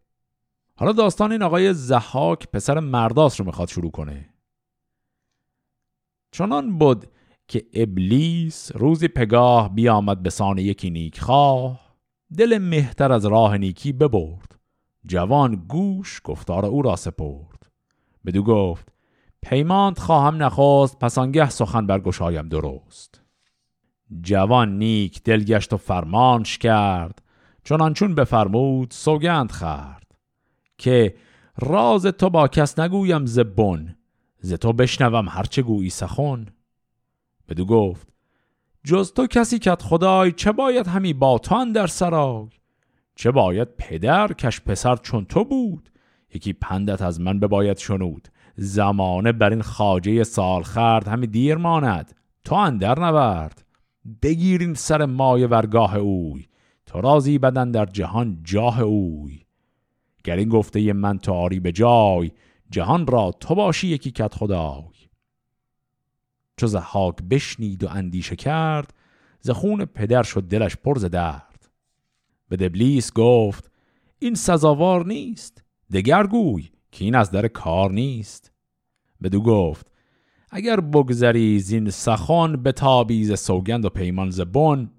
حالا 0.76 0.92
داستان 0.92 1.32
این 1.32 1.42
آقای 1.42 1.74
زحاک 1.74 2.48
پسر 2.48 2.80
مرداس 2.80 3.40
رو 3.40 3.46
می‌خواد 3.46 3.68
شروع 3.68 3.92
کنه. 3.92 4.30
چنان 6.32 6.78
بود 6.78 7.06
که 7.48 7.66
ابلیس 7.74 8.72
روزی 8.76 9.08
پگاه 9.08 9.76
بیامد 9.76 10.24
به 10.24 10.30
سان 10.30 10.58
یکی 10.58 10.90
نیک 10.90 11.20
خواه 11.20 11.86
دل 12.38 12.58
مهتر 12.58 13.12
از 13.12 13.26
راه 13.26 13.58
نیکی 13.58 13.94
ببرد. 13.94 14.60
جوان 15.06 15.56
گوش 15.56 16.22
گفتار 16.24 16.66
او 16.66 16.82
را 16.82 16.96
سپرد. 16.96 17.72
بدو 18.26 18.44
گفت 18.44 18.94
پیمانت 19.42 20.00
خواهم 20.00 20.44
نخواست 20.44 21.00
پس 21.00 21.18
آنگه 21.18 21.50
سخن 21.50 21.88
برگشایم 21.88 22.50
درست. 22.50 23.22
جوان 24.22 24.78
نیک 24.78 25.24
دلگشت 25.24 25.74
و 25.74 25.78
فرمانش 25.78 26.58
کرد. 26.58 27.22
چون 27.64 27.94
چون 27.94 28.16
بفرمود 28.16 28.92
سوگند 28.92 29.52
خرد 29.52 30.16
که 30.78 31.16
راز 31.58 32.06
تو 32.06 32.30
با 32.30 32.48
کس 32.48 32.80
نگویم 32.80 33.26
زبون 33.26 33.96
ز 34.40 34.54
تو 34.54 34.74
بشنوم 34.74 35.30
هرچه 35.30 35.62
گویی 35.62 35.90
سخن. 35.90 36.46
بدو 37.50 37.66
گفت 37.66 38.08
جز 38.84 39.14
تو 39.14 39.28
کسی 39.28 39.60
کت 39.60 39.82
خدای 39.82 40.32
چه 40.32 40.52
باید 40.52 40.88
همی 40.88 41.14
با 41.14 41.42
در 41.74 41.88
سرای 41.88 42.48
چه 43.16 43.32
باید 43.32 43.68
پدر 43.78 44.34
کش 44.34 44.62
پسر 44.62 44.96
چون 44.96 45.26
تو 45.26 45.44
بود؟ 45.44 45.90
یکی 46.34 46.54
پندت 46.54 47.02
از 47.02 47.22
من 47.22 47.40
بباید 47.40 47.78
شنود. 47.78 48.28
زمانه 48.56 49.32
بر 49.32 49.50
این 49.50 49.62
خاجه 49.62 50.24
سال 50.24 50.64
خرد 50.64 51.08
همی 51.08 51.28
دیر 51.28 51.56
ماند. 51.56 52.16
تو 52.44 52.56
اندر 52.56 53.00
نورد 53.00 53.66
بگیرین 54.22 54.74
سر 54.74 55.06
مای 55.06 55.46
ورگاه 55.46 55.96
اوی. 55.96 56.46
تو 56.86 57.02
رازی 57.02 57.38
بدن 57.38 57.72
در 57.72 57.86
جهان 57.86 58.40
جاه 58.44 58.82
اوی. 58.82 59.42
گر 60.24 60.36
این 60.36 60.50
گفته 60.50 60.94
من 60.94 61.18
تو 61.18 61.34
آری 61.34 61.60
به 61.60 61.72
جای 61.72 62.32
جهان 62.70 63.08
را 63.08 63.32
تو 63.40 63.56
باشی 63.56 63.88
یکی 63.88 64.12
کت 64.12 64.36
خدای. 64.36 64.95
چو 66.58 66.68
زحاک 66.68 67.16
بشنید 67.30 67.84
و 67.84 67.90
اندیشه 67.90 68.36
کرد 68.36 68.94
ز 69.40 69.50
خون 69.50 69.86
پدر 69.86 70.24
شد 70.24 70.44
دلش 70.44 70.76
پر 70.76 70.98
ز 70.98 71.06
درد. 71.06 71.70
به 72.50 72.56
دبلیس 72.56 73.14
گفت 73.14 73.72
این 74.20 74.36
سزاوار 74.36 75.06
نیست 75.06 75.64
دگر 75.92 76.28
گوی 76.28 76.70
که 76.92 77.06
این 77.06 77.16
از 77.16 77.32
در 77.32 77.48
کار 77.48 77.92
نیست. 77.92 78.52
بدو 79.24 79.42
گفت 79.42 79.92
اگر 80.50 80.80
بگذری 80.80 81.60
زین 81.60 81.90
سخن 81.90 82.56
به 82.64 82.72
تابیز 82.72 83.40
سوگند 83.40 83.86
و 83.86 83.90
پیمان 83.90 84.30
زبون 84.30 84.92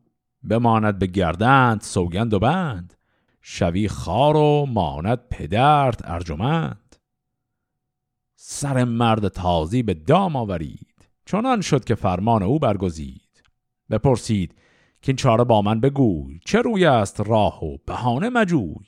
بماند 0.43 0.99
به 0.99 1.07
گردند 1.07 1.81
سوگند 1.81 2.35
و 2.35 2.39
بند. 2.39 2.95
شوی 3.41 3.89
خار 3.89 4.37
و 4.37 4.67
ماند 4.69 5.29
پدرت 5.31 6.01
ارجمند. 6.05 6.97
سر 8.37 8.85
مرد 8.85 9.29
تازی 9.29 9.83
به 9.83 9.95
دام 9.95 10.37
آورید 10.37 10.86
چنان 11.27 11.61
شد 11.61 11.85
که 11.85 11.95
فرمان 11.95 12.43
او 12.43 12.59
برگزید. 12.59 13.43
بپرسید 13.91 14.55
که 15.03 15.13
این 15.13 15.17
چاره 15.17 15.45
با 15.45 15.63
من 15.63 15.81
بگوی 15.81 16.41
چه 16.45 16.63
روی 16.63 16.85
است 16.85 17.21
راه 17.21 17.65
و 17.65 17.77
بهانه 17.87 18.29
مجوی؟ 18.29 18.87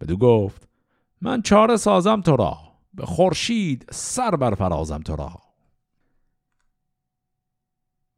بدو 0.00 0.16
گفت 0.16 0.68
من 1.20 1.42
چاره 1.42 1.76
سازم 1.76 2.20
تو 2.20 2.36
را 2.36 2.58
به 2.94 3.06
خورشید 3.06 3.86
سر 3.90 4.30
بر 4.30 4.54
فرازم 4.54 4.98
تو 4.98 5.16
را. 5.16 5.32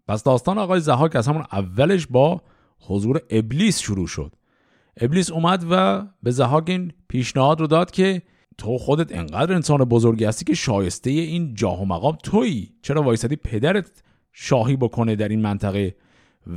پس 0.09 0.23
داستان 0.23 0.59
آقای 0.59 0.81
زهاک 0.81 1.17
از 1.17 1.29
همون 1.29 1.45
اولش 1.53 2.07
با 2.07 2.43
حضور 2.81 3.21
ابلیس 3.31 3.81
شروع 3.81 4.07
شد. 4.07 4.37
ابلیس 5.01 5.31
اومد 5.31 5.67
و 5.71 6.07
به 6.23 6.31
زهاک 6.31 6.65
این 6.69 6.93
پیشنهاد 7.09 7.61
رو 7.61 7.67
داد 7.67 7.91
که 7.91 8.23
تو 8.59 8.79
خودت 8.79 9.17
انقدر 9.17 9.55
انسان 9.55 9.79
بزرگی 9.79 10.25
هستی 10.25 10.45
که 10.45 10.55
شایسته 10.55 11.11
این 11.11 11.55
جاه 11.55 11.83
و 11.83 11.85
مقام 11.85 12.17
تویی. 12.23 12.73
چرا 12.83 13.03
وایسادی 13.03 13.37
پدرت 13.37 14.03
شاهی 14.33 14.77
بکنه 14.77 15.17
در 15.17 15.29
این 15.29 15.43
منطقه 15.43 15.97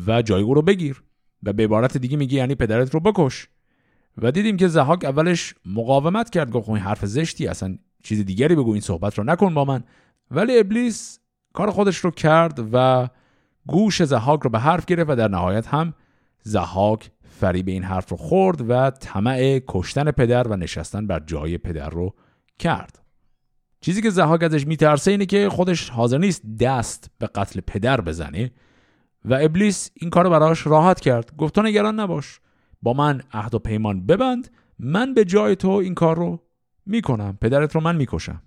و 0.08 0.22
جای 0.22 0.42
او 0.42 0.54
رو 0.54 0.62
بگیر 0.62 1.04
و 1.44 1.54
به 1.54 1.64
عبارت 1.64 1.98
دیگه 1.98 2.18
میگه 2.18 2.38
یعنی 2.38 2.56
پدرت 2.56 2.94
رو 2.94 3.00
بکش. 3.00 3.48
و 4.18 4.32
دیدیم 4.32 4.58
که 4.58 4.68
زهاک 4.68 5.06
اولش 5.06 5.56
مقاومت 5.66 6.30
کرد 6.30 6.52
گفت 6.52 6.70
این 6.70 6.78
حرف 6.78 7.06
زشتی 7.06 7.48
اصلا 7.48 7.78
چیز 8.04 8.26
دیگری 8.26 8.56
بگو 8.56 8.72
این 8.72 8.82
صحبت 8.82 9.18
رو 9.18 9.24
نکن 9.24 9.54
با 9.54 9.66
من. 9.66 9.84
ولی 10.32 10.60
ابلیس 10.60 11.20
کار 11.54 11.72
خودش 11.72 11.98
رو 11.98 12.12
کرد 12.12 12.70
و 12.74 13.08
گوش 13.68 14.04
زهاک 14.04 14.40
رو 14.42 14.50
به 14.50 14.60
حرف 14.60 14.86
گرفت 14.86 15.10
و 15.10 15.16
در 15.16 15.28
نهایت 15.28 15.68
هم 15.68 15.94
زهاک 16.44 17.12
فریب 17.38 17.68
این 17.68 17.84
حرف 17.84 18.10
رو 18.10 18.18
خورد 18.18 18.70
و 18.70 18.90
طمع 18.90 19.62
کشتن 19.68 20.12
پدر 20.12 20.48
و 20.48 20.56
نشستن 20.56 21.08
بر 21.08 21.20
جای 21.20 21.58
پدر 21.58 21.90
رو 21.90 22.14
کرد. 22.60 23.00
چیزی 23.82 24.02
که 24.02 24.10
زهاک 24.10 24.44
ازش 24.44 24.68
میترسه 24.68 25.12
اینه 25.12 25.26
که 25.26 25.50
خودش 25.50 25.90
حاضر 25.90 26.18
نیست 26.18 26.42
دست 26.60 27.12
به 27.18 27.28
قتل 27.28 27.60
پدر 27.60 28.02
بزنه 28.02 28.52
و 29.26 29.38
ابلیس 29.42 29.92
این 29.94 30.10
کار 30.10 30.24
رو 30.24 30.30
براش 30.30 30.68
راحت 30.68 31.00
کرد. 31.00 31.36
گفت 31.38 31.56
تو 31.56 31.62
نگران 31.62 32.00
نباش. 32.00 32.40
با 32.82 32.94
من 32.94 33.22
عهد 33.32 33.56
و 33.56 33.60
پیمان 33.60 34.06
ببند. 34.06 34.52
من 34.80 35.14
به 35.14 35.26
جای 35.26 35.56
تو 35.56 35.70
این 35.70 35.94
کار 35.94 36.16
رو 36.16 36.40
می‌کنم. 36.86 37.38
پدرت 37.42 37.76
رو 37.76 37.82
من 37.82 37.96
می‌کشم. 37.96 38.42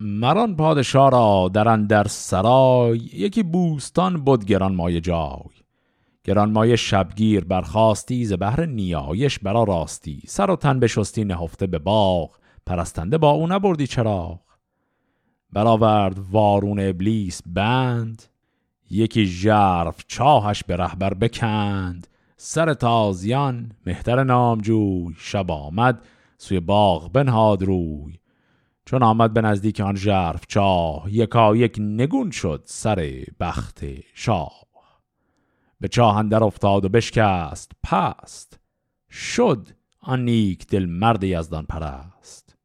مران 0.00 0.56
پادشاه 0.56 1.10
را 1.10 1.50
در 1.88 2.04
سرای 2.04 2.98
یکی 2.98 3.42
بوستان 3.42 4.24
بود 4.24 4.44
گران 4.44 4.74
مایه 4.74 5.00
جای. 5.00 5.63
گرانمایه 6.24 6.76
شبگیر 6.76 7.44
برخواستی 7.44 8.24
ز 8.24 8.32
بهر 8.32 8.66
نیایش 8.66 9.38
برا 9.38 9.64
راستی. 9.64 10.22
سر 10.26 10.50
و 10.50 10.56
تن 10.56 10.80
بشستی 10.80 11.24
نهفته 11.24 11.66
به 11.66 11.78
باغ. 11.78 12.30
پرستنده 12.66 13.18
با 13.18 13.30
او 13.30 13.46
نبردی 13.46 13.86
چراغ. 13.86 14.40
برآورد 15.52 16.18
وارون 16.30 16.80
ابلیس 16.80 17.42
بند. 17.46 18.22
یکی 18.90 19.26
ژرف 19.26 20.04
چاهش 20.08 20.64
به 20.64 20.76
رهبر 20.76 21.14
بکند. 21.14 22.06
سر 22.36 22.74
تازیان 22.74 23.72
مهتر 23.86 24.24
نامجوی. 24.24 25.14
شب 25.18 25.50
آمد 25.50 26.04
سوی 26.38 26.60
باغ 26.60 27.12
بنهاد 27.12 27.62
روی. 27.62 28.18
چون 28.86 29.02
آمد 29.02 29.32
به 29.32 29.40
نزدیک 29.40 29.80
آن 29.80 29.96
ژرف 29.96 30.46
چاه 30.48 31.04
یکا 31.08 31.56
یک 31.56 31.76
نگون 31.78 32.30
شد 32.30 32.62
سر 32.64 33.24
بخت 33.40 33.84
شاه. 34.14 34.63
به 35.80 35.88
چاه 35.88 36.16
اندر 36.16 36.44
افتاد 36.44 36.84
و 36.84 36.88
بشکست. 36.88 37.72
پست. 37.82 38.60
شد 39.10 39.68
آن 40.00 40.24
نیک 40.24 40.66
دل 40.66 40.86
مرد 40.86 41.24
یزدان 41.24 41.66
پرست. 41.66 42.56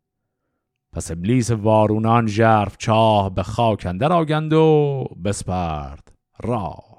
پس 0.94 1.12
ابلیس 1.12 1.52
وارونان 1.52 2.28
ژرف 2.28 2.78
چاه 2.78 3.36
به 3.36 3.44
خاک 3.44 3.86
اندر 3.86 4.14
آگند 4.14 4.54
و 4.54 5.04
بسپرد 5.24 6.12
راه. 6.44 6.90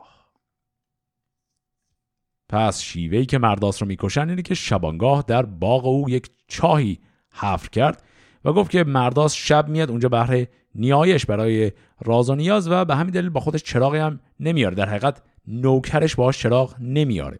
پس 2.49 2.81
شیوهی 2.81 3.27
که 3.27 3.39
مرداس 3.39 3.83
رو 3.83 3.89
می‌کشن 3.89 4.29
اینه 4.29 4.43
که 4.43 4.55
شبانگاه 4.55 5.25
در 5.27 5.43
باغ 5.43 5.87
او 5.87 6.11
یک 6.11 6.31
چاهی 6.49 6.99
حفر 7.33 7.69
کرد 7.69 8.03
و 8.45 8.53
گفت 8.53 8.71
که 8.71 8.85
مرداس 8.85 9.35
شب 9.35 9.69
میاد 9.69 9.91
اونجا 9.91 10.09
بهره 10.09 10.49
نیایش 10.75 11.27
برای 11.27 11.73
راز 12.01 12.31
و 12.31 12.35
نیاز 12.35 12.69
و 12.69 12.85
به 12.85 12.97
همین 12.97 13.11
دلیل 13.11 13.29
با 13.29 13.41
خودش 13.41 13.63
چراغی 13.63 13.99
هم 13.99 14.21
نمیاره. 14.41 14.75
در 14.75 14.89
حقیقت 14.89 15.23
نوکرش 15.51 16.15
باش 16.15 16.39
چراغ 16.39 16.77
نمیاره. 16.81 17.39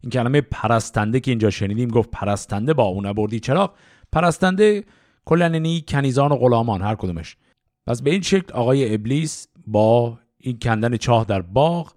این 0.00 0.10
کلمه 0.10 0.40
پرستنده 0.40 1.20
که 1.20 1.30
اینجا 1.30 1.50
شنیدیم 1.50 1.88
گفت 1.88 2.10
پرستنده 2.10 2.74
با 2.74 2.84
اون 2.84 3.06
نبردی 3.06 3.40
چراغ 3.40 3.74
پرستنده 4.12 4.84
کلننی 5.24 5.84
کنیزان 5.88 6.32
و 6.32 6.36
غلامان 6.36 6.82
هر 6.82 6.94
کدومش. 6.94 7.36
پس 7.86 8.02
به 8.02 8.10
این 8.10 8.22
شکل 8.22 8.52
آقای 8.52 8.94
ابلیس 8.94 9.48
با 9.66 10.18
این 10.38 10.58
کندن 10.58 10.96
چاه 10.96 11.24
در 11.24 11.42
باغ 11.42 11.92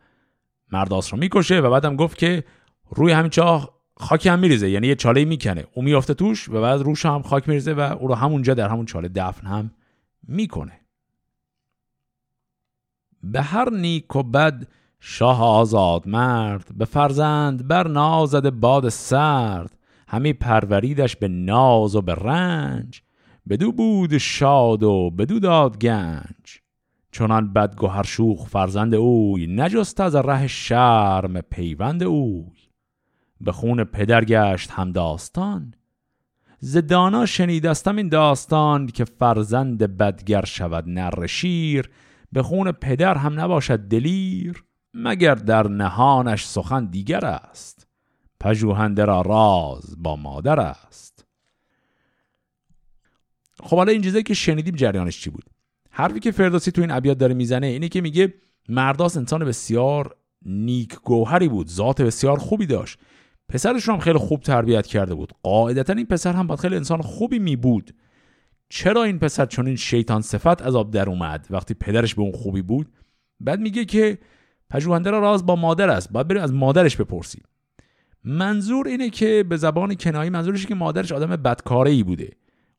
مرداس 0.72 1.14
رو 1.14 1.20
می‌کشه 1.20 1.60
و 1.60 1.70
بعدم 1.70 1.96
گفت 1.96 2.18
که 2.18 2.44
روی 2.90 3.12
همین 3.12 3.30
چاه 3.30 3.82
خاکی 3.98 4.30
هم 4.30 4.40
میریزه 4.40 4.70
یعنی 4.70 4.88
یه 4.88 4.96
چاله 4.96 5.26
می‌کنه. 5.26 5.66
او 5.74 5.82
میافته 5.82 6.14
توش 6.14 6.50
و 6.50 6.62
بعد 6.62 6.82
روش 6.82 7.06
هم 7.06 7.22
خاک 7.22 7.50
میریزه 7.50 7.74
و 7.74 7.80
او 7.80 8.08
رو 8.08 8.16
همونجا 8.16 8.54
در 8.54 8.70
همون 8.70 8.86
چاله 8.86 9.08
دفن 9.08 9.48
هم 9.48 9.72
می‌کنه. 10.28 10.80
به 13.24 13.42
هر 13.42 13.70
نیک 13.70 14.16
و 14.16 14.24
بد 14.24 14.68
شاه 15.04 15.43
آزاد 15.43 16.08
مرد 16.08 16.72
به 16.78 16.86
فرزند 16.86 17.68
بر 17.68 17.88
نازد 17.88 18.49
باد 18.49 18.89
سرد. 18.89 19.78
همی 20.08 20.34
پروریدش 20.34 21.16
به 21.16 21.28
ناز 21.28 21.95
و 21.95 22.02
به 22.02 22.16
رنج. 22.16 23.02
بدو 23.49 23.72
بود 23.72 24.18
شاد 24.18 24.84
و 24.84 25.10
بدو 25.10 25.39
داد 25.39 25.80
گنج. 25.80 26.60
چنان 27.12 27.54
بدگوهر 27.54 28.04
شوخ 28.04 28.47
فرزند 28.47 28.95
اوی 28.95 29.47
نجست 29.47 29.99
از 29.99 30.16
ره 30.16 30.47
شرم 30.47 31.41
پیوند 31.41 32.04
اوی. 32.04 32.58
به 33.41 33.52
خون 33.52 33.84
پدر 33.84 34.26
گشت 34.26 34.72
هم 34.72 34.91
داستان. 34.91 35.74
ز 36.60 36.78
دانا 36.78 37.26
شنیدستم 37.26 37.95
این 37.95 38.10
داستان 38.10 38.88
که 38.88 39.06
فرزند 39.06 39.97
بدگر 39.97 40.45
شود 40.45 40.84
نر 40.88 41.28
شیر. 41.28 41.89
به 42.32 42.43
خون 42.43 42.72
پدر 42.72 43.18
هم 43.18 43.39
نباشد 43.39 43.80
دلیر. 43.80 44.64
مگر 44.94 45.36
در 45.36 45.68
نهانش 45.68 46.46
سخن 46.46 46.86
دیگر 46.86 47.26
است؟ 47.26 47.88
پژوهنده 48.39 49.06
را 49.06 49.22
راز 49.22 50.04
با 50.04 50.16
مادر 50.16 50.60
است. 50.60 51.26
خب 53.64 53.78
حالا 53.78 53.92
این 53.92 54.02
چیزایی 54.02 54.24
که 54.24 54.34
شنیدیم 54.34 54.76
جریانش 54.76 55.22
چی 55.22 55.30
بود؟ 55.30 55.46
حرفی 55.89 56.20
که 56.20 56.32
فردوسی 56.32 56.72
تو 56.72 56.82
این 56.82 56.92
ابیات 56.92 57.18
داره 57.18 57.34
می‌زنه 57.34 57.68
اینه 57.68 57.89
که 57.89 58.02
میگه 58.02 58.34
مرداس 58.70 59.18
انسان 59.18 59.46
بسیار 59.46 60.16
نیک 60.46 60.96
گوهری 60.96 61.48
بود 61.48 61.68
ذات 61.68 62.02
بسیار 62.02 62.38
خوبی 62.38 62.66
داشت. 62.66 63.00
پسرش 63.50 63.84
رو 63.84 63.94
هم 63.94 64.00
خیلی 64.00 64.18
خوب 64.18 64.42
تربیت 64.42 64.88
کرده 64.88 65.16
بود. 65.16 65.34
قاعدتا 65.44 65.94
این 65.94 66.06
پسر 66.06 66.34
هم 66.34 66.48
باید 66.48 66.60
خیلی 66.60 66.76
انسان 66.76 67.02
خوبی 67.02 67.39
می 67.39 67.56
بود 67.56 67.94
چرا 68.70 69.04
این 69.04 69.20
پسر 69.20 69.46
چون 69.46 69.68
این 69.68 69.76
شیطان 69.76 70.22
صفت 70.22 70.62
از 70.62 70.76
آب 70.76 70.92
در 70.92 71.10
اومد 71.10 71.48
وقتی 71.50 71.74
پدرش 71.74 72.16
به 72.16 72.22
اون 72.22 72.32
خوبی 72.32 72.62
بود؟ 72.62 72.88
بعد 73.39 73.60
میگه 73.60 73.86
که 73.86 74.18
پژوهنده 74.72 75.11
را 75.11 75.19
راز 75.19 75.45
با 75.45 75.55
مادر 75.55 75.89
است. 75.89 76.11
باید 76.11 76.28
بریم 76.28 76.41
از 76.41 76.53
مادرش 76.53 76.97
بپرسیم. 76.97 77.43
منظور 78.24 78.88
اینه 78.88 79.09
که 79.09 79.45
به 79.49 79.57
زبان 79.57 79.95
کنایی 79.95 80.30
منظورش 80.30 80.65
که 80.65 80.76
مادرش 80.76 81.11
آدم 81.11 81.36
بدکاره 81.36 81.91
ای 81.91 82.03
بوده. 82.03 82.30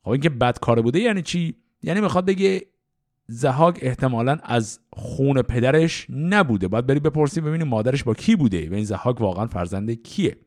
خب 0.03 0.09
اینکه 0.09 0.29
بدکاره 0.29 0.81
بوده 0.81 0.99
یعنی 0.99 1.21
چی؟ 1.21 1.55
یعنی 1.83 2.01
می‌خواد 2.01 2.25
بگه 2.25 2.61
زهاک 3.27 3.79
احتمالا 3.81 4.37
از 4.43 4.79
خون 4.93 5.41
پدرش 5.41 6.07
نبوده. 6.09 6.67
باید 6.67 6.85
بری 6.85 6.99
بپرسی 6.99 7.41
ببینی 7.41 7.63
مادرش 7.63 8.03
با 8.03 8.13
کی 8.13 8.35
بوده 8.35 8.69
و 8.69 8.73
این 8.73 8.85
زهاک 8.85 9.21
واقعا 9.21 9.47
فرزند 9.47 9.91
کیه. 9.91 10.37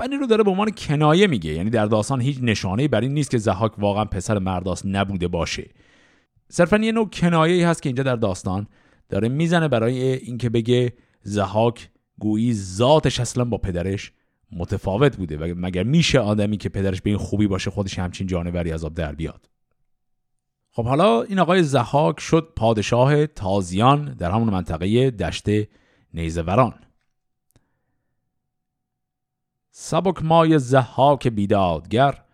این 0.00 0.20
رو 0.20 0.26
داره 0.26 0.44
به 0.44 0.50
عنوان 0.50 0.70
کنایه 0.70 1.26
میگه. 1.26 1.52
یعنی 1.52 1.70
در 1.70 1.86
داستان 1.86 2.20
هیچ 2.20 2.38
نشانه 2.42 2.88
بر 2.88 3.00
این 3.00 3.14
نیست 3.14 3.30
که 3.30 3.38
زهاک 3.38 3.78
واقعا 3.78 4.04
پسر 4.04 4.38
مرداس 4.38 4.86
نبوده 4.86 5.28
باشه. 5.28 5.70
صرفا 6.48 6.76
یه 6.76 6.92
نوع 6.92 7.08
کنایه 7.10 7.54
ای 7.54 7.62
هست 7.62 7.82
که 7.82 7.88
اینجا 7.88 8.02
در 8.02 8.16
داستان. 8.16 8.66
داره 9.08 9.28
می‌زنه 9.28 9.68
برای 9.68 10.12
اینکه 10.12 10.48
بگه 10.48 10.92
زهاک 11.22 11.90
گویی 12.18 12.54
ذاتش 12.54 13.20
اصلا 13.20 13.44
با 13.44 13.58
پدرش 13.58 14.12
متفاوت 14.52 15.16
بوده 15.16 15.36
و 15.36 15.54
مگر 15.56 15.82
میشه 15.82 16.18
آدمی 16.20 16.56
که 16.56 16.68
پدرش 16.68 17.02
به 17.02 17.10
این 17.10 17.18
خوبی 17.18 17.46
باشه 17.46 17.70
خودش 17.70 17.98
همچین 17.98 18.26
جانوری 18.26 18.72
از 18.72 18.84
آب 18.84 18.94
در 18.94 19.14
بیاد؟ 19.14 19.48
خب 20.70 20.84
حالا 20.84 21.22
این 21.22 21.38
آقای 21.38 21.62
زهاک 21.62 22.20
شد 22.20 22.52
پادشاه 22.56 23.26
تازیان 23.26 24.14
در 24.14 24.30
همون 24.30 24.50
منطقه 24.50 25.10
دشت 25.10 25.46
نیزوران 26.14 26.74
سبک 29.70 30.24
مای 30.24 30.58
زهاک 30.58 31.28
بیدادگر 31.28 32.24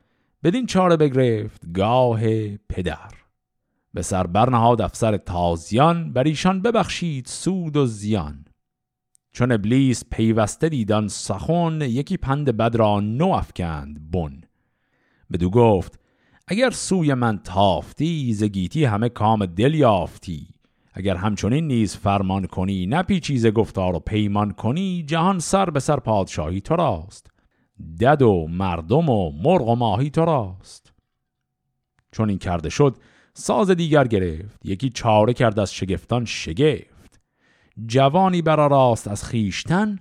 بدین 0.43 0.66
چاره 0.66 0.97
بگرفت 0.97 1.72
گاه 1.72 2.20
پدر. 2.57 3.24
به 3.95 4.03
سر 4.03 4.27
برنهاد 4.27 4.83
افسر 4.83 5.17
تازیان 5.17 6.13
بر 6.13 6.25
ایشان 6.25 6.63
ببخشید 6.63 7.27
سود 7.27 7.77
و 7.77 7.87
زیان. 7.87 8.45
چون 9.33 9.53
ابلیس 9.53 10.05
پیوسته 10.11 10.69
دیدان 10.69 11.09
سخن 11.09 11.81
یکی 11.81 12.17
پند 12.17 12.57
بد 12.57 12.77
را 12.77 13.01
نو 13.01 13.29
افکند 13.29 14.11
بن. 14.11 14.41
بدو 15.33 15.51
گفت 15.51 16.01
اگر 16.49 16.71
سوی 16.71 17.15
من 17.15 17.39
تافتی 17.39 18.33
زگیتی 18.33 18.85
همه 18.85 19.09
کام 19.09 19.47
دل 19.47 19.75
یافتی. 19.75 20.49
اگر 20.93 21.17
همچنین 21.17 21.67
نیز 21.67 21.97
فرمان 21.97 22.47
کنی 22.47 22.87
نه 22.87 23.21
چیز 23.21 23.47
گفتار 23.47 23.97
و 23.97 24.01
پیمان 24.01 24.51
کنی 24.51 25.03
جهان 25.03 25.39
سر 25.39 25.71
به 25.71 25.81
سر 25.81 25.97
پادشاهی 25.97 26.61
تو 26.61 26.77
راست. 26.77 27.31
دد 28.01 28.23
و 28.23 28.47
مردم 28.51 29.09
و 29.09 29.31
مرغ 29.31 29.69
و 29.69 29.77
ماهی 29.77 30.11
تو 30.11 30.25
راست. 30.25 30.93
چون 32.13 32.29
این 32.29 32.39
کرده 32.39 32.69
شد 32.69 32.97
ساز 33.37 33.70
دیگر 33.70 34.07
گرفت. 34.07 34.66
یکی 34.66 34.91
چاره 34.91 35.32
کرد 35.32 35.59
از 35.59 35.74
شگفتان 35.74 36.24
شگفت. 36.24 37.20
جوانی 37.87 38.43
برا 38.43 38.66
راست 38.66 39.09
از 39.09 39.24
خیشتن 39.24 39.99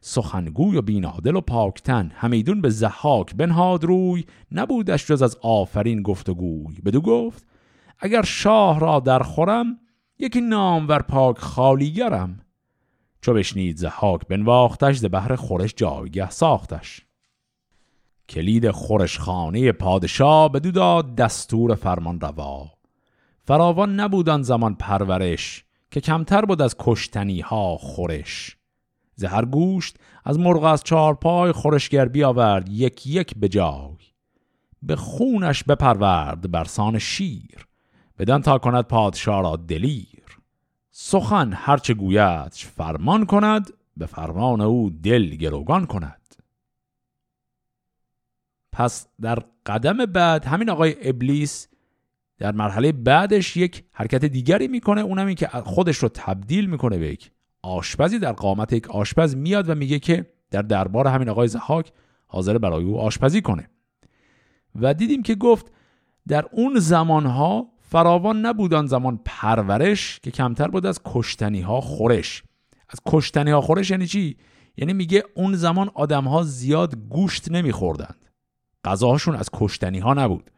سخنگوی 0.00 0.76
و 0.76 0.82
بینادل 0.82 1.36
و 1.36 1.40
پاکتن. 1.40 2.12
همیدون 2.14 2.60
به 2.60 2.70
زحاک 2.70 3.34
بنهاد 3.34 3.84
روی 3.84 4.24
نبودش 4.52 5.06
جز 5.06 5.22
از 5.22 5.36
آفرین 5.42 6.02
گفتگوی. 6.02 6.76
بدو 6.84 7.00
گفت 7.00 7.46
اگر 7.98 8.22
شاه 8.22 8.80
را 8.80 9.00
در 9.00 9.22
خورم 9.22 9.78
یکی 10.18 10.40
نامور 10.40 11.02
پاک 11.02 11.38
خالیگرم. 11.38 12.40
چو 13.20 13.34
بشنید 13.34 13.76
زحاک 13.76 14.28
بنواختش 14.28 14.96
ز 14.96 15.04
بهر 15.04 15.36
خورش 15.36 15.74
جایگه 15.76 16.30
ساختش. 16.30 17.06
کلید 18.28 18.70
خورشخانه 18.70 19.72
پادشاه 19.72 20.52
بدو 20.52 20.70
داد 20.70 21.14
دستور 21.14 21.74
فرمان 21.74 22.20
روا 22.20 22.75
فراوان 23.46 24.00
نبودن 24.00 24.42
زمان 24.42 24.74
پرورش 24.74 25.64
که 25.90 26.00
کمتر 26.00 26.44
بود 26.44 26.62
از 26.62 26.76
کشتنی 26.78 27.40
ها 27.40 27.76
خورش 27.76 28.56
زهر 29.14 29.44
گوشت 29.44 29.96
از 30.24 30.38
مرغ 30.38 30.64
از 30.64 30.84
چارپای 30.84 31.52
خورشگر 31.52 32.08
بیاورد 32.08 32.68
یک 32.68 33.06
یک 33.06 33.34
به 33.36 33.48
جای. 33.48 33.96
به 34.82 34.96
خونش 34.96 35.64
بپرورد 35.64 36.50
برسان 36.50 36.98
شیر 36.98 37.66
بدن 38.18 38.40
تا 38.40 38.58
کند 38.58 38.84
پادشاه 38.84 39.42
را 39.42 39.56
دلیر. 39.56 40.22
سخن 40.90 41.52
هرچه 41.52 41.94
گوید 41.94 42.52
فرمان 42.52 43.26
کند 43.26 43.70
به 43.96 44.06
فرمان 44.06 44.60
او 44.60 44.90
دل 45.02 45.26
گروگان 45.30 45.86
کند. 45.86 46.34
پس 48.72 49.06
در 49.20 49.38
قدم 49.66 50.06
بعد 50.06 50.44
همین 50.44 50.70
آقای 50.70 51.08
ابلیس 51.08 51.68
در 52.38 52.52
مرحله 52.52 52.92
بعدش 52.92 53.56
یک 53.56 53.84
حرکت 53.92 54.24
دیگری 54.24 54.68
می‌کنه 54.68 55.00
اونم 55.00 55.26
این 55.26 55.36
که 55.36 55.46
خودش 55.48 55.96
رو 55.96 56.08
تبدیل 56.14 56.70
می‌کنه 56.70 56.98
به 56.98 57.08
یک 57.08 57.30
آشپزی. 57.62 58.18
در 58.18 58.32
قامت 58.32 58.72
یک 58.72 58.90
آشپز 58.90 59.36
میاد 59.36 59.68
و 59.68 59.74
میگه 59.74 59.98
که 59.98 60.26
در 60.50 60.62
دربار 60.62 61.06
همین 61.06 61.28
آقای 61.28 61.48
زحاک 61.48 61.92
حاضر 62.26 62.58
برای 62.58 62.84
او 62.84 63.00
آشپزی 63.00 63.42
کنه. 63.42 63.70
و 64.74 64.94
دیدیم 64.94 65.22
که 65.22 65.34
گفت 65.34 65.72
در 66.28 66.44
اون 66.52 66.78
زمانها 66.78 67.68
فراوان 67.80 68.46
نبودن 68.46 68.86
زمان 68.86 69.20
پرورش 69.24 70.20
که 70.22 70.30
کمتر 70.30 70.68
بود 70.68 70.86
از 70.86 71.00
کشتنی 71.04 71.60
ها 71.60 71.80
خورش. 71.80 72.42
از 72.88 73.00
کشتنی 73.06 73.50
ها 73.50 73.60
خورش 73.60 73.90
یعنی 73.90 74.06
چی؟ 74.06 74.36
یعنی 74.76 74.92
میگه 74.92 75.24
اون 75.34 75.54
زمان 75.54 75.90
آدم 75.94 76.24
ها 76.24 76.42
زیاد 76.42 76.96
گوشت 76.96 77.50
نمیخوردند. 77.50 78.26
غذاهاشون 78.84 79.34
از 79.34 79.50
کشتنی 79.52 79.98
ها 79.98 80.14
نبود. 80.14 80.50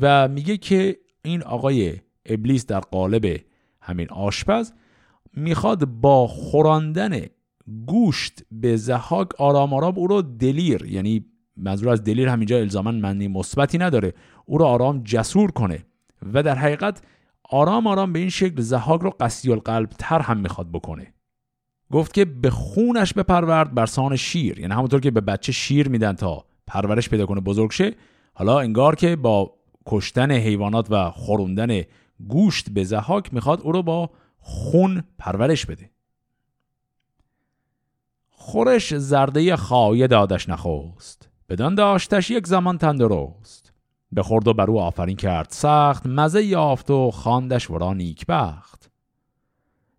و 0.00 0.28
میگه 0.28 0.56
که 0.56 0.96
این 1.22 1.42
آقای 1.42 1.96
ابلیس 2.26 2.66
در 2.66 2.80
قالب 2.80 3.40
همین 3.80 4.10
آشپز 4.10 4.72
می‌خواد 5.36 5.84
با 5.84 6.26
خوراندن 6.26 7.20
گوشت 7.86 8.42
به 8.50 8.76
زحاک 8.76 9.40
آرام 9.40 9.74
آرام 9.74 9.98
او 9.98 10.06
رو 10.06 10.22
دلیر 10.22 10.84
یعنی 10.84 11.24
منظور 11.56 11.88
از 11.88 12.04
دلیر 12.04 12.28
همینجا 12.28 12.58
الزاما 12.58 12.90
معنی 12.90 13.28
مثبتی 13.28 13.78
نداره 13.78 14.14
او 14.46 14.58
رو 14.58 14.64
آرام 14.64 15.02
جسور 15.04 15.50
کنه 15.50 15.84
و 16.32 16.42
در 16.42 16.54
حقیقت 16.54 17.02
آرام 17.50 17.86
آرام 17.86 18.12
به 18.12 18.18
این 18.18 18.28
شکل 18.28 18.60
زحاک 18.60 19.00
رو 19.00 19.10
قسی 19.10 19.52
القلب 19.52 19.88
تر 19.88 20.20
هم 20.20 20.36
می‌خواد 20.36 20.70
بکنه. 20.72 21.14
گفت 21.92 22.14
که 22.14 22.24
به 22.24 22.50
خونش 22.50 23.12
بپرورد 23.12 23.74
برسان 23.74 24.16
شیر 24.16 24.58
یعنی 24.58 24.74
همونطور 24.74 25.00
که 25.00 25.10
به 25.10 25.20
بچه 25.20 25.52
شیر 25.52 25.88
میدن 25.88 26.12
تا 26.12 26.44
پرورش 26.66 27.08
پیدا 27.08 27.26
کنه 27.26 27.40
بزرگ 27.40 27.70
شه 27.70 27.94
حالا 28.34 28.60
انگار 28.60 28.94
که 28.94 29.16
با 29.16 29.52
کشتن 29.86 30.32
حیوانات 30.32 30.90
و 30.90 31.10
خوروندن 31.10 31.82
گوشت 32.28 32.70
به 32.70 32.84
زحاک 32.84 33.34
می‌خواد 33.34 33.60
او 33.60 33.72
رو 33.72 33.82
با 33.82 34.10
خون 34.38 35.04
پرورش 35.18 35.66
بده. 35.66 35.90
خورش 38.30 38.94
زرده 38.94 39.56
خایه 39.56 40.06
دادش 40.06 40.48
نخوست 40.48 41.28
بدان 41.48 41.74
داشتش 41.74 42.30
یک 42.30 42.46
زمان 42.46 42.78
تندرست. 42.78 43.72
بخورد 44.16 44.48
و 44.48 44.54
بر 44.54 44.70
او 44.70 44.80
آفرین 44.80 45.16
کرد 45.16 45.46
سخت 45.50 46.06
مزه 46.06 46.44
یافت 46.44 46.90
و 46.90 47.10
خواندش 47.10 47.70
ورا 47.70 47.94
نیکبخت. 47.94 48.90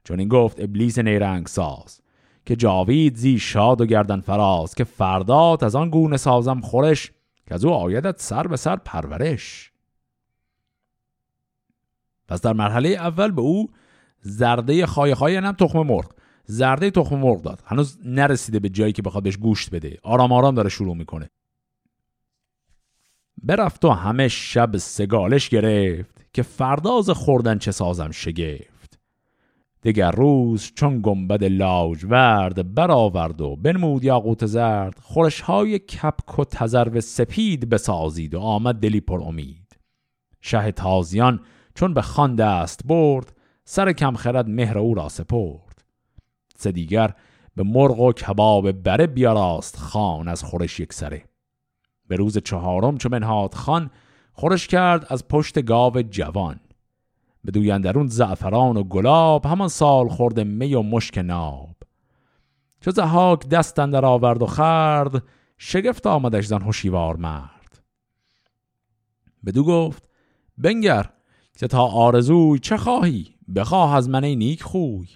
چون 0.03 0.19
این 0.19 0.27
گفت 0.27 0.59
ابلیس 0.59 0.99
نیرنگ 0.99 1.47
ساز 1.47 2.01
که 2.45 2.55
جاوید 2.55 3.15
زی 3.15 3.39
شاد 3.39 3.81
و 3.81 3.86
گردن 3.86 4.21
فراز 4.21 4.75
که 4.75 4.83
فردات 4.83 5.63
از 5.63 5.75
آن 5.75 5.89
گونه 5.89 6.17
سازم 6.17 6.61
خورش 6.61 7.11
که 7.47 7.53
از 7.53 7.65
او 7.65 7.73
آیدت 7.73 8.21
سر 8.21 8.47
به 8.47 8.57
سر 8.57 8.75
پرورش. 8.75 9.71
پس 12.28 12.41
در 12.41 12.53
مرحله 12.53 12.89
اول 12.89 13.32
به 13.32 13.41
او 13.41 13.69
زرده 14.21 14.86
خای 14.86 15.15
خای 15.15 15.36
هم 15.36 15.51
تخم 15.51 15.80
مرغ 15.80 16.11
زرده 16.45 16.91
تخم 16.91 17.15
مرغ 17.15 17.41
داد. 17.41 17.63
هنوز 17.65 17.97
نرسیده 18.05 18.59
به 18.59 18.69
جایی 18.69 18.93
که 18.93 19.01
بخواد 19.01 19.23
بهش 19.23 19.38
گوشت 19.38 19.69
بده. 19.69 19.97
آرام 20.03 20.32
آرام 20.32 20.55
داره 20.55 20.69
شروع 20.69 20.95
می‌کنه. 20.95 21.30
برفت 23.43 23.86
و 23.86 23.89
همه 23.89 24.28
شب 24.28 24.78
سگالش 24.78 25.49
گرفت 25.49 26.26
که 26.34 26.41
فرداز 26.41 27.09
خوردن 27.09 27.57
چه 27.57 27.71
سازم 27.71 28.11
شگفت. 28.11 28.99
دگر 29.84 30.11
روز 30.11 30.71
چون 30.76 30.99
گنبد 31.03 31.43
لاجورد 31.43 32.76
برآورد 32.76 33.41
و 33.41 33.55
بنمود 33.55 34.03
یاقوت 34.03 34.45
زرد 34.45 34.99
خورش 35.01 35.41
های 35.41 35.80
کپک 35.80 36.39
و 36.39 36.45
تزرو 36.45 37.01
سپید 37.01 37.69
بسازید 37.69 38.36
و 38.36 38.39
آمد 38.39 38.76
دلی 38.76 39.01
پر 39.01 39.21
امید. 39.21 39.78
شه 40.41 40.71
تازیان 40.71 41.39
چون 41.76 41.93
به 41.93 42.01
خان 42.01 42.36
دست 42.36 42.82
برد 42.86 43.32
سر 43.65 43.91
کم 43.91 44.15
خرد 44.15 44.49
مهر 44.49 44.78
او 44.78 44.93
را 44.93 45.09
سپرد. 45.09 45.84
سه 46.55 46.71
دیگر 46.71 47.13
به 47.55 47.63
مرغ 47.63 47.99
و 47.99 48.13
کباب 48.13 48.71
بره 48.71 49.07
بیاراست 49.07 49.78
خان 49.78 50.28
از 50.28 50.43
خورش 50.43 50.80
یک 50.80 50.93
سره. 50.93 51.26
به 52.07 52.15
روز 52.15 52.38
چهارم 52.38 52.97
چو 52.97 53.09
منهاد 53.09 53.53
خان 53.53 53.91
خورش 54.34 54.67
کرد 54.67 55.05
از 55.09 55.28
پشت 55.28 55.65
گاو 55.65 56.01
جوان. 56.01 56.59
به 57.43 57.51
دویندرون 57.51 58.07
زعفران 58.07 58.78
و 58.78 58.84
گلاب 58.84 59.45
همان 59.45 59.67
سال 59.67 60.09
خورده 60.09 60.43
می 60.43 60.76
و 60.76 60.82
مشک 60.82 61.17
ناب. 61.17 61.76
چو 62.82 62.91
زهاک 62.91 63.49
دست 63.49 63.80
اندر 63.80 64.05
آورد 64.05 64.41
و 64.41 64.45
خرد 64.45 65.23
شگفت 65.57 66.07
آمدش 66.07 66.45
زن 66.45 66.61
هوشیوار 66.61 67.15
مرد. 67.15 67.82
بدو 69.45 69.63
گفت 69.63 70.09
بنگر 70.57 71.09
که 71.58 71.68
تا 71.68 71.86
آرزوی 71.86 72.60
چه 72.60 72.78
خواهی؟ 72.78 73.36
بخواه 73.56 73.95
از 73.95 74.10
من 74.10 74.26
نیک 74.26 74.64
خوی. 74.64 75.08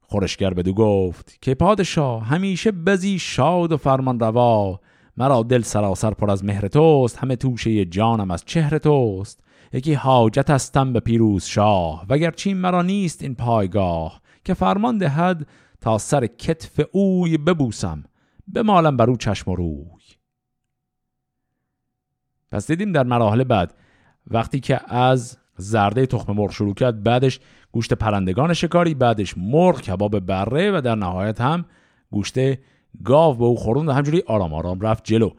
خورشگر 0.00 0.54
بدو 0.54 0.74
گفت 0.74 1.38
که 1.42 1.54
پادشاه 1.54 2.24
همیشه 2.24 2.72
بزی 2.72 3.18
شاد 3.18 3.72
و 3.72 3.76
فرمان 3.76 4.20
روا. 4.20 4.80
مرا 5.16 5.42
دل 5.42 5.62
سراسر 5.62 6.10
پر 6.10 6.30
از 6.30 6.44
مهر 6.44 6.68
توست 6.68 7.18
همه 7.18 7.36
توشه 7.36 7.84
جانم 7.84 8.30
از 8.30 8.44
چهر 8.44 8.78
توست. 8.78 9.40
یکی 9.72 9.94
حاجت 9.94 10.50
هستم 10.50 10.92
به 10.92 11.00
پیروز 11.00 11.44
شاه 11.44 12.06
وگرچه 12.08 12.54
مرا 12.54 12.82
نیست 12.82 13.22
این 13.22 13.34
پایگاه. 13.34 14.20
که 14.44 14.54
فرمان 14.54 14.98
دهد 14.98 15.46
تا 15.80 15.98
سر 15.98 16.26
کتف 16.26 16.80
اوی 16.92 17.38
ببوسم. 17.38 18.04
بمالم 18.54 18.96
بر 18.96 19.10
او 19.10 19.16
چشم 19.16 19.50
و 19.50 19.56
روی. 19.56 20.00
پس 22.50 22.66
دیدیم 22.66 22.92
در 22.92 23.02
مراحل 23.02 23.44
بعد 23.44 23.74
وقتی 24.26 24.60
که 24.60 24.94
از 24.94 25.38
زرده 25.56 26.06
تخم 26.06 26.32
مرغ 26.32 26.50
شروع 26.50 26.74
کرد. 26.74 27.02
بعدش 27.02 27.40
گوشت 27.72 27.94
پرندگان 27.94 28.54
شکاری 28.54 28.94
بعدش 28.94 29.38
مرغ 29.38 29.80
کباب 29.80 30.20
بره 30.20 30.78
و 30.78 30.80
در 30.80 30.94
نهایت 30.94 31.40
هم 31.40 31.64
گوشت 32.10 32.38
گاو 33.04 33.34
به 33.34 33.44
او 33.44 33.56
خوروند 33.56 33.88
و 33.88 33.92
همجوری 33.92 34.22
آرام 34.26 34.54
آرام 34.54 34.80
رفت 34.80 35.04
جلو. 35.04 35.30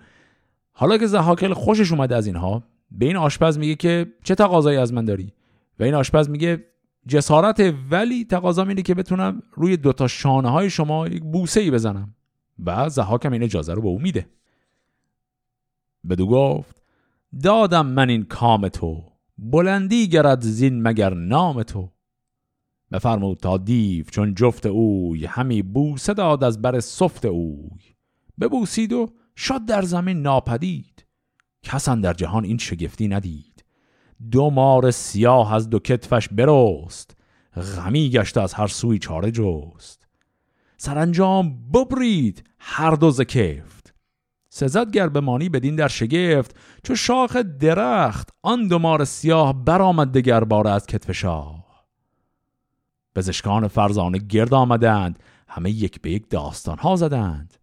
حالا 0.71 0.97
که 0.97 1.07
زهاکل 1.07 1.53
خوشش 1.53 1.91
اومده 1.91 2.15
از 2.15 2.27
اینها 2.27 2.63
به 2.91 3.05
این 3.05 3.15
آشپز 3.15 3.57
میگه 3.57 3.75
که 3.75 4.13
چه 4.23 4.35
تقاضایی 4.35 4.77
از 4.77 4.93
من 4.93 5.05
داری؟ 5.05 5.33
و 5.79 5.83
این 5.83 5.93
آشپز 5.93 6.29
میگه 6.29 6.63
جسارت 7.07 7.73
ولی 7.91 8.25
تقاضا 8.25 8.63
اینه 8.63 8.81
که 8.81 8.93
بتونم 8.93 9.43
روی 9.53 9.77
دوتا 9.77 10.07
شانه 10.07 10.49
های 10.49 10.69
شما 10.69 11.07
یک 11.07 11.23
بوسه 11.23 11.59
ای 11.59 11.71
بزنم. 11.71 12.15
و 12.65 12.89
زهاکم 12.89 13.31
این 13.31 13.43
اجازه 13.43 13.73
رو 13.73 13.81
به 13.81 13.87
او 13.87 13.99
میده. 13.99 14.27
بدو 16.09 16.27
گفت 16.27 16.81
دادم 17.43 17.85
من 17.85 18.09
این 18.09 18.23
کام 18.23 18.67
تو. 18.67 19.03
بلندی 19.37 20.07
گرد 20.07 20.41
زین 20.41 20.81
مگر 20.81 21.13
نام 21.13 21.63
تو؟ 21.63 21.91
بفرمود 22.91 23.37
تا 23.37 23.57
دیو 23.57 24.05
چون 24.05 24.35
جفت 24.35 24.65
اوی 24.65 25.25
همی 25.25 25.61
بوسه 25.61 26.13
داد 26.13 26.43
از 26.43 26.61
بر 26.61 26.79
سفت 26.79 27.25
اوی. 27.25 27.81
ببوسید 28.39 28.93
و 28.93 29.09
شد 29.37 29.65
در 29.65 29.81
زمین 29.81 30.21
ناپدید. 30.21 31.05
کسان 31.63 32.01
در 32.01 32.13
جهان 32.13 32.43
این 32.45 32.57
شگفتی 32.57 33.07
ندید. 33.07 33.65
دو 34.31 34.49
مار 34.49 34.91
سیاه 34.91 35.53
از 35.53 35.69
دو 35.69 35.79
کتفش 35.79 36.29
برست. 36.29 37.17
غمی 37.55 38.09
گشت 38.09 38.37
از 38.37 38.53
هر 38.53 38.67
سوی 38.67 38.99
چاره 38.99 39.31
جست. 39.31 40.07
سرانجام 40.77 41.71
ببرید 41.71 42.43
هر 42.59 42.91
دو 42.91 43.11
زکفت 43.11 43.74
سزد 43.74 43.74
گر 44.63 45.09
بمانی 45.09 45.49
بدین 45.49 45.75
در 45.75 45.87
شگفت 45.87 46.55
چو 46.83 46.95
شاخ 46.95 47.35
درخت 47.35 48.29
آن 48.43 48.67
دو 48.67 48.79
مار 48.79 49.05
سیاه 49.05 49.65
برآمد 49.65 50.11
دگر 50.11 50.43
بار 50.43 50.67
از 50.67 50.85
کتف 50.85 51.11
شاه. 51.11 51.65
پزشکان 53.15 53.67
فرزانه 53.67 54.17
گرد 54.17 54.53
آمدند 54.53 55.19
همه 55.47 55.71
یک 55.71 56.01
به 56.01 56.11
یک 56.11 56.29
داستان 56.29 56.77
ها 56.77 56.95
زدند 56.95 57.53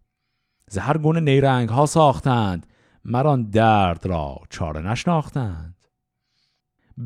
زهر 0.69 0.97
گونه 0.97 1.19
نیرنگ 1.19 1.69
ها 1.69 1.85
ساختند 1.85 2.67
مران 3.05 3.43
درد 3.43 4.05
را 4.05 4.37
چاره 4.49 4.81
نشناختند. 4.81 5.75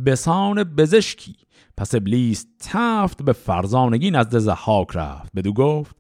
بسان 0.05 0.63
بزشکی 0.63 1.35
پس 1.77 1.95
ابلیس 1.95 2.45
تفت 2.59 3.23
به 3.23 3.33
فرزانگی 3.33 4.11
نزد 4.11 4.37
زحاک 4.37 4.87
رفت 4.93 5.31
بدو 5.35 5.53
گفت 5.53 5.95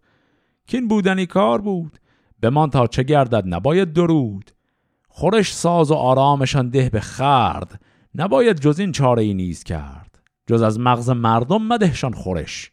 که 0.67 0.77
این 0.77 0.87
بودنی 0.87 1.25
کار 1.25 1.61
بود؟ 1.61 1.99
بمان 2.41 2.69
تا 2.69 2.87
چه 2.87 3.03
گردد 3.03 3.43
نباید 3.45 3.93
درود. 3.93 4.51
خورش 5.07 5.53
ساز 5.53 5.91
و 5.91 5.93
آرامشان 5.93 6.69
ده 6.69 6.89
به 6.89 6.99
خرد 6.99 7.81
نباید 8.15 8.59
جز 8.59 8.79
این 8.79 8.91
چاره 8.91 9.23
ای 9.23 9.33
نیز 9.33 9.63
کرد. 9.63 10.19
جز 10.47 10.61
از 10.61 10.79
مغز 10.79 11.09
مردم 11.09 11.61
مدهشان 11.61 12.13
خورش 12.13 12.71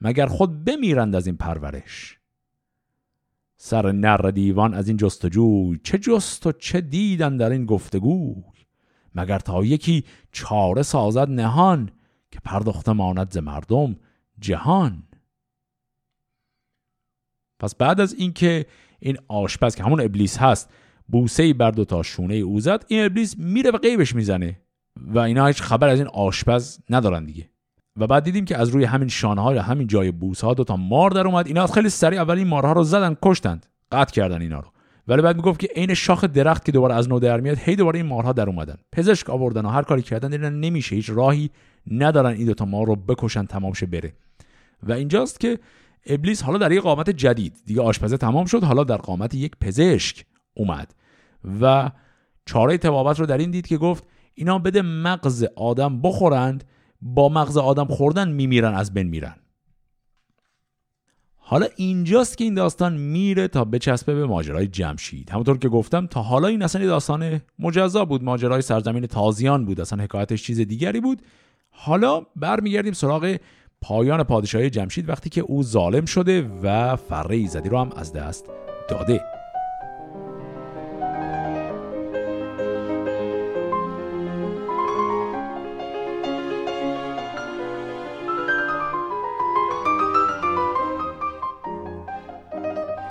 مگر 0.00 0.26
خود 0.26 0.64
بمیرند 0.64 1.14
از 1.14 1.26
این 1.26 1.36
پرورش. 1.36 2.18
سر 3.56 3.92
نر 3.92 4.16
دیوان 4.16 4.74
از 4.74 4.88
این 4.88 4.96
جستجوی 4.96 5.80
چه 5.84 5.98
جست 5.98 6.46
و 6.46 6.52
چه 6.52 6.80
دیدن 6.80 7.36
در 7.36 7.50
این 7.50 7.66
گفتگوی. 7.66 8.42
مگر 9.14 9.38
تا 9.38 9.64
یکی 9.64 10.04
چاره 10.32 10.82
سازد 10.82 11.30
نهان 11.30 11.90
که 12.30 12.40
پرداخته 12.44 12.92
ماند 12.92 13.30
ز 13.30 13.38
مردم 13.38 13.96
جهان. 14.38 15.02
پس 17.58 17.74
بعد 17.74 18.00
از 18.00 18.14
اینکه 18.14 18.66
این 19.02 19.18
آشپز 19.28 19.74
که 19.74 19.84
همون 19.84 20.00
ابلیس 20.00 20.38
هست 20.38 20.70
بوسه 21.08 21.52
بر 21.52 21.70
دو 21.70 21.84
تا 21.84 22.02
شونه 22.02 22.34
او 22.34 22.60
زد 22.60 22.84
این 22.88 23.04
ابلیس 23.04 23.38
میره 23.38 23.70
و 23.70 23.76
قیبش 23.76 24.14
می‌زنه 24.14 24.60
و 25.00 25.18
اینا 25.18 25.46
هیچ 25.46 25.62
خبر 25.62 25.88
از 25.88 25.98
این 25.98 26.08
آشپز 26.08 26.78
ندارن 26.90 27.24
دیگه. 27.24 27.48
و 27.96 28.06
بعد 28.06 28.24
دیدیم 28.24 28.44
که 28.44 28.56
از 28.56 28.68
روی 28.68 28.84
همین 28.84 29.08
شانه 29.08 29.42
های 29.42 29.58
همین 29.58 29.86
جای 29.86 30.10
بوس 30.10 30.40
ها 30.40 30.54
دو 30.54 30.64
تا 30.64 30.76
مار 30.76 31.10
در 31.10 31.26
اومد 31.26 31.46
اینا 31.46 31.66
خیلی 31.66 31.88
سریع 31.88 32.20
اول 32.20 32.38
این 32.38 32.46
مارها 32.46 32.72
رو 32.72 32.82
زدن 32.82 33.16
کشتند 33.22 33.66
قطع 33.92 34.12
کردن 34.12 34.42
اینا 34.42 34.60
رو. 34.60 34.68
ولی 35.08 35.22
بعد 35.22 35.36
می‌گفت 35.36 35.60
که 35.60 35.68
عین 35.76 35.94
شاخ 35.94 36.24
درخت 36.24 36.64
که 36.64 36.72
دوباره 36.72 36.94
از 36.94 37.08
نو 37.08 37.18
در 37.18 37.40
میاد 37.40 37.58
هی 37.58 37.76
دوباره 37.76 37.98
این 37.98 38.06
مارها 38.06 38.32
در 38.32 38.46
اومدن. 38.48 38.76
پزشک 38.92 39.30
آوردن 39.30 39.64
و 39.64 39.68
هر 39.68 39.82
کاری 39.82 40.02
کردن 40.02 40.30
دیدن 40.30 40.52
نمیشه 40.52 40.96
هیچ 40.96 41.10
راهی 41.10 41.50
ندارن 41.90 42.32
این 42.32 42.46
دو 42.46 42.54
تا 42.54 42.64
مار 42.64 42.86
رو 42.86 42.96
بکشن 42.96 43.46
تمام 43.46 43.72
شه 43.72 43.86
بره. 43.86 44.12
و 44.82 44.92
اینجاست 44.92 45.40
که 45.40 45.58
ابلیس 46.06 46.42
حالا 46.42 46.58
در 46.58 46.72
یک 46.72 46.80
قامت 46.80 47.10
جدید. 47.10 47.56
دیگه 47.66 47.82
آشپزه 47.82 48.16
تمام 48.16 48.44
شد 48.44 48.64
حالا 48.64 48.84
در 48.84 48.96
قامت 48.96 49.34
یک 49.34 49.52
پزشک 49.60 50.24
اومد. 50.54 50.94
و 51.60 51.90
چاره 52.46 52.78
تبابت 52.78 53.20
رو 53.20 53.26
در 53.26 53.38
این 53.38 53.50
دید 53.50 53.66
که 53.66 53.76
گفت 53.76 54.04
اینا 54.34 54.58
بده 54.58 54.82
مغز 54.82 55.44
آدم 55.56 56.02
بخورند 56.02 56.64
با 57.02 57.28
مغز 57.28 57.56
آدم 57.56 57.84
خوردن 57.84 58.30
میمیرن 58.30 58.74
از 58.74 58.94
بین 58.94 59.06
میرن. 59.06 59.36
حالا 61.36 61.66
اینجاست 61.76 62.38
که 62.38 62.44
این 62.44 62.54
داستان 62.54 62.96
میره 62.96 63.48
تا 63.48 63.64
بچسبه 63.64 64.14
به 64.14 64.26
ماجرای 64.26 64.66
جمشید. 64.66 65.30
همونطور 65.30 65.58
که 65.58 65.68
گفتم 65.68 66.06
تا 66.06 66.22
حالا 66.22 66.48
این 66.48 66.62
اصلا 66.62 66.86
داستان 66.86 67.40
مجزا 67.58 68.04
بود. 68.04 68.24
ماجرای 68.24 68.62
سرزمین 68.62 69.06
تازیان 69.06 69.64
بود 69.64 69.80
اصلا 69.80 70.02
حکایتش 70.04 70.42
چیز 70.42 70.60
دیگری 70.60 71.00
بود. 71.00 71.22
حالا 71.70 72.26
برمیگردیم 72.36 72.92
سراغ 72.92 73.36
پایان 73.82 74.22
پادشاهی 74.22 74.70
جمشید 74.70 75.08
وقتی 75.08 75.30
که 75.30 75.40
او 75.40 75.62
ظالم 75.62 76.04
شده 76.04 76.50
و 76.62 76.96
فره 76.96 77.36
ایزدی 77.36 77.68
رو 77.68 77.78
هم 77.78 77.90
از 77.96 78.12
دست 78.12 78.46
داده. 78.88 79.20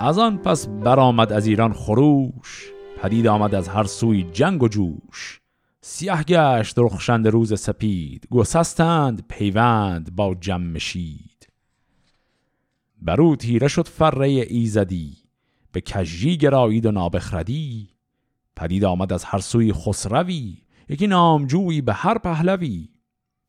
از 0.00 0.18
آن 0.18 0.38
پس 0.38 0.66
برآمد 0.66 1.32
از 1.32 1.46
ایران 1.46 1.72
خروش 1.72 2.72
پدید 3.02 3.26
آمد 3.26 3.54
از 3.54 3.68
هر 3.68 3.84
سوی 3.84 4.22
جنگ 4.32 4.62
و 4.62 4.68
جوش. 4.68 5.41
سیاه 5.84 6.22
گشت 6.22 6.74
رخشند 6.78 7.28
روز 7.28 7.60
سپید 7.60 8.26
گسستند 8.30 9.24
پیوند 9.28 10.16
با 10.16 10.34
جمشید 10.34 11.48
برو 13.02 13.36
تیره 13.36 13.68
شد 13.68 13.88
فره 13.88 14.28
ایزدی 14.28 15.16
به 15.72 15.80
کجی 15.80 16.36
گرایید 16.36 16.86
و 16.86 16.90
نابخردی. 16.90 17.88
پدید 18.56 18.84
آمد 18.84 19.12
از 19.12 19.24
هر 19.24 19.38
سوی 19.38 19.72
خسروی 19.72 20.56
یکی 20.88 21.06
نامجویی 21.06 21.80
به 21.80 21.92
هر 21.92 22.18
پهلوی. 22.18 22.88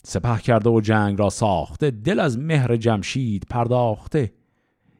سپه 0.03 0.37
کرده 0.37 0.69
و 0.69 0.81
جنگ 0.81 1.19
را 1.19 1.29
ساخته 1.29 1.91
دل 1.91 2.19
از 2.19 2.37
مهر 2.37 2.75
جمشید 2.75 3.45
پرداخته. 3.49 4.33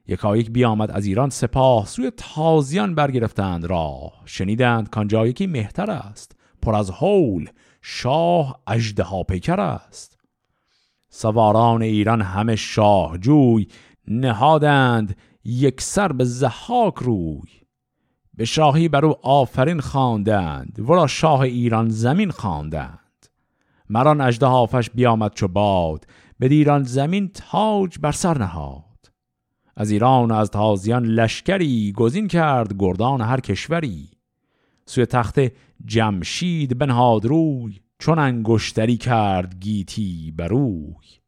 یکایک 0.07 0.51
بیامد 0.51 0.91
از 0.91 1.05
ایران 1.05 1.29
سپاه 1.29 1.85
سوی 1.85 2.11
تازیان 2.17 2.95
برگرفتند 2.95 3.65
راه. 3.65 4.21
شنیدند 4.25 4.89
کانجا 4.89 5.27
یکی 5.27 5.47
مهتر 5.47 5.91
است. 5.91 6.32
پر 6.63 6.75
از 6.75 6.91
حول 6.91 7.49
شاه 7.81 8.61
اژدها 8.67 9.23
پیکر 9.23 9.59
است. 9.59 10.17
سواران 11.09 11.81
ایران 11.81 12.21
همه 12.21 12.55
شاه 12.55 13.17
جوی 13.17 13.67
نهادند 14.07 15.17
یک 15.45 15.81
سر 15.81 16.11
به 16.11 16.25
زحاک 16.25 16.93
روی. 16.95 17.49
به 18.33 18.45
شاهی 18.45 18.87
بر 18.87 19.05
او 19.05 19.15
آفرین 19.21 19.79
خواندند 19.79 20.79
ورا 20.89 21.07
شاه 21.07 21.39
ایران 21.39 21.89
زمین 21.89 22.31
خواندند. 22.31 22.99
مران 23.89 24.21
اجده 24.21 24.45
هافش 24.45 24.89
بیامد 24.89 25.33
چو 25.33 25.47
باد 25.47 26.05
به 26.39 26.45
ایران 26.45 26.83
زمین 26.83 27.31
تاج 27.33 27.99
بر 27.99 28.11
سر 28.11 28.37
نهاد. 28.37 28.83
از 29.75 29.91
ایران 29.91 30.31
از 30.31 30.51
تازیان 30.51 31.05
لشکری 31.05 31.91
گزین 31.91 32.27
کرد 32.27 32.73
گردان 32.79 33.21
هر 33.21 33.39
کشوری. 33.39 34.12
سوی 34.85 35.05
تخت 35.05 35.39
جمشید 35.85 36.77
بنهاد 36.77 37.25
روی 37.25 37.79
چون 37.99 38.19
انگشتری 38.19 38.97
کرد 38.97 39.59
گیتی 39.59 40.33
بروی 40.37 41.23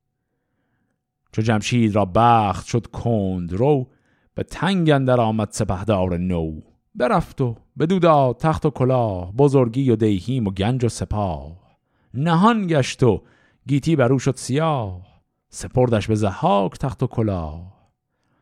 چو 1.32 1.42
جمشید 1.42 1.96
را 1.96 2.06
بخت 2.06 2.66
شد 2.66 2.88
کند 2.88 3.54
رو 3.54 3.88
به 4.34 4.44
تنگ 4.44 4.90
اندر 4.90 5.22
آمد 5.22 5.48
سپهدار 5.52 6.18
نو. 6.18 6.62
برفت 6.96 7.42
و 7.42 7.56
بدو 7.80 8.34
تخت 8.40 8.66
و 8.66 8.70
کلاه 8.70 9.34
بزرگی 9.34 9.90
و 9.90 9.96
دیهیم 9.96 10.48
و 10.48 10.52
گنج 10.52 10.86
و 10.86 10.90
سپاه. 10.90 11.78
نهان 12.14 12.68
گشت 12.68 13.04
و 13.04 13.22
گیتی 13.68 13.96
برو 13.96 14.20
شد 14.20 14.36
سیاه 14.36 15.02
سپردش 15.50 16.08
به 16.08 16.16
زحاک 16.16 16.78
تخت 16.78 17.04
و 17.04 17.08
کلاه 17.08 17.90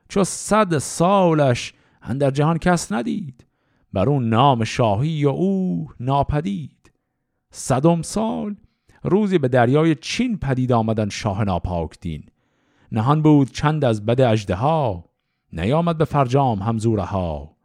چو 0.10 0.24
صد 0.24 0.78
سالش 0.78 1.74
اندر 2.02 2.32
جهان 2.32 2.58
کس 2.58 2.92
ندید 2.92 3.46
بر 3.94 4.10
اون 4.10 4.30
نام 4.30 4.64
شاهی 4.64 5.26
و 5.26 5.30
او 5.30 5.88
ناپدید. 6.00 6.92
صدم 7.52 8.02
سال 8.02 8.56
روزی 9.04 9.38
به 9.38 9.48
دریای 9.48 9.96
چین 9.96 10.38
پدید 10.38 10.72
آمدن 10.72 11.10
شاه 11.10 11.44
ناپاک 11.44 12.00
دین 12.02 12.24
نهان 12.92 13.22
بود 13.22 13.52
چند 13.52 13.86
از 13.86 14.06
بد 14.06 14.22
اجده 14.22 14.56
ها 14.56 15.06
نیامد 15.54 15.98
به 15.98 16.06
فرجام 16.06 16.60
همزوره 16.60 17.04
ها 17.04 17.56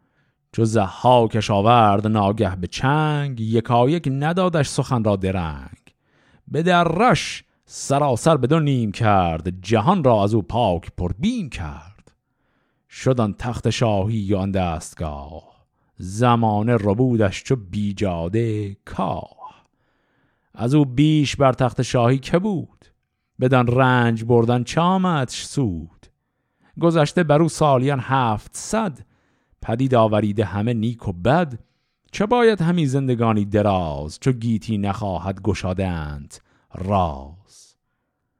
چو 0.52 0.64
زحاکش 0.64 1.50
آورد 1.50 2.06
ناگه 2.06 2.56
به 2.56 2.66
چنگ 2.66 3.40
یکایک 3.40 4.08
ندادش 4.12 4.68
سخن 4.68 5.04
را 5.04 5.16
درنگ. 5.16 5.78
به 6.48 6.62
درش 6.62 7.44
سراسر 7.64 8.36
بدون 8.36 8.64
نیم 8.64 8.92
کرد 8.92 9.60
جهان 9.62 10.04
را 10.04 10.24
از 10.24 10.34
او 10.34 10.42
پاک 10.42 10.92
پر 10.96 11.12
بیم 11.18 11.48
کرد 11.50 12.12
شدن 12.90 13.32
تخت 13.32 13.70
شاهی 13.70 14.34
و 14.34 14.36
آن 14.36 14.50
دستگاه. 14.50 15.57
زمانه 15.98 16.74
ربودش 16.74 17.44
چو 17.44 17.56
بیجاده 17.56 18.76
کاه. 18.84 19.64
از 20.54 20.74
او 20.74 20.84
بیش 20.84 21.36
بر 21.36 21.52
تخت 21.52 21.82
شاهی 21.82 22.18
که 22.18 22.38
بود؟ 22.38 22.84
بدان 23.40 23.66
رنج 23.66 24.24
بردن 24.24 24.64
چامتش 24.64 25.44
سود؟ 25.44 26.06
گذشته 26.80 27.22
بر 27.22 27.42
او 27.42 27.48
سالیان 27.48 28.00
هفت 28.00 28.50
صد 28.56 28.98
پدید 29.62 29.94
آوریده 29.94 30.44
همه 30.44 30.74
نیک 30.74 31.08
و 31.08 31.12
بد. 31.12 31.58
چه 32.12 32.26
باید 32.26 32.62
همی 32.62 32.86
زندگانی 32.86 33.44
دراز 33.44 34.18
چو 34.20 34.32
گیتی 34.32 34.78
نخواهد 34.78 35.42
گشادند 35.42 36.34
راز؟ 36.74 37.74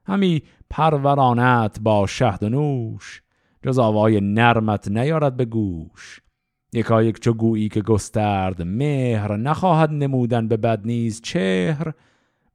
همی 0.04 0.42
پرورانت 0.70 1.80
با 1.80 2.06
شهد 2.06 2.42
و 2.42 2.48
نوش 2.48 3.22
جز 3.62 3.78
آوای 3.78 4.20
نرمت 4.20 4.88
نیارد 4.88 5.36
به 5.36 5.44
گوش. 5.44 6.20
یکا 6.72 7.02
یک 7.02 7.20
چو 7.20 7.32
گویی 7.32 7.68
که 7.68 7.82
گسترد 7.82 8.62
مهر 8.62 9.36
نخواهد 9.36 9.90
نمودن 9.90 10.48
به 10.48 10.56
بد 10.56 10.86
نیز 10.86 11.20
چهر. 11.20 11.92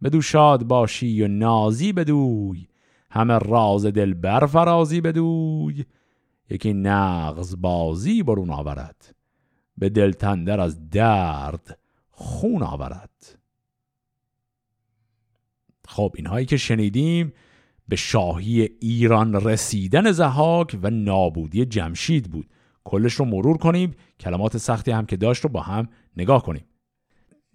بدو 0.04 0.22
شاد 0.22 0.64
باشی 0.64 1.22
و 1.22 1.28
نازی 1.28 1.94
بدوی 1.94 2.68
همه 3.12 3.38
راز 3.38 3.86
دل 3.86 4.14
برفرازی 4.14 5.02
بدوی. 5.02 5.86
یکی 6.50 6.74
نغز 6.74 7.62
بازی 7.62 8.24
برون 8.24 8.50
آورد 8.50 9.16
به 9.78 9.90
دل 9.90 10.12
تندر 10.12 10.60
از 10.60 10.90
درد 10.90 11.80
خون 12.12 12.64
آورد. 12.64 13.40
خب 15.88 16.14
اینهایی 16.16 16.46
که 16.46 16.58
شنیدیم 16.58 17.34
به 17.88 17.96
شاهی 17.96 18.70
ایران 18.82 19.34
رسیدن 19.34 20.12
زهاک 20.12 20.80
و 20.84 20.90
نابودی 20.90 21.66
جمشید 21.66 22.32
بود. 22.32 22.50
کلش 22.86 23.14
رو 23.14 23.26
مرور 23.26 23.58
کنیم 23.58 23.96
کلمات 24.20 24.58
سختی 24.58 24.92
هم 24.92 25.06
که 25.06 25.18
داشت 25.18 25.44
رو 25.44 25.50
با 25.50 25.62
هم 25.62 25.88
نگاه 26.18 26.44
کنیم. 26.44 26.66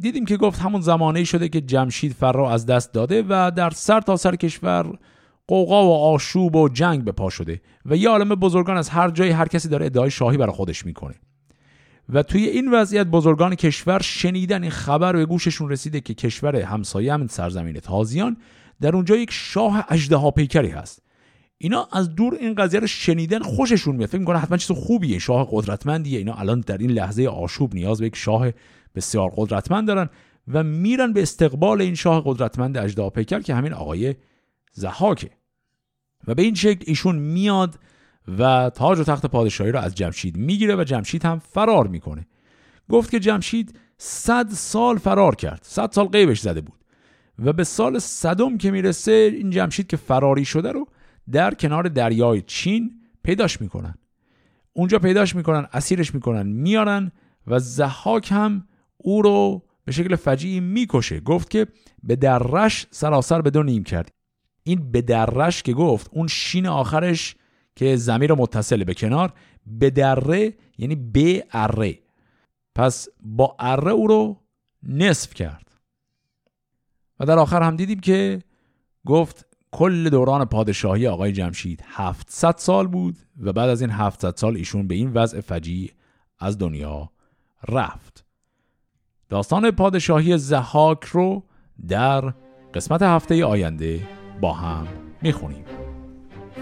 دیدیم 0.00 0.24
که 0.24 0.36
گفت 0.36 0.60
همون 0.60 0.80
زمانه 0.80 1.24
شده 1.24 1.48
که 1.48 1.60
جمشید 1.60 2.12
فرا 2.12 2.50
از 2.50 2.66
دست 2.66 2.92
داده 2.92 3.24
و 3.28 3.52
در 3.56 3.70
سر 3.70 4.00
تا 4.00 4.16
سر 4.16 4.36
کشور 4.36 4.98
قوقا 5.46 5.86
و 5.86 6.14
آشوب 6.14 6.56
و 6.56 6.68
جنگ 6.68 7.04
به 7.04 7.12
پا 7.12 7.30
شده 7.30 7.60
و 7.86 7.96
یه 7.96 8.08
عالم 8.08 8.28
بزرگان 8.28 8.76
از 8.76 8.88
هر 8.88 9.10
جایی 9.10 9.30
هر 9.30 9.48
کسی 9.48 9.68
داره 9.68 9.86
ادعای 9.86 10.10
شاهی 10.10 10.36
برای 10.36 10.52
خودش 10.52 10.86
می‌کنه. 10.86 11.14
و 12.08 12.22
توی 12.22 12.44
این 12.44 12.70
وضعیت 12.72 13.06
بزرگان 13.06 13.54
کشور 13.54 13.98
شنیدن 14.02 14.62
این 14.62 14.70
خبر 14.70 15.12
به 15.12 15.26
گوششون 15.26 15.70
رسیده 15.70 16.00
که 16.00 16.14
کشور 16.14 16.56
همسایه 16.56 17.12
همین 17.12 17.26
سرزمین 17.26 17.80
تازیان 17.80 18.36
در 18.80 18.96
اونجا 18.96 19.16
یک 19.16 19.30
شاه 19.32 19.84
اژدها 19.88 20.30
پیکری 20.30 20.68
هست. 20.68 21.02
اینا 21.58 21.88
از 21.92 22.14
دور 22.14 22.34
این 22.34 22.54
قضیه 22.54 22.80
رو 22.80 22.86
شنیدن 22.86 23.38
خوششون 23.38 23.96
میاد. 23.96 24.08
فکر 24.08 24.18
می‌کنن 24.18 24.38
حتما 24.38 24.56
چیز 24.56 24.76
خوبیه. 24.76 25.18
شاه 25.18 25.48
قدرتمندیه. 25.50 26.18
اینا 26.18 26.34
الان 26.34 26.60
در 26.60 26.78
این 26.78 26.90
لحظه 26.90 27.26
آشوب 27.26 27.74
نیاز 27.74 28.00
به 28.00 28.06
یک 28.06 28.16
شاه 28.16 28.50
بسیار 28.94 29.32
قدرتمند 29.36 29.88
دارن 29.88 30.10
و 30.48 30.62
میرن 30.62 31.12
به 31.12 31.22
استقبال 31.22 31.82
این 31.82 31.94
شاه 31.94 32.22
قدرتمند 32.26 32.78
اجدا 32.78 33.10
پیکر 33.10 33.40
که 33.40 33.54
همین 33.54 33.72
آقای 33.72 34.14
زحاکه 34.72 35.30
و 36.26 36.34
به 36.34 36.42
این 36.42 36.54
شکل 36.54 36.84
ایشون 36.86 37.16
میاد 37.16 37.78
و 38.38 38.70
تاج 38.74 38.98
و 38.98 39.04
تخت 39.04 39.26
پادشاهی 39.26 39.72
رو 39.72 39.78
از 39.78 39.94
جمشید 39.94 40.36
می‌گیره 40.36 40.76
و 40.76 40.84
جمشید 40.84 41.24
هم 41.24 41.38
فرار 41.38 41.86
می‌کنه. 41.86 42.26
گفت 42.88 43.10
که 43.10 43.20
جمشید 43.20 43.78
صد 43.98 44.50
سال 44.50 44.98
فرار 44.98 45.34
کرد. 45.34 45.60
صد 45.62 45.92
سال 45.92 46.06
قیبش 46.06 46.40
زده 46.40 46.60
بود. 46.60 46.78
و 47.38 47.52
به 47.52 47.64
سال 47.64 47.98
صدم 47.98 48.58
که 48.58 48.70
می‌رسه 48.70 49.12
این 49.36 49.50
جمشید 49.50 49.86
که 49.86 49.96
فراری 49.96 50.44
شده 50.44 50.72
رو 50.72 50.86
در 51.32 51.54
کنار 51.54 51.88
دریای 51.88 52.42
چین 52.42 53.00
پیداش 53.22 53.60
می‌کنن. 53.60 53.94
اونجا 54.72 54.98
پیداش 54.98 55.36
می‌کنن 55.36 55.66
اسیرش 55.72 56.14
می‌کنن 56.14 56.46
میارن 56.46 57.12
و 57.46 57.58
زحاک 57.58 58.32
هم 58.32 58.68
او 58.96 59.22
رو 59.22 59.62
به 59.84 59.92
شکل 59.92 60.16
فجیعی 60.16 60.60
می‌کشه. 60.60 61.20
گفت 61.20 61.50
که 61.50 61.66
به 62.02 62.16
درش 62.16 62.86
سراسر 62.90 63.42
به 63.42 63.50
دو 63.50 63.62
نیم 63.62 63.84
کرد. 63.84 64.12
این 64.62 64.92
به 64.92 65.02
درش 65.02 65.62
که 65.62 65.72
گفت 65.72 66.10
اون 66.12 66.26
شین 66.26 66.66
آخرش 66.66 67.36
که 67.76 67.96
زمین 67.96 68.28
رو 68.28 68.36
متصل 68.36 68.84
به 68.84 68.94
کنار 68.94 69.32
به 69.66 69.90
دره 69.90 70.54
یعنی 70.78 70.96
به 70.96 71.46
اره. 71.50 71.98
پس 72.74 73.08
با 73.20 73.56
اره 73.58 73.92
او 73.92 74.06
رو 74.06 74.40
نصف 74.82 75.34
کرد. 75.34 75.70
و 77.20 77.26
در 77.26 77.38
آخر 77.38 77.62
هم 77.62 77.76
دیدیم 77.76 78.00
که 78.00 78.42
گفت 79.06 79.47
کل 79.72 80.08
دوران 80.08 80.44
پادشاهی 80.44 81.06
آقای 81.06 81.32
جمشید 81.32 81.84
700 81.86 82.54
سال 82.56 82.86
بود 82.86 83.16
و 83.40 83.52
بعد 83.52 83.68
از 83.68 83.80
این 83.80 83.90
700 83.90 84.36
سال 84.36 84.56
ایشون 84.56 84.88
به 84.88 84.94
این 84.94 85.12
وضع 85.12 85.40
فجیع 85.40 85.92
از 86.38 86.58
دنیا 86.58 87.10
رفت. 87.68 88.24
داستان 89.28 89.70
پادشاهی 89.70 90.38
زحاک 90.38 91.04
رو 91.04 91.42
در 91.88 92.34
قسمت 92.74 93.02
هفته 93.02 93.44
آینده 93.44 94.00
با 94.40 94.52
هم 94.52 94.86
می‌خونیم. 95.22 95.64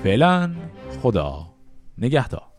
فعلا 0.03 0.55
خدا 1.03 1.55
نگهدار. 1.99 2.56